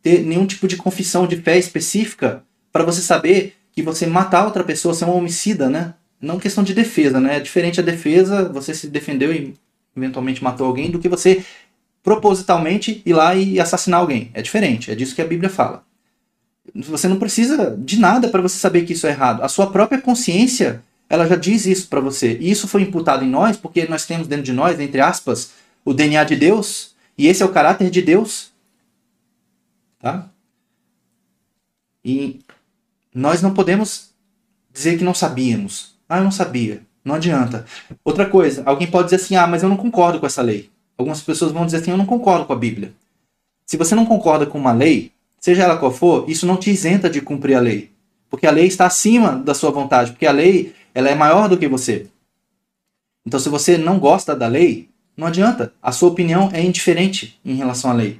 [0.01, 4.63] ter nenhum tipo de confissão de fé específica para você saber que você matar outra
[4.63, 5.93] pessoa, é um homicida, né?
[6.21, 7.37] Não questão de defesa, né?
[7.37, 9.55] É diferente a defesa, você se defendeu e
[9.95, 11.43] eventualmente matou alguém, do que você
[12.03, 14.31] propositalmente ir lá e assassinar alguém.
[14.33, 15.83] É diferente, é disso que a Bíblia fala.
[16.75, 19.43] Você não precisa de nada para você saber que isso é errado.
[19.43, 22.37] A sua própria consciência, ela já diz isso para você.
[22.39, 25.51] E isso foi imputado em nós porque nós temos dentro de nós, entre aspas,
[25.83, 28.51] o DNA de Deus, e esse é o caráter de Deus.
[29.99, 30.29] Tá?
[32.03, 32.39] E
[33.13, 34.11] nós não podemos
[34.71, 35.95] dizer que não sabíamos.
[36.11, 36.81] Ah, eu não sabia.
[37.05, 37.65] Não adianta.
[38.03, 40.69] Outra coisa, alguém pode dizer assim: ah, mas eu não concordo com essa lei.
[40.97, 42.93] Algumas pessoas vão dizer assim: eu não concordo com a Bíblia.
[43.65, 47.09] Se você não concorda com uma lei, seja ela qual for, isso não te isenta
[47.09, 47.91] de cumprir a lei.
[48.29, 50.11] Porque a lei está acima da sua vontade.
[50.11, 52.07] Porque a lei ela é maior do que você.
[53.25, 55.71] Então, se você não gosta da lei, não adianta.
[55.81, 58.19] A sua opinião é indiferente em relação à lei.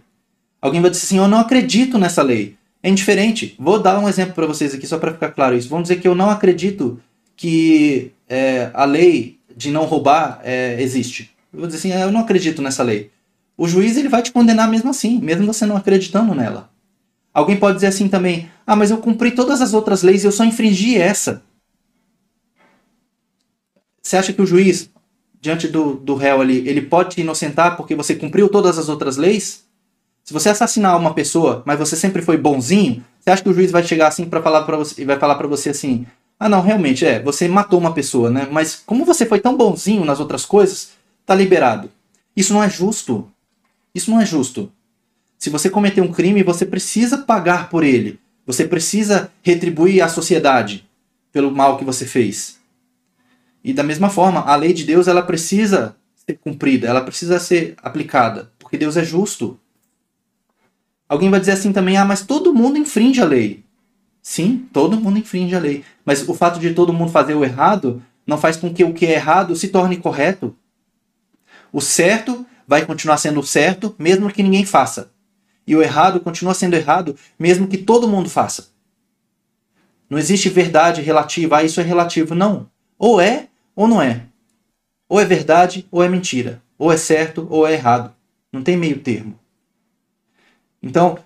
[0.62, 2.56] Alguém vai dizer assim: Eu não acredito nessa lei.
[2.82, 3.54] É indiferente.
[3.60, 5.68] Vou dar um exemplo para vocês aqui, só para ficar claro isso.
[5.68, 6.98] Vamos dizer que eu não acredito
[7.42, 11.32] que é, a lei de não roubar é, existe.
[11.52, 13.10] Eu vou dizer assim: Eu não acredito nessa lei.
[13.58, 16.70] O juiz ele vai te condenar mesmo assim, mesmo você não acreditando nela.
[17.34, 20.32] Alguém pode dizer assim também: Ah, mas eu cumpri todas as outras leis e eu
[20.32, 21.42] só infringi essa.
[24.04, 24.92] Você acha que o juiz
[25.40, 29.18] diante do, do réu ali, ele pode te inocentar porque você cumpriu todas as outras
[29.18, 29.66] leis?
[30.24, 33.72] Se você assassinar uma pessoa, mas você sempre foi bonzinho, você acha que o juiz
[33.72, 36.06] vai chegar assim para falar para você e vai falar para você assim:
[36.44, 38.48] "Ah, não, realmente é, você matou uma pessoa, né?
[38.52, 41.92] Mas como você foi tão bonzinho nas outras coisas, tá liberado".
[42.36, 43.32] Isso não é justo.
[43.94, 44.72] Isso não é justo.
[45.38, 48.20] Se você cometer um crime, você precisa pagar por ele.
[48.44, 50.90] Você precisa retribuir à sociedade
[51.32, 52.60] pelo mal que você fez.
[53.64, 55.96] E da mesma forma, a lei de Deus ela precisa
[56.26, 59.60] ser cumprida, ela precisa ser aplicada, porque Deus é justo.
[61.08, 63.64] Alguém vai dizer assim também: "Ah, mas todo mundo infringe a lei".
[64.22, 68.04] Sim, todo mundo infringe a lei, mas o fato de todo mundo fazer o errado
[68.26, 70.56] não faz com que o que é errado se torne correto.
[71.74, 75.12] O certo vai continuar sendo certo mesmo que ninguém faça.
[75.66, 78.70] E o errado continua sendo errado mesmo que todo mundo faça.
[80.10, 82.36] Não existe verdade relativa, ah, isso é relativo.
[82.36, 82.70] Não.
[83.00, 84.24] Ou é ou não é.
[85.08, 86.62] Ou é verdade ou é mentira.
[86.78, 88.14] Ou é certo ou é errado.
[88.52, 89.40] Não tem meio termo.
[90.84, 91.18] Então,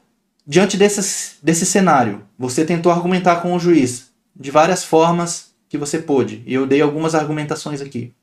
[0.45, 5.99] diante desse, desse cenário, você tentou argumentar com o juiz de várias formas que você
[5.99, 6.43] pôde.
[6.45, 8.13] E eu dei algumas argumentações aqui.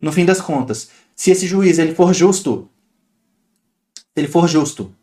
[0.00, 2.68] No fim das contas, se esse juiz ele for justo,
[3.94, 4.94] se ele for justo,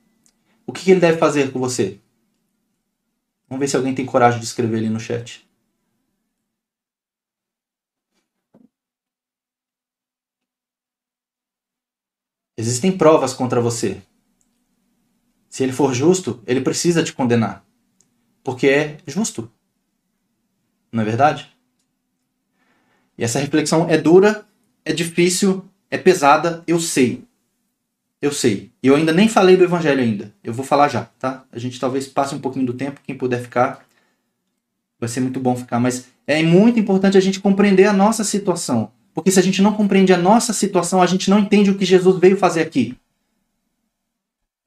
[0.65, 1.99] o que, que ele deve fazer com você?
[3.47, 5.47] Vamos ver se alguém tem coragem de escrever ali no chat.
[12.57, 14.01] Existem provas contra você.
[15.49, 17.65] Se ele for justo, ele precisa te condenar.
[18.43, 19.51] Porque é justo.
[20.91, 21.49] Não é verdade?
[23.17, 24.45] E essa reflexão é dura,
[24.85, 27.23] é difícil, é pesada, eu sei.
[28.21, 28.71] Eu sei.
[28.83, 30.33] E eu ainda nem falei do evangelho ainda.
[30.43, 31.43] Eu vou falar já, tá?
[31.51, 33.85] A gente talvez passe um pouquinho do tempo, quem puder ficar.
[34.99, 38.91] vai ser muito bom ficar, mas é muito importante a gente compreender a nossa situação.
[39.13, 41.85] Porque se a gente não compreende a nossa situação, a gente não entende o que
[41.85, 42.95] Jesus veio fazer aqui.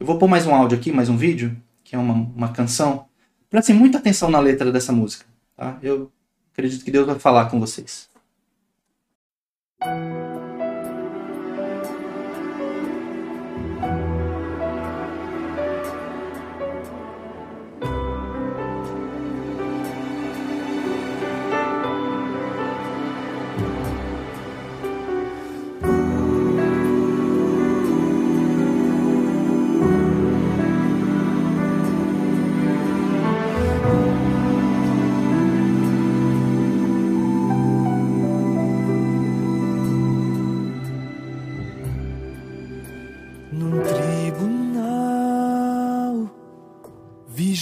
[0.02, 3.06] Eu vou pôr mais um áudio aqui, mais um vídeo, que é uma, uma canção.
[3.48, 5.24] Prestem muita atenção na letra dessa música.
[5.56, 5.78] Tá?
[5.80, 6.10] Eu
[6.52, 8.08] acredito que Deus vai falar com vocês.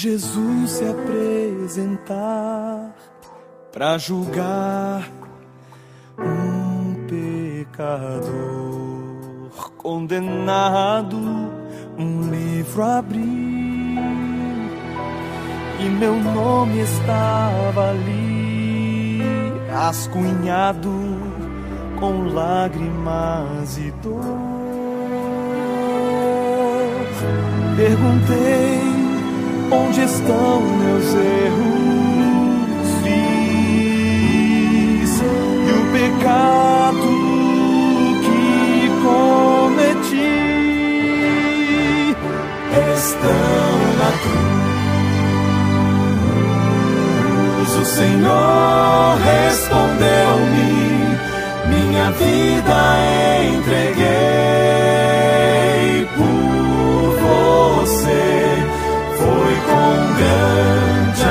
[0.03, 2.17] Jesus se apresentar
[3.71, 5.07] para julgar
[6.19, 8.31] um pecador
[9.77, 11.19] condenado.
[11.99, 13.21] Um livro abriu
[15.81, 19.21] e meu nome estava ali,
[19.87, 20.95] ascunhado
[21.99, 24.25] com lágrimas e dor.
[27.77, 29.00] Perguntei
[29.71, 34.31] onde estão meus erros, fiz
[35.21, 35.25] e
[35.73, 37.11] o pecado
[38.25, 40.41] que cometi
[42.97, 44.51] estão na cruz.
[47.81, 50.71] O Senhor respondeu-me,
[51.69, 52.79] minha vida
[53.57, 54.11] entreguei
[56.17, 58.50] por você.
[59.91, 61.25] Com grande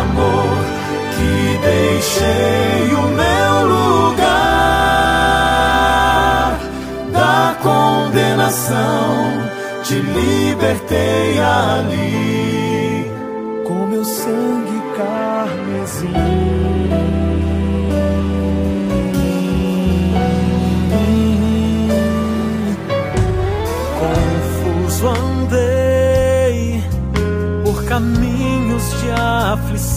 [0.00, 0.56] amor
[1.14, 1.34] que
[1.66, 4.44] deixei o meu lugar
[7.12, 9.12] da condenação.
[9.82, 12.23] Te libertei ali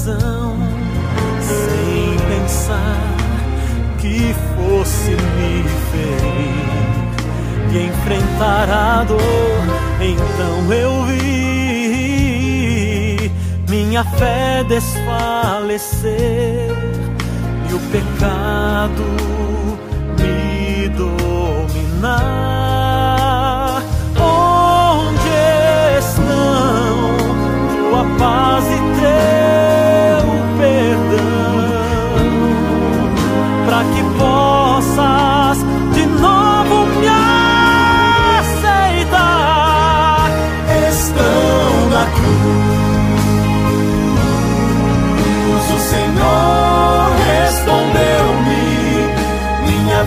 [0.08, 0.56] aflição,
[1.42, 3.16] sem pensar
[4.00, 6.68] que fosse me ferir
[7.74, 9.20] e enfrentar a dor.
[10.00, 11.18] Então eu vi
[13.70, 16.10] minha fé desfalecer
[17.70, 19.04] e o pecado
[20.20, 22.18] me dominar.
[24.20, 25.30] Onde
[26.00, 27.18] estão
[27.90, 29.87] tua paz e teu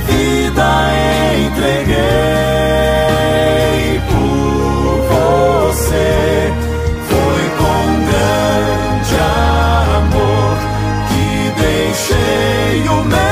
[0.07, 0.71] vida
[1.47, 2.01] entreguei
[4.09, 6.53] por você.
[7.09, 9.17] Foi com grande
[9.97, 10.57] amor
[11.09, 11.27] que
[11.61, 13.30] deixei o meu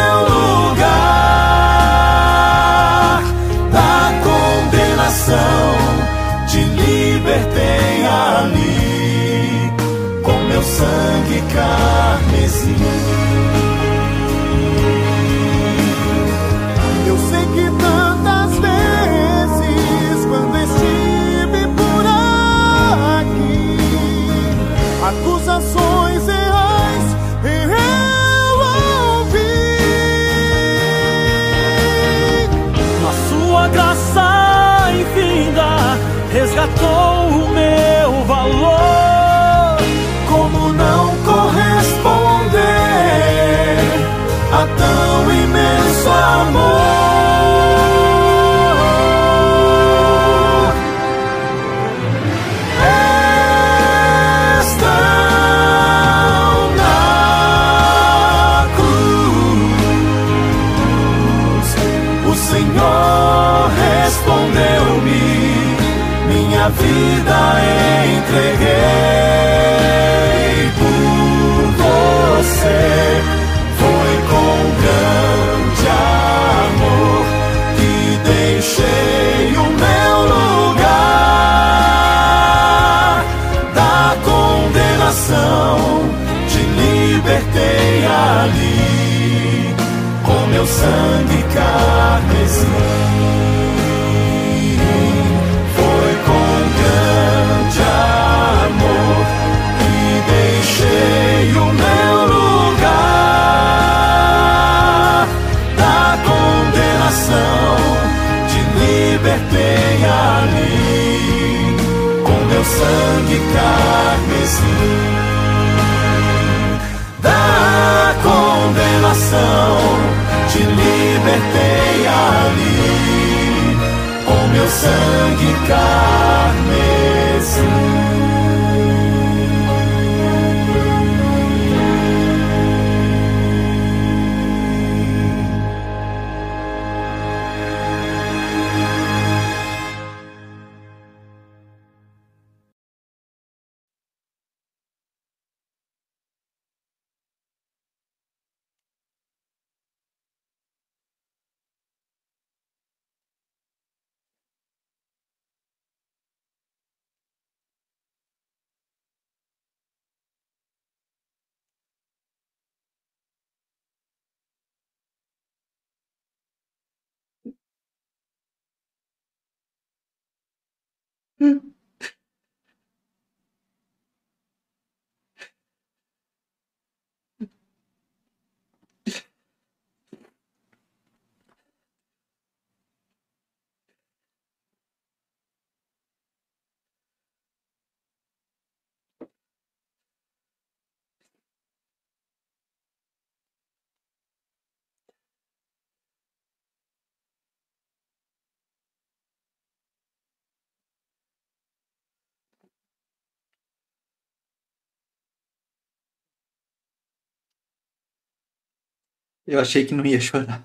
[209.48, 210.62] Eu achei que não ia chorar.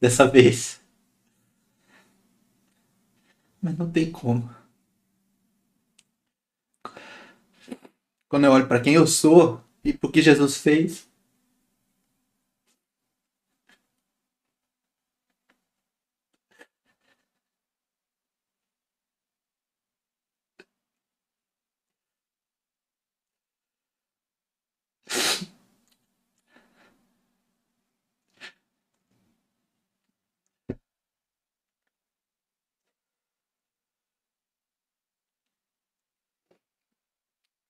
[0.00, 0.80] Dessa vez.
[3.60, 4.48] Mas não tem como.
[8.26, 11.07] Quando eu olho para quem eu sou e pro que Jesus fez,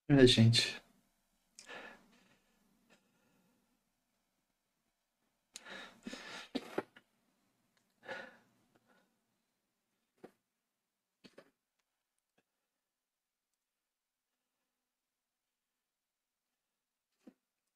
[0.09, 0.81] É, gente.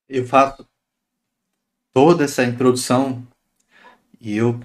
[0.08, 0.66] Eu faço
[1.94, 3.26] toda essa introdução
[4.22, 4.60] e eu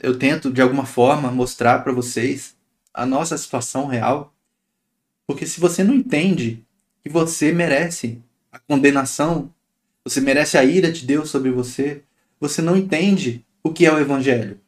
[0.00, 2.56] eu tento de alguma forma mostrar para vocês
[2.94, 4.34] a nossa situação real,
[5.26, 6.63] porque se você não entende
[7.04, 9.52] que você merece a condenação,
[10.02, 12.02] você merece a ira de Deus sobre você,
[12.40, 14.58] você não entende o que é o evangelho.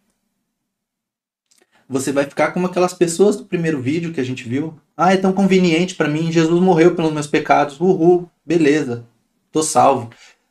[1.89, 4.79] Você vai ficar como aquelas pessoas do primeiro vídeo que a gente viu.
[4.97, 7.81] Ah, é tão conveniente para mim, Jesus morreu pelos meus pecados.
[7.81, 9.07] Uhul, beleza.
[9.53, 10.11] Tô salvo.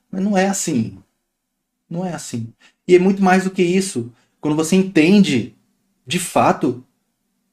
[0.10, 0.98] Mas não é assim.
[1.90, 2.53] Não é assim.
[2.88, 4.12] E é muito mais do que isso.
[4.40, 5.56] Quando você entende,
[6.07, 6.86] de fato,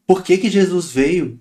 [0.06, 1.40] por que, que Jesus veio,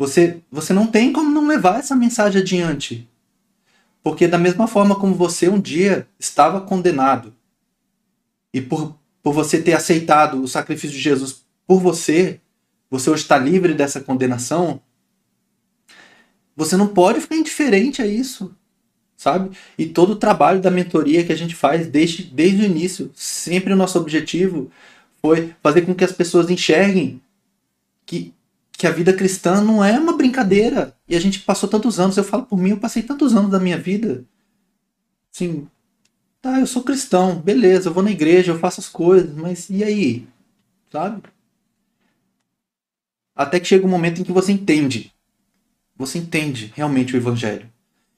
[0.00, 3.06] você, você não tem como não levar essa mensagem adiante.
[4.02, 7.36] Porque da mesma forma como você um dia estava condenado,
[8.50, 12.40] e por, por você ter aceitado o sacrifício de Jesus por você,
[12.90, 14.80] você hoje está livre dessa condenação,
[16.56, 18.56] você não pode ficar indiferente a isso,
[19.18, 19.54] sabe?
[19.76, 23.74] E todo o trabalho da mentoria que a gente faz desde, desde o início, sempre
[23.74, 24.70] o nosso objetivo
[25.20, 27.20] foi fazer com que as pessoas enxerguem
[28.06, 28.32] que,
[28.80, 30.96] que a vida cristã não é uma brincadeira.
[31.06, 33.60] E a gente passou tantos anos, eu falo por mim, eu passei tantos anos da
[33.60, 34.24] minha vida.
[35.30, 35.68] Assim,
[36.40, 39.84] tá, eu sou cristão, beleza, eu vou na igreja, eu faço as coisas, mas e
[39.84, 40.26] aí?
[40.90, 41.20] Sabe?
[43.36, 45.12] Até que chega um momento em que você entende.
[45.94, 47.70] Você entende realmente o evangelho.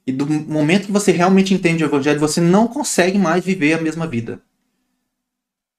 [0.06, 3.82] E do momento que você realmente entende o evangelho, você não consegue mais viver a
[3.82, 4.40] mesma vida.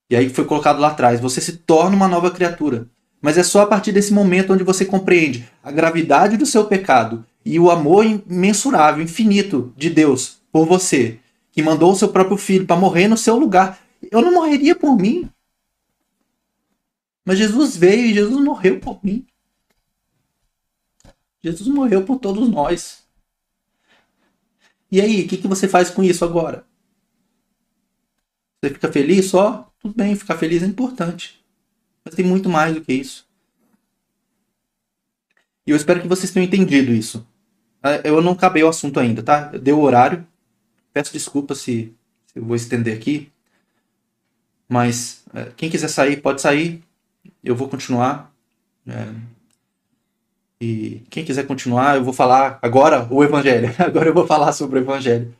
[0.10, 2.90] E aí foi colocado lá atrás, você se torna uma nova criatura.
[3.24, 7.26] Mas é só a partir desse momento onde você compreende a gravidade do seu pecado
[7.46, 12.68] e o amor imensurável, infinito de Deus por você, que mandou o seu próprio filho
[12.68, 13.80] para morrer no seu lugar.
[14.12, 15.30] Eu não morreria por mim.
[17.24, 19.26] Mas Jesus veio e Jesus morreu por mim.
[21.42, 23.04] Jesus morreu por todos nós.
[24.92, 26.68] E aí, o que, que você faz com isso agora?
[28.62, 29.72] Você fica feliz só?
[29.80, 31.43] Tudo bem, ficar feliz é importante.
[32.04, 33.28] Mas tem muito mais do que isso.
[35.66, 37.26] E eu espero que vocês tenham entendido isso.
[38.04, 39.46] Eu não acabei o assunto ainda, tá?
[39.58, 40.26] Deu o horário.
[40.94, 41.94] Peço desculpa se,
[42.28, 43.32] se eu vou estender aqui.
[44.68, 46.82] Mas é, quem quiser sair, pode sair.
[47.44, 48.34] Eu vou continuar.
[48.88, 49.08] É,
[50.62, 53.74] E quem quiser continuar, eu vou falar agora o evangelho.
[53.80, 55.36] Agora eu vou falar sobre o evangelho.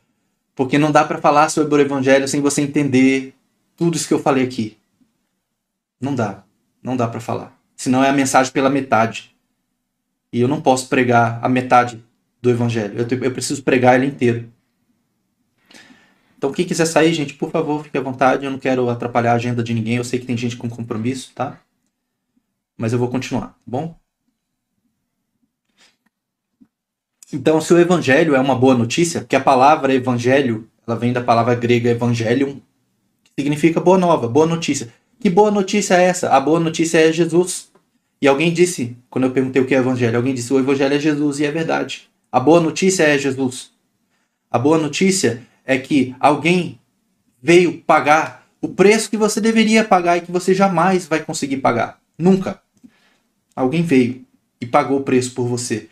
[0.54, 3.34] Porque não dá para falar sobre o evangelho sem você entender
[3.76, 4.76] tudo isso que eu falei aqui.
[6.00, 6.43] Não dá.
[6.84, 7.58] Não dá para falar.
[7.74, 9.34] Senão é a mensagem pela metade.
[10.30, 12.04] E eu não posso pregar a metade
[12.42, 12.98] do evangelho.
[12.98, 14.52] Eu, eu preciso pregar ele inteiro.
[16.36, 18.44] Então, quem quiser sair, gente, por favor, fique à vontade.
[18.44, 19.96] Eu não quero atrapalhar a agenda de ninguém.
[19.96, 21.58] Eu sei que tem gente com compromisso, tá?
[22.76, 23.96] Mas eu vou continuar, tá bom?
[27.32, 31.22] Então, se o evangelho é uma boa notícia, que a palavra evangelho, ela vem da
[31.22, 32.60] palavra grega evangelium,
[33.24, 34.92] que significa boa nova, boa notícia.
[35.24, 36.28] Que boa notícia é essa?
[36.28, 37.70] A boa notícia é Jesus.
[38.20, 40.98] E alguém disse, quando eu perguntei o que é evangelho, alguém disse: o evangelho é
[40.98, 42.10] Jesus, e é verdade.
[42.30, 43.70] A boa notícia é Jesus.
[44.50, 46.78] A boa notícia é que alguém
[47.40, 51.98] veio pagar o preço que você deveria pagar e que você jamais vai conseguir pagar.
[52.18, 52.60] Nunca.
[53.56, 54.26] Alguém veio
[54.60, 55.88] e pagou o preço por você.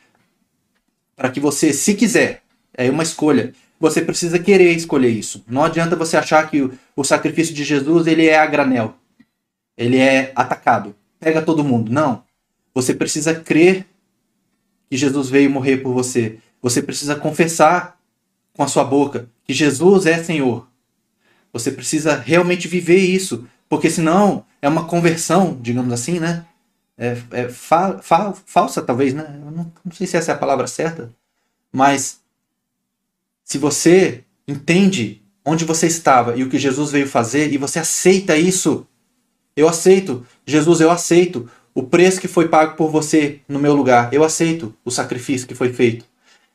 [1.16, 2.42] Para que você, se quiser,
[2.74, 3.54] é uma escolha.
[3.80, 5.42] Você precisa querer escolher isso.
[5.48, 8.98] Não adianta você achar que o, sacrifício de Jesus ele é a granel.
[9.77, 10.94] Ele é atacado.
[11.19, 11.93] Pega todo mundo.
[11.93, 12.24] Não.
[12.74, 13.86] Você precisa crer
[14.90, 16.39] que Jesus veio morrer por você.
[16.61, 17.99] Você precisa confessar
[18.55, 20.66] com a sua boca que Jesus é Senhor.
[21.53, 26.47] Você precisa realmente viver isso, porque senão é uma conversão, digamos assim, né?
[26.97, 29.39] É, é fa, fa, falsa, talvez, né?
[29.44, 31.12] Não, não sei se essa é a palavra certa,
[31.70, 32.20] mas
[33.44, 38.36] se você entende onde você estava e o que Jesus veio fazer e você aceita
[38.36, 38.86] isso,
[39.56, 44.12] eu aceito, Jesus, eu aceito o preço que foi pago por você no meu lugar,
[44.12, 46.04] eu aceito o sacrifício que foi feito.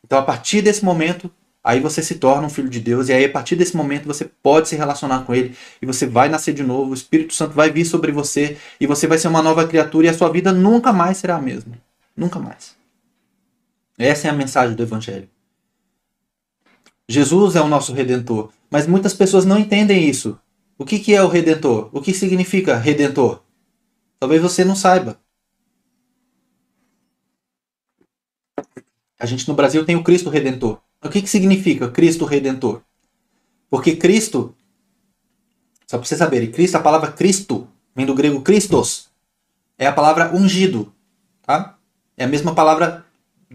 [0.03, 1.31] Então, a partir desse momento,
[1.67, 4.23] Aí você se torna um filho de Deus, e aí a partir desse momento você
[4.23, 7.69] pode se relacionar com Ele, e você vai nascer de novo, o Espírito Santo vai
[7.69, 10.93] vir sobre você, e você vai ser uma nova criatura, e a sua vida nunca
[10.93, 11.73] mais será a mesma.
[12.15, 12.73] Nunca mais.
[13.97, 15.27] Essa é a mensagem do Evangelho.
[17.05, 20.39] Jesus é o nosso redentor, mas muitas pessoas não entendem isso.
[20.77, 21.89] O que, que é o redentor?
[21.91, 23.41] O que significa redentor?
[24.19, 25.19] Talvez você não saiba.
[29.19, 30.79] A gente no Brasil tem o Cristo Redentor.
[31.03, 32.81] O que, que significa Cristo Redentor?
[33.69, 34.55] Porque Cristo,
[35.87, 39.09] só para você saber, Cristo, a palavra Cristo vem do grego Christos,
[39.77, 40.93] é a palavra ungido,
[41.41, 41.77] tá?
[42.15, 43.05] É a mesma palavra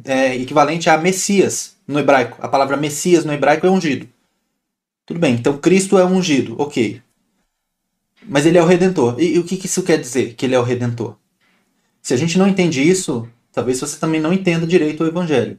[0.04, 2.38] é, equivalente a Messias no hebraico.
[2.40, 4.08] A palavra Messias no hebraico é ungido.
[5.06, 7.02] Tudo bem, então Cristo é ungido, ok.
[8.26, 9.20] Mas ele é o redentor.
[9.20, 11.16] E, e o que, que isso quer dizer, que ele é o redentor?
[12.00, 15.58] Se a gente não entende isso, talvez você também não entenda direito o evangelho.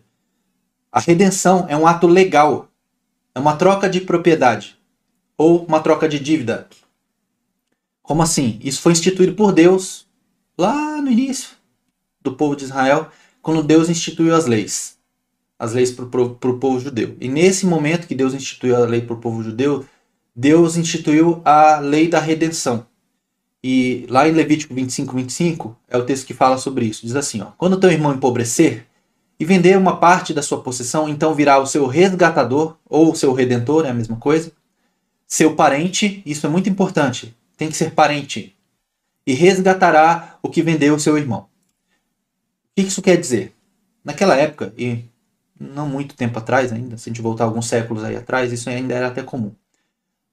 [0.91, 2.69] A redenção é um ato legal,
[3.33, 4.77] é uma troca de propriedade
[5.37, 6.67] ou uma troca de dívida.
[8.01, 8.59] Como assim?
[8.61, 10.05] Isso foi instituído por Deus
[10.57, 11.51] lá no início
[12.21, 13.09] do povo de Israel,
[13.41, 14.97] quando Deus instituiu as leis.
[15.57, 17.15] As leis para o povo judeu.
[17.19, 19.85] E nesse momento que Deus instituiu a lei para o povo judeu,
[20.35, 22.85] Deus instituiu a lei da redenção.
[23.63, 27.05] E lá em Levítico 25, 25, é o texto que fala sobre isso.
[27.05, 28.85] Diz assim: ó, Quando teu irmão empobrecer,
[29.39, 33.33] e vender uma parte da sua possessão, então virá o seu resgatador, ou o seu
[33.33, 34.51] redentor, é a mesma coisa,
[35.27, 38.55] seu parente, isso é muito importante, tem que ser parente,
[39.25, 41.41] e resgatará o que vendeu o seu irmão.
[41.41, 41.47] O
[42.75, 43.53] que isso quer dizer?
[44.03, 45.05] Naquela época, e
[45.59, 48.93] não muito tempo atrás ainda, se a gente voltar alguns séculos aí atrás, isso ainda
[48.93, 49.53] era até comum.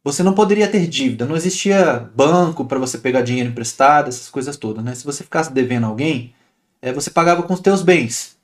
[0.03, 4.57] Você não poderia ter dívida, não existia banco para você pegar dinheiro emprestado, essas coisas
[4.57, 4.83] todas.
[4.83, 4.95] Né?
[4.95, 6.35] Se você ficasse devendo alguém,
[6.81, 8.37] é, você pagava com os teus bens.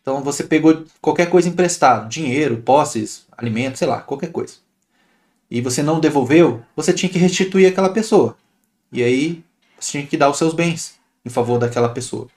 [0.00, 4.54] Então você pegou qualquer coisa emprestado, dinheiro, posses, alimentos, sei lá, qualquer coisa.
[5.50, 8.36] E você não devolveu, você tinha que restituir aquela pessoa.
[8.92, 9.44] E aí
[9.78, 12.28] você tinha que dar os seus bens em favor daquela pessoa.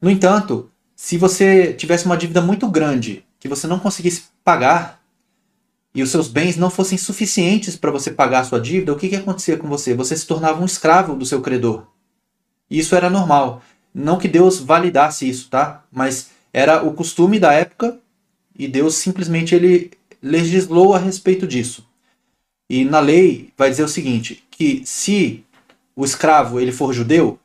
[0.00, 5.00] No entanto, se você tivesse uma dívida muito grande que você não conseguisse pagar
[5.94, 9.08] e os seus bens não fossem suficientes para você pagar a sua dívida, o que,
[9.08, 9.94] que acontecia com você?
[9.94, 11.86] Você se tornava um escravo do seu credor.
[12.68, 13.62] Isso era normal.
[13.94, 15.84] Não que Deus validasse isso, tá?
[15.92, 17.98] Mas era o costume da época
[18.58, 21.86] e Deus simplesmente ele legislou a respeito disso.
[22.68, 25.44] E na lei vai dizer o seguinte, que se
[25.94, 27.38] o escravo ele for judeu,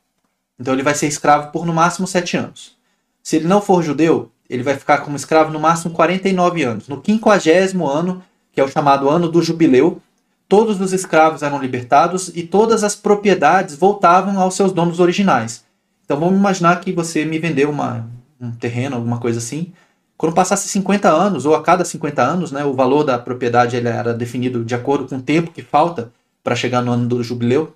[0.60, 2.78] então ele vai ser escravo por no máximo sete anos.
[3.22, 6.88] Se ele não for judeu, ele vai ficar como escravo no máximo 49 anos.
[6.88, 8.24] No quinquagésimo ano,
[8.60, 10.02] que é o chamado ano do jubileu,
[10.45, 15.64] todos os escravos eram libertados e todas as propriedades voltavam aos seus donos originais.
[16.03, 18.06] Então vamos imaginar que você me vendeu uma,
[18.38, 19.72] um terreno, alguma coisa assim.
[20.18, 23.88] Quando passasse 50 anos, ou a cada 50 anos, né, o valor da propriedade ele
[23.88, 26.11] era definido de acordo com o tempo que falta
[26.44, 27.73] para chegar no ano do jubileu.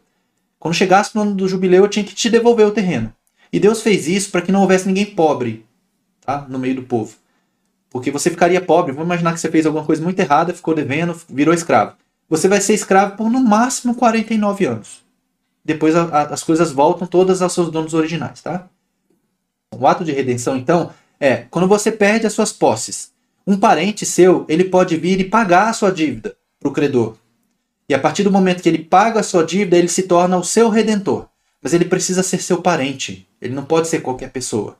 [0.59, 3.13] Quando chegasse no ano do jubileu, eu tinha que te devolver o terreno.
[3.53, 5.65] E Deus fez isso para que não houvesse ninguém pobre
[6.25, 6.45] tá?
[6.49, 7.15] no meio do povo.
[7.93, 8.91] Porque você ficaria pobre.
[8.91, 11.93] Vamos imaginar que você fez alguma coisa muito errada, ficou devendo, virou escravo.
[12.27, 15.03] Você vai ser escravo por no máximo 49 anos.
[15.63, 18.67] Depois a, a, as coisas voltam todas aos seus donos originais, tá?
[19.77, 23.11] O ato de redenção, então, é quando você perde as suas posses.
[23.45, 27.15] Um parente seu, ele pode vir e pagar a sua dívida para o credor.
[27.87, 30.43] E a partir do momento que ele paga a sua dívida, ele se torna o
[30.43, 31.27] seu redentor.
[31.61, 33.27] Mas ele precisa ser seu parente.
[33.39, 34.77] Ele não pode ser qualquer pessoa.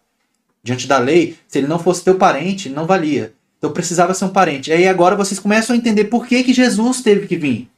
[0.63, 3.33] Diante da lei, se ele não fosse teu parente, não valia.
[3.57, 4.69] Então precisava ser um parente.
[4.69, 7.69] E aí agora vocês começam a entender por que, que Jesus teve que vir.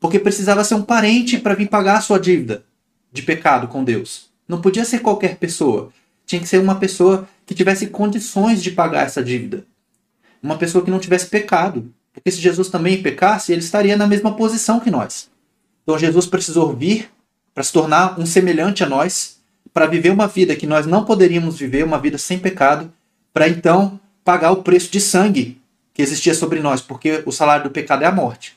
[0.00, 2.64] Porque precisava ser um parente para vir pagar a sua dívida
[3.12, 4.28] de pecado com Deus.
[4.46, 5.92] Não podia ser qualquer pessoa.
[6.26, 9.64] Tinha que ser uma pessoa que tivesse condições de pagar essa dívida.
[10.42, 11.92] Uma pessoa que não tivesse pecado.
[12.12, 15.30] Porque se Jesus também pecasse, ele estaria na mesma posição que nós.
[15.82, 17.10] Então Jesus precisou vir
[17.54, 19.37] para se tornar um semelhante a nós,
[19.78, 22.92] para viver uma vida que nós não poderíamos viver, uma vida sem pecado,
[23.32, 25.62] para então pagar o preço de sangue
[25.94, 28.56] que existia sobre nós, porque o salário do pecado é a morte.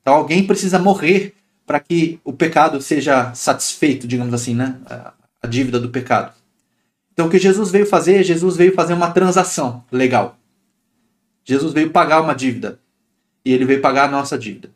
[0.00, 1.34] Então alguém precisa morrer
[1.66, 4.78] para que o pecado seja satisfeito, digamos assim, né?
[5.42, 6.32] A dívida do pecado.
[7.12, 8.22] Então o que Jesus veio fazer?
[8.22, 10.38] Jesus veio fazer uma transação legal.
[11.44, 12.80] Jesus veio pagar uma dívida.
[13.44, 14.70] E ele veio pagar a nossa dívida.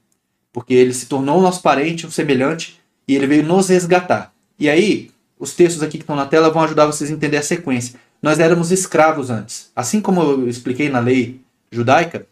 [0.53, 2.79] Porque ele se tornou nosso parente, um semelhante,
[3.09, 4.35] e ele veio nos resgatar.
[4.59, 5.12] E aí,
[5.43, 7.99] os textos aqui que estão na tela vão ajudar vocês a entender a sequência.
[8.23, 9.73] Nós éramos escravos antes.
[9.75, 12.29] Assim como eu expliquei na lei judaica,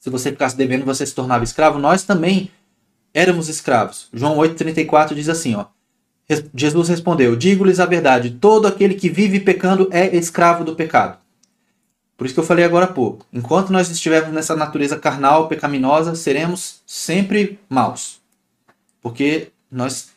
[0.00, 2.50] se você ficasse devendo, você se tornava escravo, nós também
[3.12, 4.08] éramos escravos.
[4.10, 5.66] João 8,34 diz assim: ó,
[6.54, 11.18] Jesus respondeu: Digo-lhes a verdade, todo aquele que vive pecando é escravo do pecado.
[12.16, 13.26] Por isso que eu falei agora há pouco.
[13.30, 18.18] Enquanto nós estivermos nessa natureza carnal, pecaminosa, seremos sempre maus.
[19.02, 20.13] Porque nós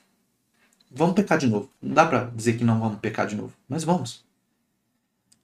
[0.97, 1.69] vamos pecar de novo.
[1.81, 4.25] Não dá para dizer que não vamos pecar de novo, mas vamos.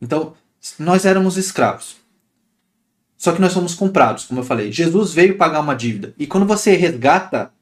[0.01, 0.33] Então,
[0.77, 1.97] nós éramos escravos.
[3.17, 4.71] Só que nós fomos comprados, como eu falei.
[4.71, 6.13] Jesus veio pagar uma dívida.
[6.17, 7.53] E quando você resgata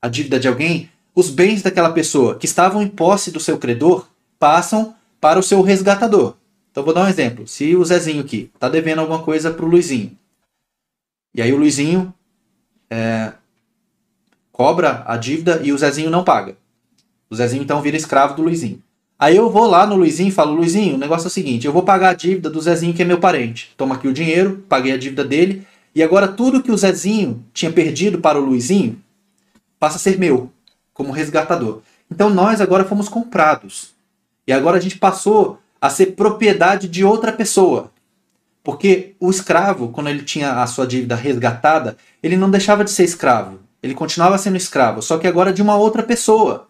[0.00, 4.06] a dívida de alguém, os bens daquela pessoa que estavam em posse do seu credor
[4.38, 6.36] passam para o seu resgatador.
[6.70, 7.46] Então vou dar um exemplo.
[7.48, 10.16] Se o Zezinho aqui está devendo alguma coisa para o Luizinho,
[11.34, 12.14] e aí o Luizinho
[12.88, 13.32] é,
[14.52, 16.56] cobra a dívida e o Zezinho não paga.
[17.30, 18.82] O Zezinho então vira escravo do Luizinho.
[19.16, 21.72] Aí eu vou lá no Luizinho e falo: Luizinho, o negócio é o seguinte, eu
[21.72, 23.70] vou pagar a dívida do Zezinho que é meu parente.
[23.76, 27.70] Toma aqui o dinheiro, paguei a dívida dele, e agora tudo que o Zezinho tinha
[27.70, 29.00] perdido para o Luizinho
[29.78, 30.50] passa a ser meu,
[30.92, 31.82] como resgatador.
[32.10, 33.94] Então nós agora fomos comprados.
[34.46, 37.90] E agora a gente passou a ser propriedade de outra pessoa.
[38.64, 43.04] Porque o escravo, quando ele tinha a sua dívida resgatada, ele não deixava de ser
[43.04, 43.60] escravo.
[43.82, 46.69] Ele continuava sendo escravo, só que agora de uma outra pessoa.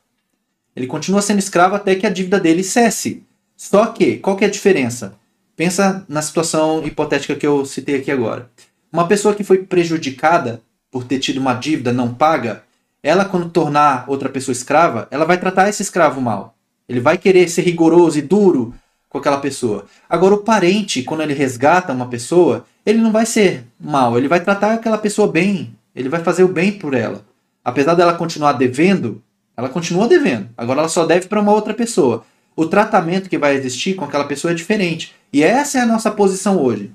[0.74, 3.22] Ele continua sendo escravo até que a dívida dele cesse.
[3.56, 5.14] Só que, qual que é a diferença?
[5.56, 8.51] Pensa na situação hipotética que eu citei aqui agora.
[8.92, 12.62] Uma pessoa que foi prejudicada por ter tido uma dívida não paga,
[13.02, 16.55] ela quando tornar outra pessoa escrava, ela vai tratar esse escravo mal.
[16.88, 18.74] Ele vai querer ser rigoroso e duro
[19.09, 19.86] com aquela pessoa.
[20.09, 24.40] Agora, o parente, quando ele resgata uma pessoa, ele não vai ser mal, ele vai
[24.40, 27.24] tratar aquela pessoa bem, ele vai fazer o bem por ela.
[27.64, 29.22] Apesar dela continuar devendo,
[29.61, 30.49] ela continua devendo.
[30.57, 32.24] Agora ela só deve para uma outra pessoa.
[32.57, 35.15] O tratamento que vai existir com aquela pessoa é diferente.
[35.32, 36.91] E essa é a nossa posição hoje.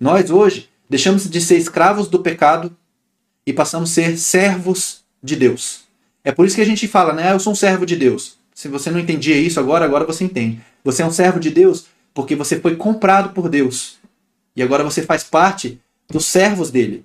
[0.00, 2.74] Nós hoje deixamos de ser escravos do pecado
[3.46, 5.82] e passamos a ser servos de Deus.
[6.24, 7.28] É por isso que a gente fala, né?
[7.28, 8.36] Ah, eu sou um servo de Deus.
[8.54, 10.60] Se você não entendia isso agora, agora você entende.
[10.82, 13.98] Você é um servo de Deus porque você foi comprado por Deus.
[14.56, 15.80] E agora você faz parte
[16.10, 17.04] dos servos dele.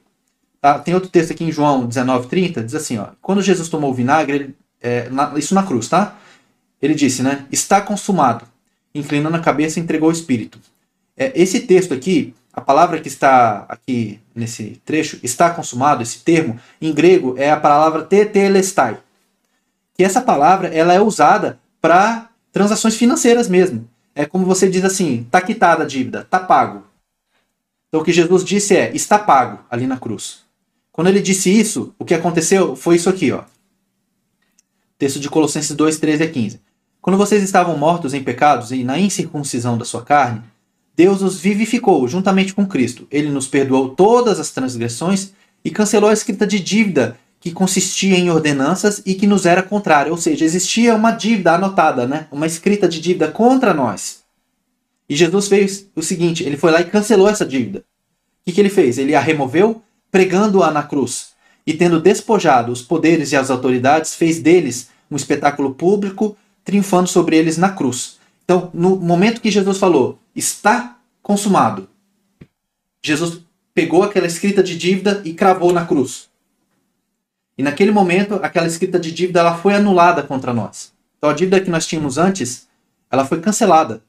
[0.60, 0.80] Tá?
[0.80, 4.36] Tem outro texto aqui em João 19,30, diz assim: ó, quando Jesus tomou o vinagre,
[4.36, 6.16] ele, é, na, isso na cruz, tá?
[6.82, 7.46] Ele disse, né?
[7.50, 8.46] Está consumado.
[8.94, 10.60] Inclinando a cabeça, entregou o espírito.
[11.18, 16.60] É, esse texto aqui, a palavra que está aqui nesse trecho, está consumado, esse termo,
[16.82, 19.00] em grego é a palavra tetelestai.
[19.98, 23.88] E essa palavra ela é usada para transações financeiras mesmo.
[24.14, 26.84] É como você diz assim, está quitada a dívida, está pago.
[27.88, 30.44] Então o que Jesus disse é, está pago ali na cruz.
[30.92, 33.44] Quando ele disse isso, o que aconteceu foi isso aqui, ó.
[35.04, 36.62] Texto de Colossenses 2, 13 a 15.
[37.02, 40.42] Quando vocês estavam mortos em pecados e na incircuncisão da sua carne,
[40.96, 43.06] Deus os vivificou juntamente com Cristo.
[43.12, 48.30] Ele nos perdoou todas as transgressões e cancelou a escrita de dívida que consistia em
[48.30, 52.28] ordenanças e que nos era contrária, ou seja, existia uma dívida anotada, né?
[52.32, 54.24] uma escrita de dívida contra nós.
[55.10, 57.80] E Jesus fez o seguinte: ele foi lá e cancelou essa dívida.
[57.80, 58.98] O que, que ele fez?
[58.98, 61.34] Ele a removeu, pregando-a na cruz.
[61.68, 67.38] E tendo despojado os poderes e as autoridades, fez deles um espetáculo público, triunfando sobre
[67.38, 68.20] eles na cruz.
[68.44, 71.88] Então, no momento que Jesus falou, está consumado,
[73.02, 73.42] Jesus
[73.74, 76.30] pegou aquela escrita de dívida e cravou na cruz.
[77.58, 80.92] E naquele momento, aquela escrita de dívida ela foi anulada contra nós.
[81.18, 82.68] Então a dívida que nós tínhamos antes,
[83.12, 84.02] ela foi cancelada.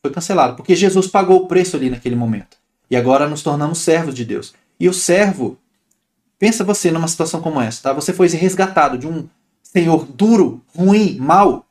[0.00, 2.56] Foi cancelada, porque Jesus pagou o preço ali naquele momento.
[2.90, 4.54] E agora nos tornamos servos de Deus.
[4.78, 5.58] E o servo,
[6.38, 7.92] pensa você numa situação como essa, tá?
[7.92, 9.28] Você foi resgatado de um
[9.72, 11.66] senhor duro, ruim, mau,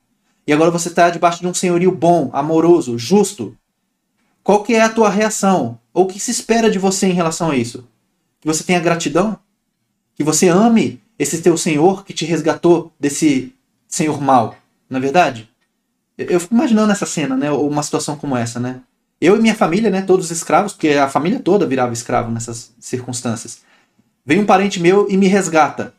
[0.45, 3.56] e agora você está debaixo de um senhorio bom, amoroso, justo.
[4.44, 5.80] Qual que é a tua reação?
[5.94, 7.88] Ou o que se espera de você em relação a isso?
[8.40, 9.38] Que você tenha gratidão?
[10.15, 13.53] Que você ame esse teu senhor que te resgatou desse
[13.88, 14.56] senhor mau?
[14.90, 15.48] Na é verdade?
[16.18, 17.52] Eu fico imaginando essa cena, né?
[17.52, 18.82] Ou uma situação como essa, né?
[19.19, 20.02] Eu e minha família, né?
[20.02, 23.61] Todos escravos, porque a família toda virava escravo nessas circunstâncias.
[24.26, 25.94] Vem um parente meu e me resgata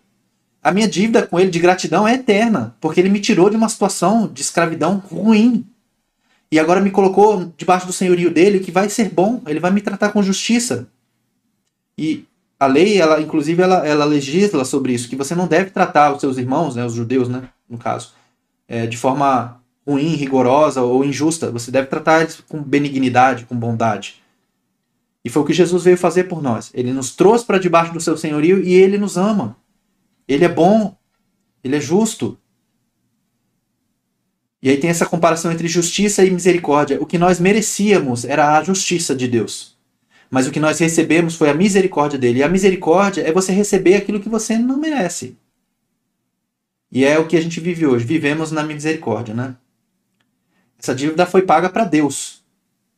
[0.62, 3.68] a minha dívida com ele de gratidão é eterna, porque ele me tirou de uma
[3.68, 5.66] situação de escravidão ruim.
[6.50, 9.80] E agora me colocou debaixo do senhorio dele, que vai ser bom, ele vai me
[9.80, 10.86] tratar com justiça.
[11.98, 12.24] E
[12.60, 16.20] a lei, ela inclusive, ela, ela legisla sobre isso, que você não deve tratar os
[16.20, 18.12] seus irmãos, né, os judeus, né, no caso,
[18.68, 21.50] é, de forma ruim, rigorosa ou injusta.
[21.50, 24.22] Você deve tratar eles com benignidade, com bondade.
[25.24, 26.70] E foi o que Jesus veio fazer por nós.
[26.72, 29.56] Ele nos trouxe para debaixo do seu senhorio e ele nos ama.
[30.32, 30.96] Ele é bom,
[31.62, 32.38] ele é justo.
[34.62, 37.02] E aí tem essa comparação entre justiça e misericórdia.
[37.02, 39.76] O que nós merecíamos era a justiça de Deus.
[40.30, 42.38] Mas o que nós recebemos foi a misericórdia dele.
[42.38, 45.36] E a misericórdia é você receber aquilo que você não merece.
[46.90, 48.04] E é o que a gente vive hoje.
[48.04, 49.56] Vivemos na misericórdia, né?
[50.78, 52.44] Essa dívida foi paga para Deus.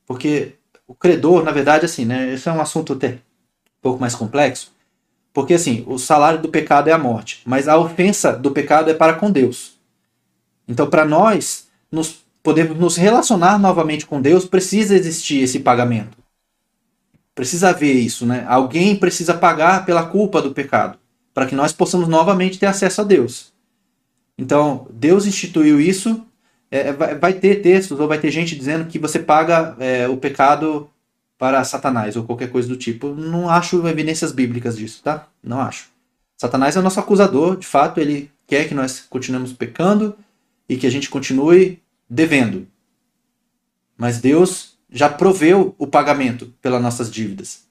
[0.06, 0.54] Porque
[0.86, 2.34] o credor, na verdade, assim, né?
[2.34, 4.73] Esse é um assunto até um pouco mais complexo.
[5.34, 8.94] Porque assim, o salário do pecado é a morte, mas a ofensa do pecado é
[8.94, 9.74] para com Deus.
[10.66, 16.16] Então, para nós nos podermos nos relacionar novamente com Deus, precisa existir esse pagamento.
[17.34, 18.44] Precisa haver isso, né?
[18.48, 20.98] Alguém precisa pagar pela culpa do pecado,
[21.34, 23.52] para que nós possamos novamente ter acesso a Deus.
[24.38, 26.24] Então, Deus instituiu isso.
[26.70, 30.16] É, vai, vai, ter textos ou vai ter gente dizendo que você paga é, o
[30.16, 30.88] pecado
[31.38, 33.08] para Satanás ou qualquer coisa do tipo.
[33.14, 35.28] Não acho evidências bíblicas disso, tá?
[35.42, 35.88] Não acho.
[36.36, 40.16] Satanás é o nosso acusador, de fato, ele quer que nós continuemos pecando
[40.68, 42.66] e que a gente continue devendo.
[43.96, 47.64] Mas Deus já proveu o pagamento pelas nossas dívidas.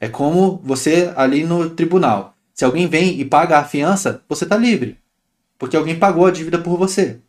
[0.00, 2.36] É como você ali no tribunal.
[2.52, 4.98] Se alguém vem e paga a fiança, você está livre.
[5.58, 7.20] Porque alguém pagou a dívida por você.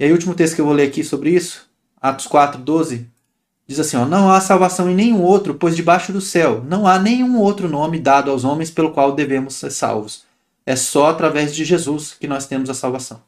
[0.00, 1.68] E aí, o último texto que eu vou ler aqui sobre isso,
[2.00, 3.10] Atos 4, 12,
[3.68, 6.98] Diz assim: ó, Não há salvação em nenhum outro, pois debaixo do céu não há
[6.98, 10.24] nenhum outro nome dado aos homens pelo qual devemos ser salvos.
[10.64, 13.22] É só através de Jesus que nós temos a salvação.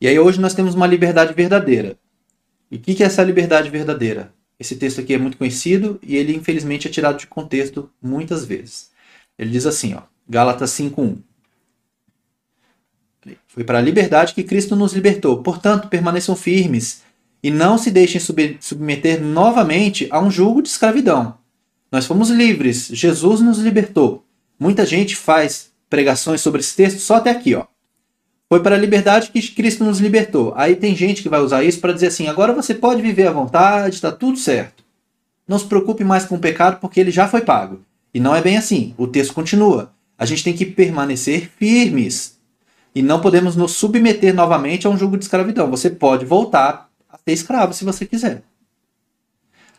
[0.00, 1.98] E aí hoje nós temos uma liberdade verdadeira.
[2.70, 4.32] E o que é essa liberdade verdadeira?
[4.58, 8.90] Esse texto aqui é muito conhecido e ele infelizmente é tirado de contexto muitas vezes.
[9.38, 11.18] Ele diz assim, ó, Gálatas 5:1.
[13.48, 15.42] Foi para a liberdade que Cristo nos libertou.
[15.42, 17.02] Portanto, permaneçam firmes
[17.42, 18.20] e não se deixem
[18.60, 21.34] submeter novamente a um jugo de escravidão.
[21.90, 24.24] Nós fomos livres, Jesus nos libertou.
[24.58, 27.64] Muita gente faz pregações sobre esse texto só até aqui, ó.
[28.48, 30.52] Foi para a liberdade que Cristo nos libertou.
[30.56, 33.32] Aí tem gente que vai usar isso para dizer assim: agora você pode viver à
[33.32, 34.84] vontade, está tudo certo.
[35.46, 37.80] Não se preocupe mais com o pecado porque ele já foi pago.
[38.12, 38.92] E não é bem assim.
[38.98, 39.92] O texto continua.
[40.18, 42.38] A gente tem que permanecer firmes.
[42.92, 45.70] E não podemos nos submeter novamente a um jugo de escravidão.
[45.70, 46.89] Você pode voltar
[47.30, 48.42] ser escravo se você quiser.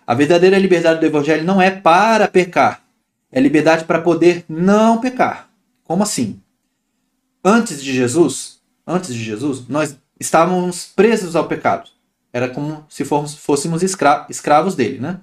[0.06, 2.84] A verdadeira liberdade do evangelho não é para pecar,
[3.32, 5.49] é liberdade para poder não pecar.
[5.84, 6.41] Como assim?
[7.44, 11.90] Antes de Jesus, antes de Jesus, nós estávamos presos ao pecado.
[12.34, 15.19] Era como se fôssemos escravos dele, né?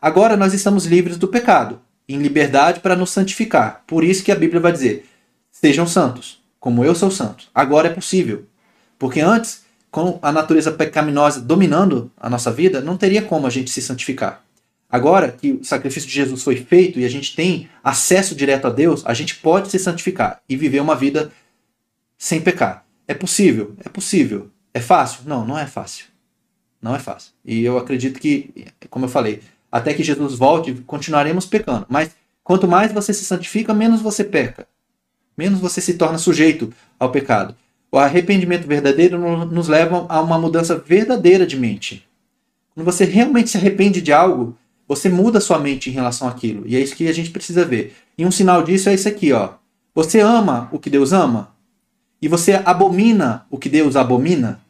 [0.00, 3.82] Agora nós estamos livres do pecado, em liberdade para nos santificar.
[3.86, 5.08] Por isso que a Bíblia vai dizer:
[5.50, 7.46] sejam santos, como eu sou santo.
[7.54, 8.46] Agora é possível.
[8.98, 13.70] Porque antes com a natureza pecaminosa dominando a nossa vida, não teria como a gente
[13.70, 14.42] se santificar.
[14.88, 18.70] Agora que o sacrifício de Jesus foi feito e a gente tem acesso direto a
[18.70, 21.32] Deus, a gente pode se santificar e viver uma vida
[22.16, 22.84] sem pecar.
[23.08, 23.74] É possível?
[23.84, 24.50] É possível.
[24.72, 25.22] É fácil?
[25.26, 26.06] Não, não é fácil.
[26.80, 27.32] Não é fácil.
[27.44, 31.86] E eu acredito que, como eu falei, até que Jesus volte, continuaremos pecando.
[31.88, 32.10] Mas
[32.44, 34.66] quanto mais você se santifica, menos você peca.
[35.36, 37.56] Menos você se torna sujeito ao pecado.
[37.90, 42.06] O arrependimento verdadeiro nos leva a uma mudança verdadeira de mente.
[42.74, 44.56] Quando você realmente se arrepende de algo,
[44.86, 46.64] você muda sua mente em relação àquilo.
[46.66, 47.94] E é isso que a gente precisa ver.
[48.18, 49.50] E um sinal disso é isso aqui, ó.
[49.94, 51.56] Você ama o que Deus ama?
[52.20, 54.60] e você abomina o que Deus abomina?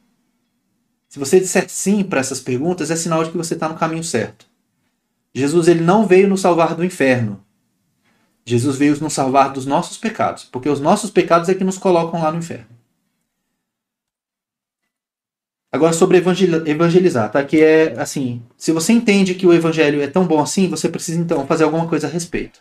[1.08, 4.04] Se você disser sim para essas perguntas, é sinal de que você está no caminho
[4.04, 4.46] certo.
[5.34, 7.40] Jesus ele não veio nos salvar do inferno.
[8.44, 12.22] Jesus veio nos salvar dos nossos pecados, porque os nossos pecados é que nos colocam
[12.22, 12.66] lá no inferno.
[15.76, 17.44] Agora sobre evangelizar, tá?
[17.44, 21.20] Que é assim, se você entende que o evangelho é tão bom assim, você precisa
[21.20, 22.60] então fazer alguma coisa a respeito.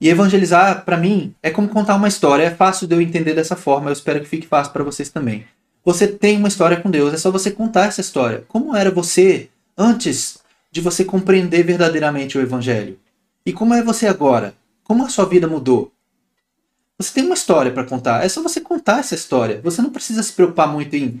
[0.00, 2.44] E evangelizar, para mim, é como contar uma história.
[2.44, 3.90] É fácil de eu entender dessa forma.
[3.90, 5.44] Eu espero que fique fácil para vocês também.
[5.84, 8.44] Você tem uma história com Deus, é só você contar essa história.
[8.46, 10.38] Como era você antes
[10.70, 13.00] de você compreender verdadeiramente o Evangelho?
[13.44, 14.54] E como é você agora?
[14.84, 15.92] Como a sua vida mudou?
[16.98, 19.60] Você tem uma história para contar, é só você contar essa história.
[19.64, 21.20] Você não precisa se preocupar muito em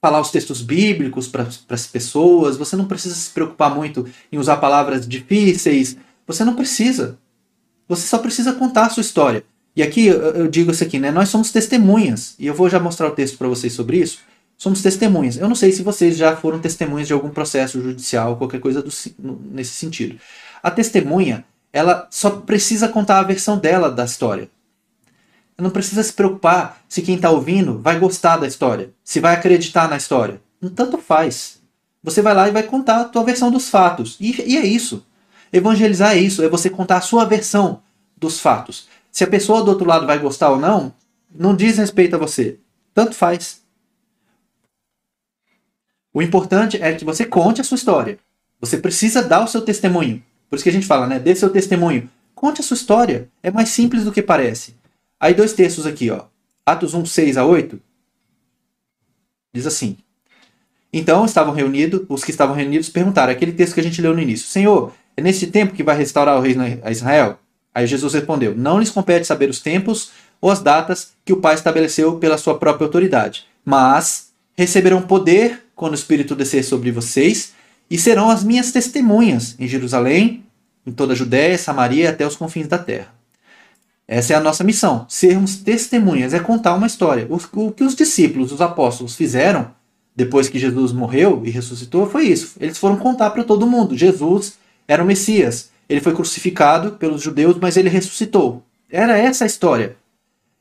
[0.00, 4.58] falar os textos bíblicos para as pessoas, você não precisa se preocupar muito em usar
[4.58, 5.96] palavras difíceis,
[6.26, 7.18] você não precisa.
[7.88, 9.44] Você só precisa contar a sua história.
[9.74, 11.10] E aqui eu digo isso aqui, né?
[11.10, 14.18] Nós somos testemunhas, e eu vou já mostrar o texto para vocês sobre isso.
[14.56, 15.36] Somos testemunhas.
[15.36, 18.90] Eu não sei se vocês já foram testemunhas de algum processo judicial, qualquer coisa do,
[19.52, 20.18] nesse sentido.
[20.60, 24.50] A testemunha, ela só precisa contar a versão dela da história.
[25.60, 29.88] Não precisa se preocupar se quem está ouvindo vai gostar da história, se vai acreditar
[29.88, 30.40] na história.
[30.74, 31.60] Tanto faz.
[32.02, 34.16] Você vai lá e vai contar a tua versão dos fatos.
[34.20, 35.04] E, e é isso.
[35.52, 37.82] Evangelizar é isso, é você contar a sua versão
[38.16, 38.86] dos fatos.
[39.10, 40.94] Se a pessoa do outro lado vai gostar ou não,
[41.34, 42.58] não diz respeito a você.
[42.94, 43.62] Tanto faz.
[46.14, 48.18] O importante é que você conte a sua história.
[48.60, 50.22] Você precisa dar o seu testemunho.
[50.48, 51.18] Por isso que a gente fala, né?
[51.18, 52.08] Dê seu testemunho.
[52.34, 53.28] Conte a sua história.
[53.42, 54.74] É mais simples do que parece.
[55.20, 56.24] Aí dois textos aqui, ó.
[56.64, 57.80] Atos 1, 6 a 8.
[59.52, 59.96] Diz assim.
[60.92, 64.20] Então estavam reunidos, os que estavam reunidos perguntaram, aquele texto que a gente leu no
[64.20, 64.46] início.
[64.46, 67.38] Senhor, é nesse tempo que vai restaurar o reino a Israel?
[67.74, 71.54] Aí Jesus respondeu: Não lhes compete saber os tempos ou as datas que o Pai
[71.54, 77.52] estabeleceu pela sua própria autoridade, mas receberão poder quando o Espírito descer sobre vocês
[77.90, 80.44] e serão as minhas testemunhas em Jerusalém,
[80.86, 83.17] em toda a Judéia, Samaria e até os confins da terra.
[84.10, 87.28] Essa é a nossa missão, sermos testemunhas, é contar uma história.
[87.28, 89.70] O, o que os discípulos, os apóstolos fizeram
[90.16, 92.56] depois que Jesus morreu e ressuscitou foi isso.
[92.58, 93.94] Eles foram contar para todo mundo.
[93.94, 94.58] Jesus
[94.88, 95.70] era o Messias.
[95.86, 98.62] Ele foi crucificado pelos judeus, mas ele ressuscitou.
[98.90, 99.96] Era essa a história.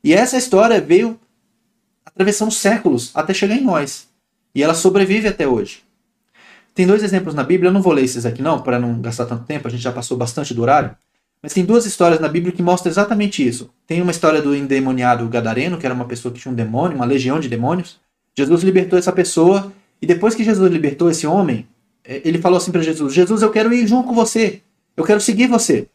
[0.03, 1.17] E essa história veio
[2.05, 4.09] atravessando séculos até chegar em nós.
[4.53, 5.83] E ela sobrevive até hoje.
[6.75, 9.25] Tem dois exemplos na Bíblia, eu não vou ler esses aqui não, para não gastar
[9.25, 10.95] tanto tempo, a gente já passou bastante do horário.
[11.41, 13.69] Mas tem duas histórias na Bíblia que mostram exatamente isso.
[13.85, 17.05] Tem uma história do endemoniado Gadareno, que era uma pessoa que tinha um demônio, uma
[17.05, 17.99] legião de demônios.
[18.35, 21.67] Jesus libertou essa pessoa, e depois que Jesus libertou esse homem,
[22.03, 24.61] é, ele falou assim para Jesus: Jesus, eu quero ir junto com você.
[24.95, 25.87] Eu quero seguir você.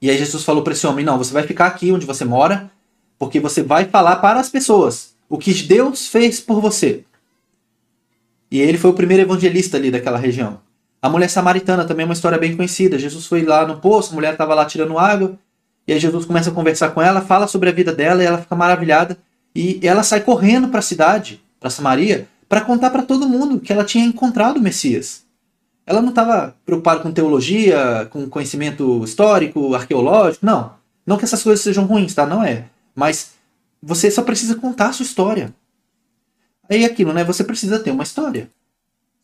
[0.00, 2.70] E aí Jesus falou para esse homem: Não, você vai ficar aqui onde você mora,
[3.18, 7.04] porque você vai falar para as pessoas o que Deus fez por você.
[8.50, 10.60] E ele foi o primeiro evangelista ali daquela região.
[11.04, 12.98] A mulher samaritana também é uma história bem conhecida.
[12.98, 15.38] Jesus foi lá no poço, a mulher estava lá tirando água,
[15.86, 18.38] e aí Jesus começa a conversar com ela, fala sobre a vida dela, e ela
[18.38, 19.18] fica maravilhada.
[19.54, 23.72] E ela sai correndo para a cidade, para Samaria, para contar para todo mundo que
[23.72, 25.24] ela tinha encontrado o Messias
[25.86, 30.72] ela não estava preocupada com teologia, com conhecimento histórico, arqueológico, não.
[31.06, 32.26] Não que essas coisas sejam ruins, tá?
[32.26, 32.64] Não é.
[32.94, 33.32] Mas
[33.82, 35.54] você só precisa contar a sua história.
[36.68, 37.22] Aí é aquilo, né?
[37.24, 38.50] Você precisa ter uma história.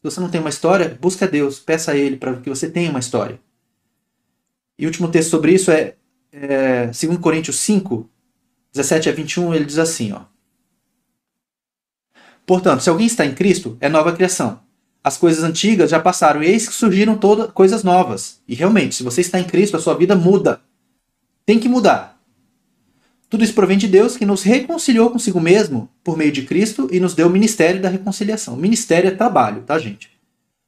[0.00, 2.88] Se você não tem uma história, busca Deus, peça a Ele para que você tenha
[2.88, 3.38] uma história.
[4.78, 5.94] E o último texto sobre isso é,
[6.32, 8.08] é 2 Coríntios 5,
[8.72, 10.22] 17 a 21, ele diz assim, ó.
[12.46, 14.60] Portanto, se alguém está em Cristo, é nova criação.
[15.04, 18.40] As coisas antigas já passaram e eis que surgiram todas coisas novas.
[18.48, 20.62] E realmente, se você está em Cristo, a sua vida muda.
[21.44, 22.19] Tem que mudar.
[23.30, 26.98] Tudo isso provém de Deus que nos reconciliou consigo mesmo por meio de Cristo e
[26.98, 28.56] nos deu o ministério da reconciliação.
[28.56, 30.10] Ministério é trabalho, tá, gente?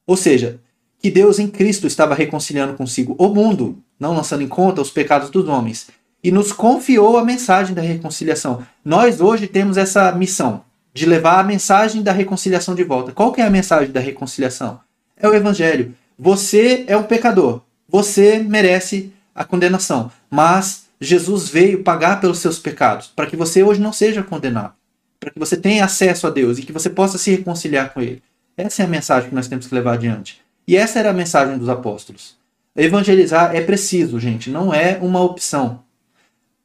[0.07, 0.61] Ou seja,
[1.01, 5.29] que Deus em Cristo estava reconciliando consigo o mundo, não lançando em conta os pecados
[5.29, 5.89] dos homens,
[6.23, 8.65] e nos confiou a mensagem da reconciliação.
[8.85, 10.63] Nós hoje temos essa missão
[10.95, 13.11] de levar a mensagem da reconciliação de volta.
[13.11, 14.79] Qual que é a mensagem da reconciliação?
[15.17, 15.97] É o evangelho.
[16.17, 17.61] Você é um pecador.
[17.89, 23.81] Você merece a condenação, mas Jesus veio pagar pelos seus pecados, para que você hoje
[23.81, 24.73] não seja condenado,
[25.19, 28.23] para que você tenha acesso a Deus e que você possa se reconciliar com ele.
[28.57, 30.41] Essa é a mensagem que nós temos que levar adiante.
[30.67, 32.37] E essa era a mensagem dos apóstolos.
[32.77, 35.83] Evangelizar é preciso, gente, não é uma opção.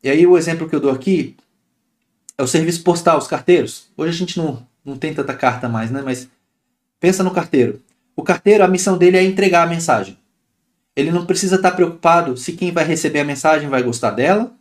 [0.03, 1.35] E aí o exemplo que eu dou aqui
[2.38, 3.88] é o serviço postal, os carteiros.
[3.97, 6.03] Hoje a gente não, não tem tanta carta mais, né?
[6.05, 6.30] Mas
[6.99, 7.81] pensa no carteiro.
[8.15, 10.18] O carteiro, a missão dele é entregar a mensagem.
[10.98, 14.52] Ele não precisa estar preocupado se quem vai receber a mensagem vai gostar dela.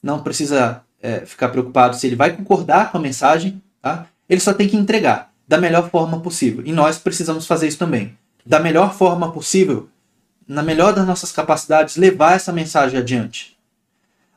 [0.00, 4.06] Não precisa é, ficar preocupado se ele vai concordar com a mensagem, tá?
[4.28, 6.62] Ele só tem que entregar da melhor forma possível.
[6.64, 8.16] E nós precisamos fazer isso também.
[8.44, 9.88] Da melhor forma possível,
[10.46, 13.56] na melhor das nossas capacidades, levar essa mensagem adiante.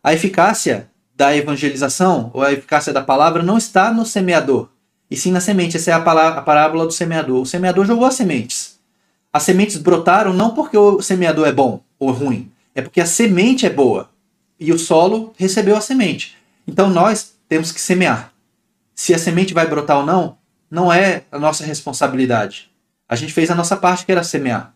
[0.03, 4.69] A eficácia da evangelização, ou a eficácia da palavra, não está no semeador,
[5.11, 5.77] e sim na semente.
[5.77, 7.41] Essa é a, palavra, a parábola do semeador.
[7.41, 8.68] O semeador jogou as sementes.
[9.31, 13.65] As sementes brotaram não porque o semeador é bom ou ruim, é porque a semente
[13.65, 14.09] é boa
[14.59, 16.35] e o solo recebeu a semente.
[16.67, 18.33] Então nós temos que semear.
[18.93, 20.37] Se a semente vai brotar ou não,
[20.69, 22.69] não é a nossa responsabilidade.
[23.07, 24.73] A gente fez a nossa parte, que era semear.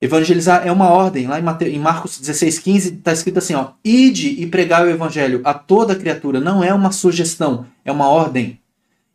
[0.00, 1.26] Evangelizar é uma ordem.
[1.26, 5.96] Lá em Marcos 16,15 está escrito assim: ó, Ide e pregai o evangelho a toda
[5.96, 6.40] criatura.
[6.40, 8.60] Não é uma sugestão, é uma ordem.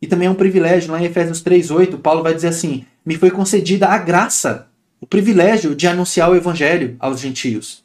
[0.00, 0.90] E também é um privilégio.
[0.90, 4.68] Lá em Efésios 3,8, Paulo vai dizer assim: Me foi concedida a graça,
[5.00, 7.84] o privilégio de anunciar o evangelho aos gentios.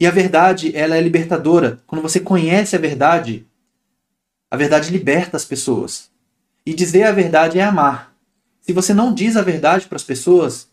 [0.00, 1.80] E a verdade, ela é libertadora.
[1.86, 3.46] Quando você conhece a verdade,
[4.50, 6.10] a verdade liberta as pessoas.
[6.66, 8.14] E dizer a verdade é amar.
[8.60, 10.68] Se você não diz a verdade para as pessoas,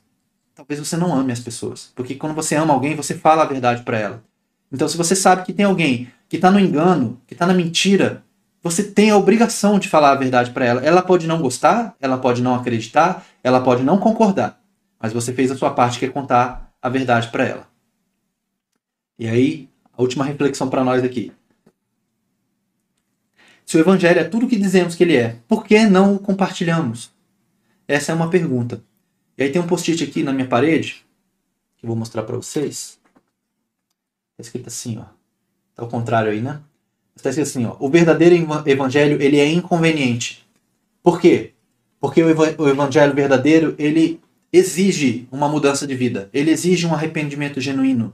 [0.56, 1.92] talvez você não ame as pessoas.
[1.96, 4.24] Porque quando você ama alguém, você fala a verdade para ela.
[4.72, 8.24] Então, se você sabe que tem alguém que está no engano, que está na mentira,
[8.62, 10.82] você tem a obrigação de falar a verdade para ela.
[10.82, 14.62] Ela pode não gostar, ela pode não acreditar, ela pode não concordar,
[15.00, 17.68] mas você fez a sua parte que é contar a verdade para ela.
[19.18, 21.32] E aí, a última reflexão para nós aqui.
[23.66, 26.20] Se o evangelho é tudo o que dizemos que ele é, por que não o
[26.20, 27.12] compartilhamos?
[27.88, 28.84] Essa é uma pergunta.
[29.38, 31.06] E aí tem um post-it aqui na minha parede,
[31.78, 33.00] que eu vou mostrar para vocês.
[34.32, 35.06] Está escrito assim, ó.
[35.74, 36.62] Tá ao contrário aí, né?
[37.16, 37.76] Está escrito assim, ó.
[37.80, 38.36] O verdadeiro
[38.66, 40.46] evangelho, ele é inconveniente.
[41.04, 41.54] Por quê?
[42.00, 44.20] Porque o evangelho verdadeiro, ele
[44.52, 46.30] exige uma mudança de vida.
[46.34, 48.14] Ele exige um arrependimento genuíno.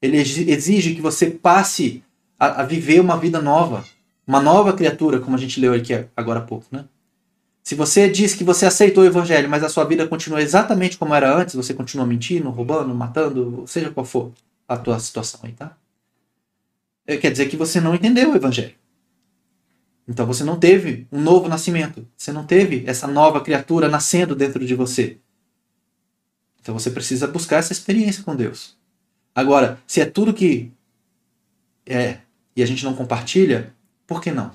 [0.00, 2.02] Ele exige que você passe
[2.38, 3.84] a, a viver uma vida nova.
[4.26, 6.84] Uma nova criatura, como a gente leu aqui agora há pouco, né?
[7.62, 11.14] Se você diz que você aceitou o evangelho, mas a sua vida continua exatamente como
[11.14, 14.30] era antes, você continua mentindo, roubando, matando, seja qual for
[14.68, 15.76] a tua situação aí, tá?
[17.06, 18.74] É, quer dizer que você não entendeu o evangelho.
[20.08, 22.06] Então você não teve um novo nascimento.
[22.16, 25.18] Você não teve essa nova criatura nascendo dentro de você.
[26.60, 28.76] Então você precisa buscar essa experiência com Deus.
[29.34, 30.72] Agora, se é tudo que
[31.84, 32.18] é
[32.56, 33.74] e a gente não compartilha,
[34.06, 34.50] por que não?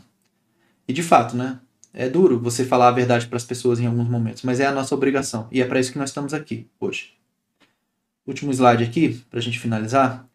[0.88, 1.60] E de fato, né?
[1.94, 4.72] É duro você falar a verdade para as pessoas em alguns momentos, mas é a
[4.72, 5.48] nossa obrigação.
[5.52, 7.14] E é para isso que nós estamos aqui hoje.
[8.26, 10.26] Último slide aqui, para a gente finalizar.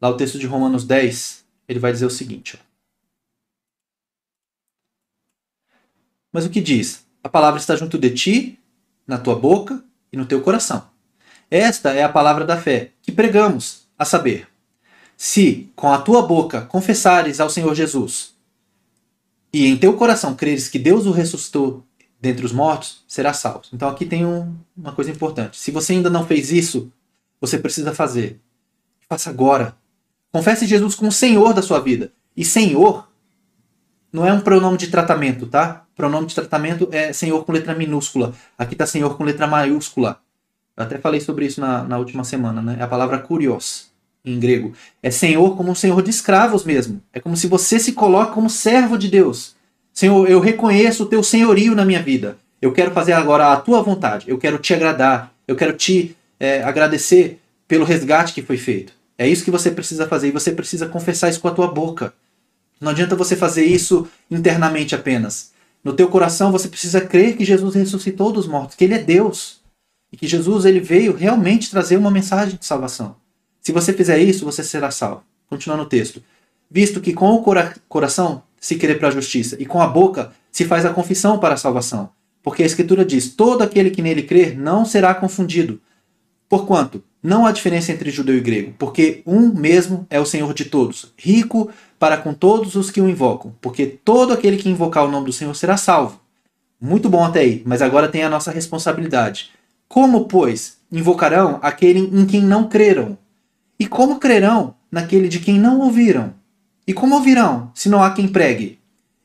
[0.00, 2.58] Lá o texto de Romanos 10, ele vai dizer o seguinte.
[2.60, 2.64] Ó.
[6.32, 7.06] Mas o que diz?
[7.22, 8.58] A palavra está junto de ti,
[9.06, 10.88] na tua boca e no teu coração.
[11.50, 14.48] Esta é a palavra da fé que pregamos, a saber,
[15.16, 18.34] se com a tua boca confessares ao Senhor Jesus
[19.52, 21.84] e em teu coração creres que Deus o ressuscitou
[22.20, 23.62] dentre os mortos, será salvo.
[23.72, 25.56] Então aqui tem um, uma coisa importante.
[25.56, 26.90] Se você ainda não fez isso,
[27.40, 28.40] você precisa fazer.
[29.08, 29.76] Faça agora.
[30.34, 32.10] Confesse Jesus como Senhor da sua vida.
[32.36, 33.08] E Senhor
[34.12, 35.84] não é um pronome de tratamento, tá?
[35.94, 38.34] Pronome de tratamento é Senhor com letra minúscula.
[38.58, 40.18] Aqui está Senhor com letra maiúscula.
[40.76, 42.76] Eu até falei sobre isso na, na última semana, né?
[42.80, 43.92] É a palavra kurios
[44.24, 44.72] em grego.
[45.00, 47.00] É senhor como um senhor de escravos mesmo.
[47.12, 49.54] É como se você se coloca como servo de Deus.
[49.92, 52.36] Senhor, eu reconheço o teu senhorio na minha vida.
[52.60, 54.28] Eu quero fazer agora a tua vontade.
[54.28, 55.32] Eu quero te agradar.
[55.46, 59.03] Eu quero te é, agradecer pelo resgate que foi feito.
[59.16, 60.28] É isso que você precisa fazer.
[60.28, 62.12] E você precisa confessar isso com a tua boca.
[62.80, 65.52] Não adianta você fazer isso internamente apenas.
[65.82, 69.60] No teu coração você precisa crer que Jesus ressuscitou dos mortos, que ele é Deus.
[70.12, 73.16] E que Jesus ele veio realmente trazer uma mensagem de salvação.
[73.60, 75.24] Se você fizer isso, você será salvo.
[75.48, 76.22] Continuando o texto.
[76.70, 80.32] Visto que com o cora coração se crê para a justiça e com a boca
[80.50, 82.10] se faz a confissão para a salvação.
[82.42, 85.80] Porque a Escritura diz: todo aquele que nele crer não será confundido.
[86.48, 90.66] Porquanto, não há diferença entre judeu e grego, porque um mesmo é o Senhor de
[90.66, 95.10] todos, rico para com todos os que o invocam, porque todo aquele que invocar o
[95.10, 96.20] nome do Senhor será salvo.
[96.78, 99.52] Muito bom até aí, mas agora tem a nossa responsabilidade.
[99.88, 103.16] Como, pois, invocarão aquele em quem não creram?
[103.80, 106.34] E como crerão naquele de quem não ouviram?
[106.86, 108.78] E como ouvirão, se não há quem pregue?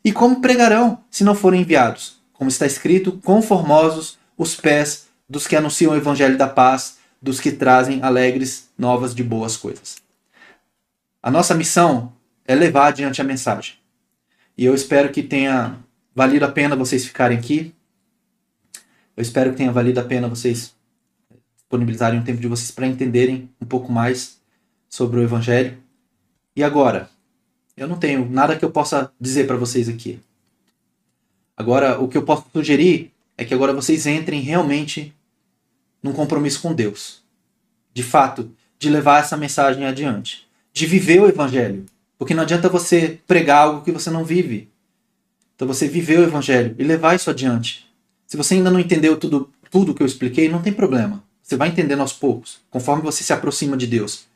[0.06, 2.22] E como pregarão, se não forem enviados?
[2.32, 7.52] Como está escrito, conformosos os pés dos que anunciam o evangelho da paz, dos que
[7.52, 9.98] trazem alegres novas de boas coisas.
[11.22, 12.14] A nossa missão
[12.46, 13.76] é levar adiante a mensagem.
[14.58, 15.78] E eu espero que tenha
[16.16, 17.74] valido a pena vocês ficarem aqui.
[19.16, 20.74] Eu espero que tenha valido a pena vocês
[21.56, 24.40] disponibilizarem um tempo de vocês para entenderem um pouco mais
[24.90, 25.78] sobre o Evangelho.
[26.56, 27.10] E agora,
[27.80, 30.20] Eu não tenho nada que eu possa dizer para vocês aqui.
[31.56, 35.16] Agora, o que eu posso sugerir é que agora vocês entrem realmente
[36.02, 37.22] num compromisso com Deus.
[37.94, 40.48] De fato, de levar essa mensagem adiante.
[40.72, 41.86] De viver o evangelho.
[42.18, 44.70] Porque não adianta você pregar algo que você não vive.
[45.56, 47.86] Então você viver o evangelho e levar isso adiante.
[48.26, 51.24] Se você ainda não entendeu tudo, tudo que eu expliquei, não tem problema.
[51.42, 54.28] Você vai entendendo aos poucos, conforme você se aproxima de Deus.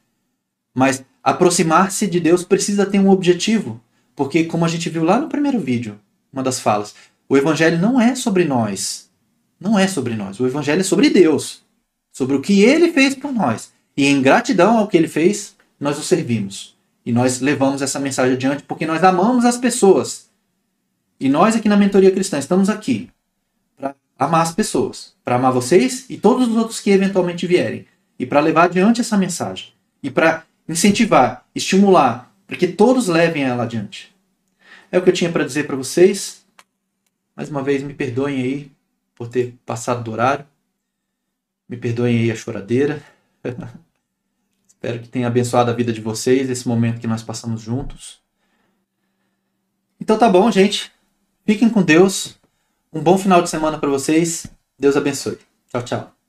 [0.73, 3.79] Mas aproximar-se de Deus precisa ter um objetivo.
[4.15, 5.99] Porque, como a gente viu lá no primeiro vídeo,
[6.31, 6.95] uma das falas,
[7.29, 9.09] o evangelho não é sobre nós.
[9.63, 10.41] Não é sobre nós.
[10.41, 11.63] O evangelho é sobre Deus.
[12.11, 13.71] Sobre o que ele fez por nós.
[13.95, 16.75] E em gratidão ao que ele fez, nós o servimos.
[17.05, 20.29] E nós levamos essa mensagem adiante porque nós amamos as pessoas.
[21.17, 23.09] E nós aqui na Mentoria Cristã estamos aqui
[23.77, 27.85] para amar as pessoas, para amar vocês e todos os outros que eventualmente vierem.
[28.19, 29.69] E para levar adiante essa mensagem.
[30.03, 34.13] E para incentivar, estimular, para que todos levem ela adiante.
[34.91, 36.43] É o que eu tinha para dizer para vocês.
[37.33, 38.72] Mais uma vez, me perdoem aí
[39.15, 40.45] por ter passado do horário.
[41.67, 43.01] Me perdoem aí a choradeira.
[44.67, 48.21] Espero que tenha abençoado a vida de vocês esse momento que nós passamos juntos.
[49.99, 50.91] Então tá bom, gente.
[51.45, 52.37] Fiquem com Deus.
[52.91, 54.45] Um bom final de semana para vocês.
[54.77, 55.39] Deus abençoe.
[55.69, 56.22] Tchau, tchau.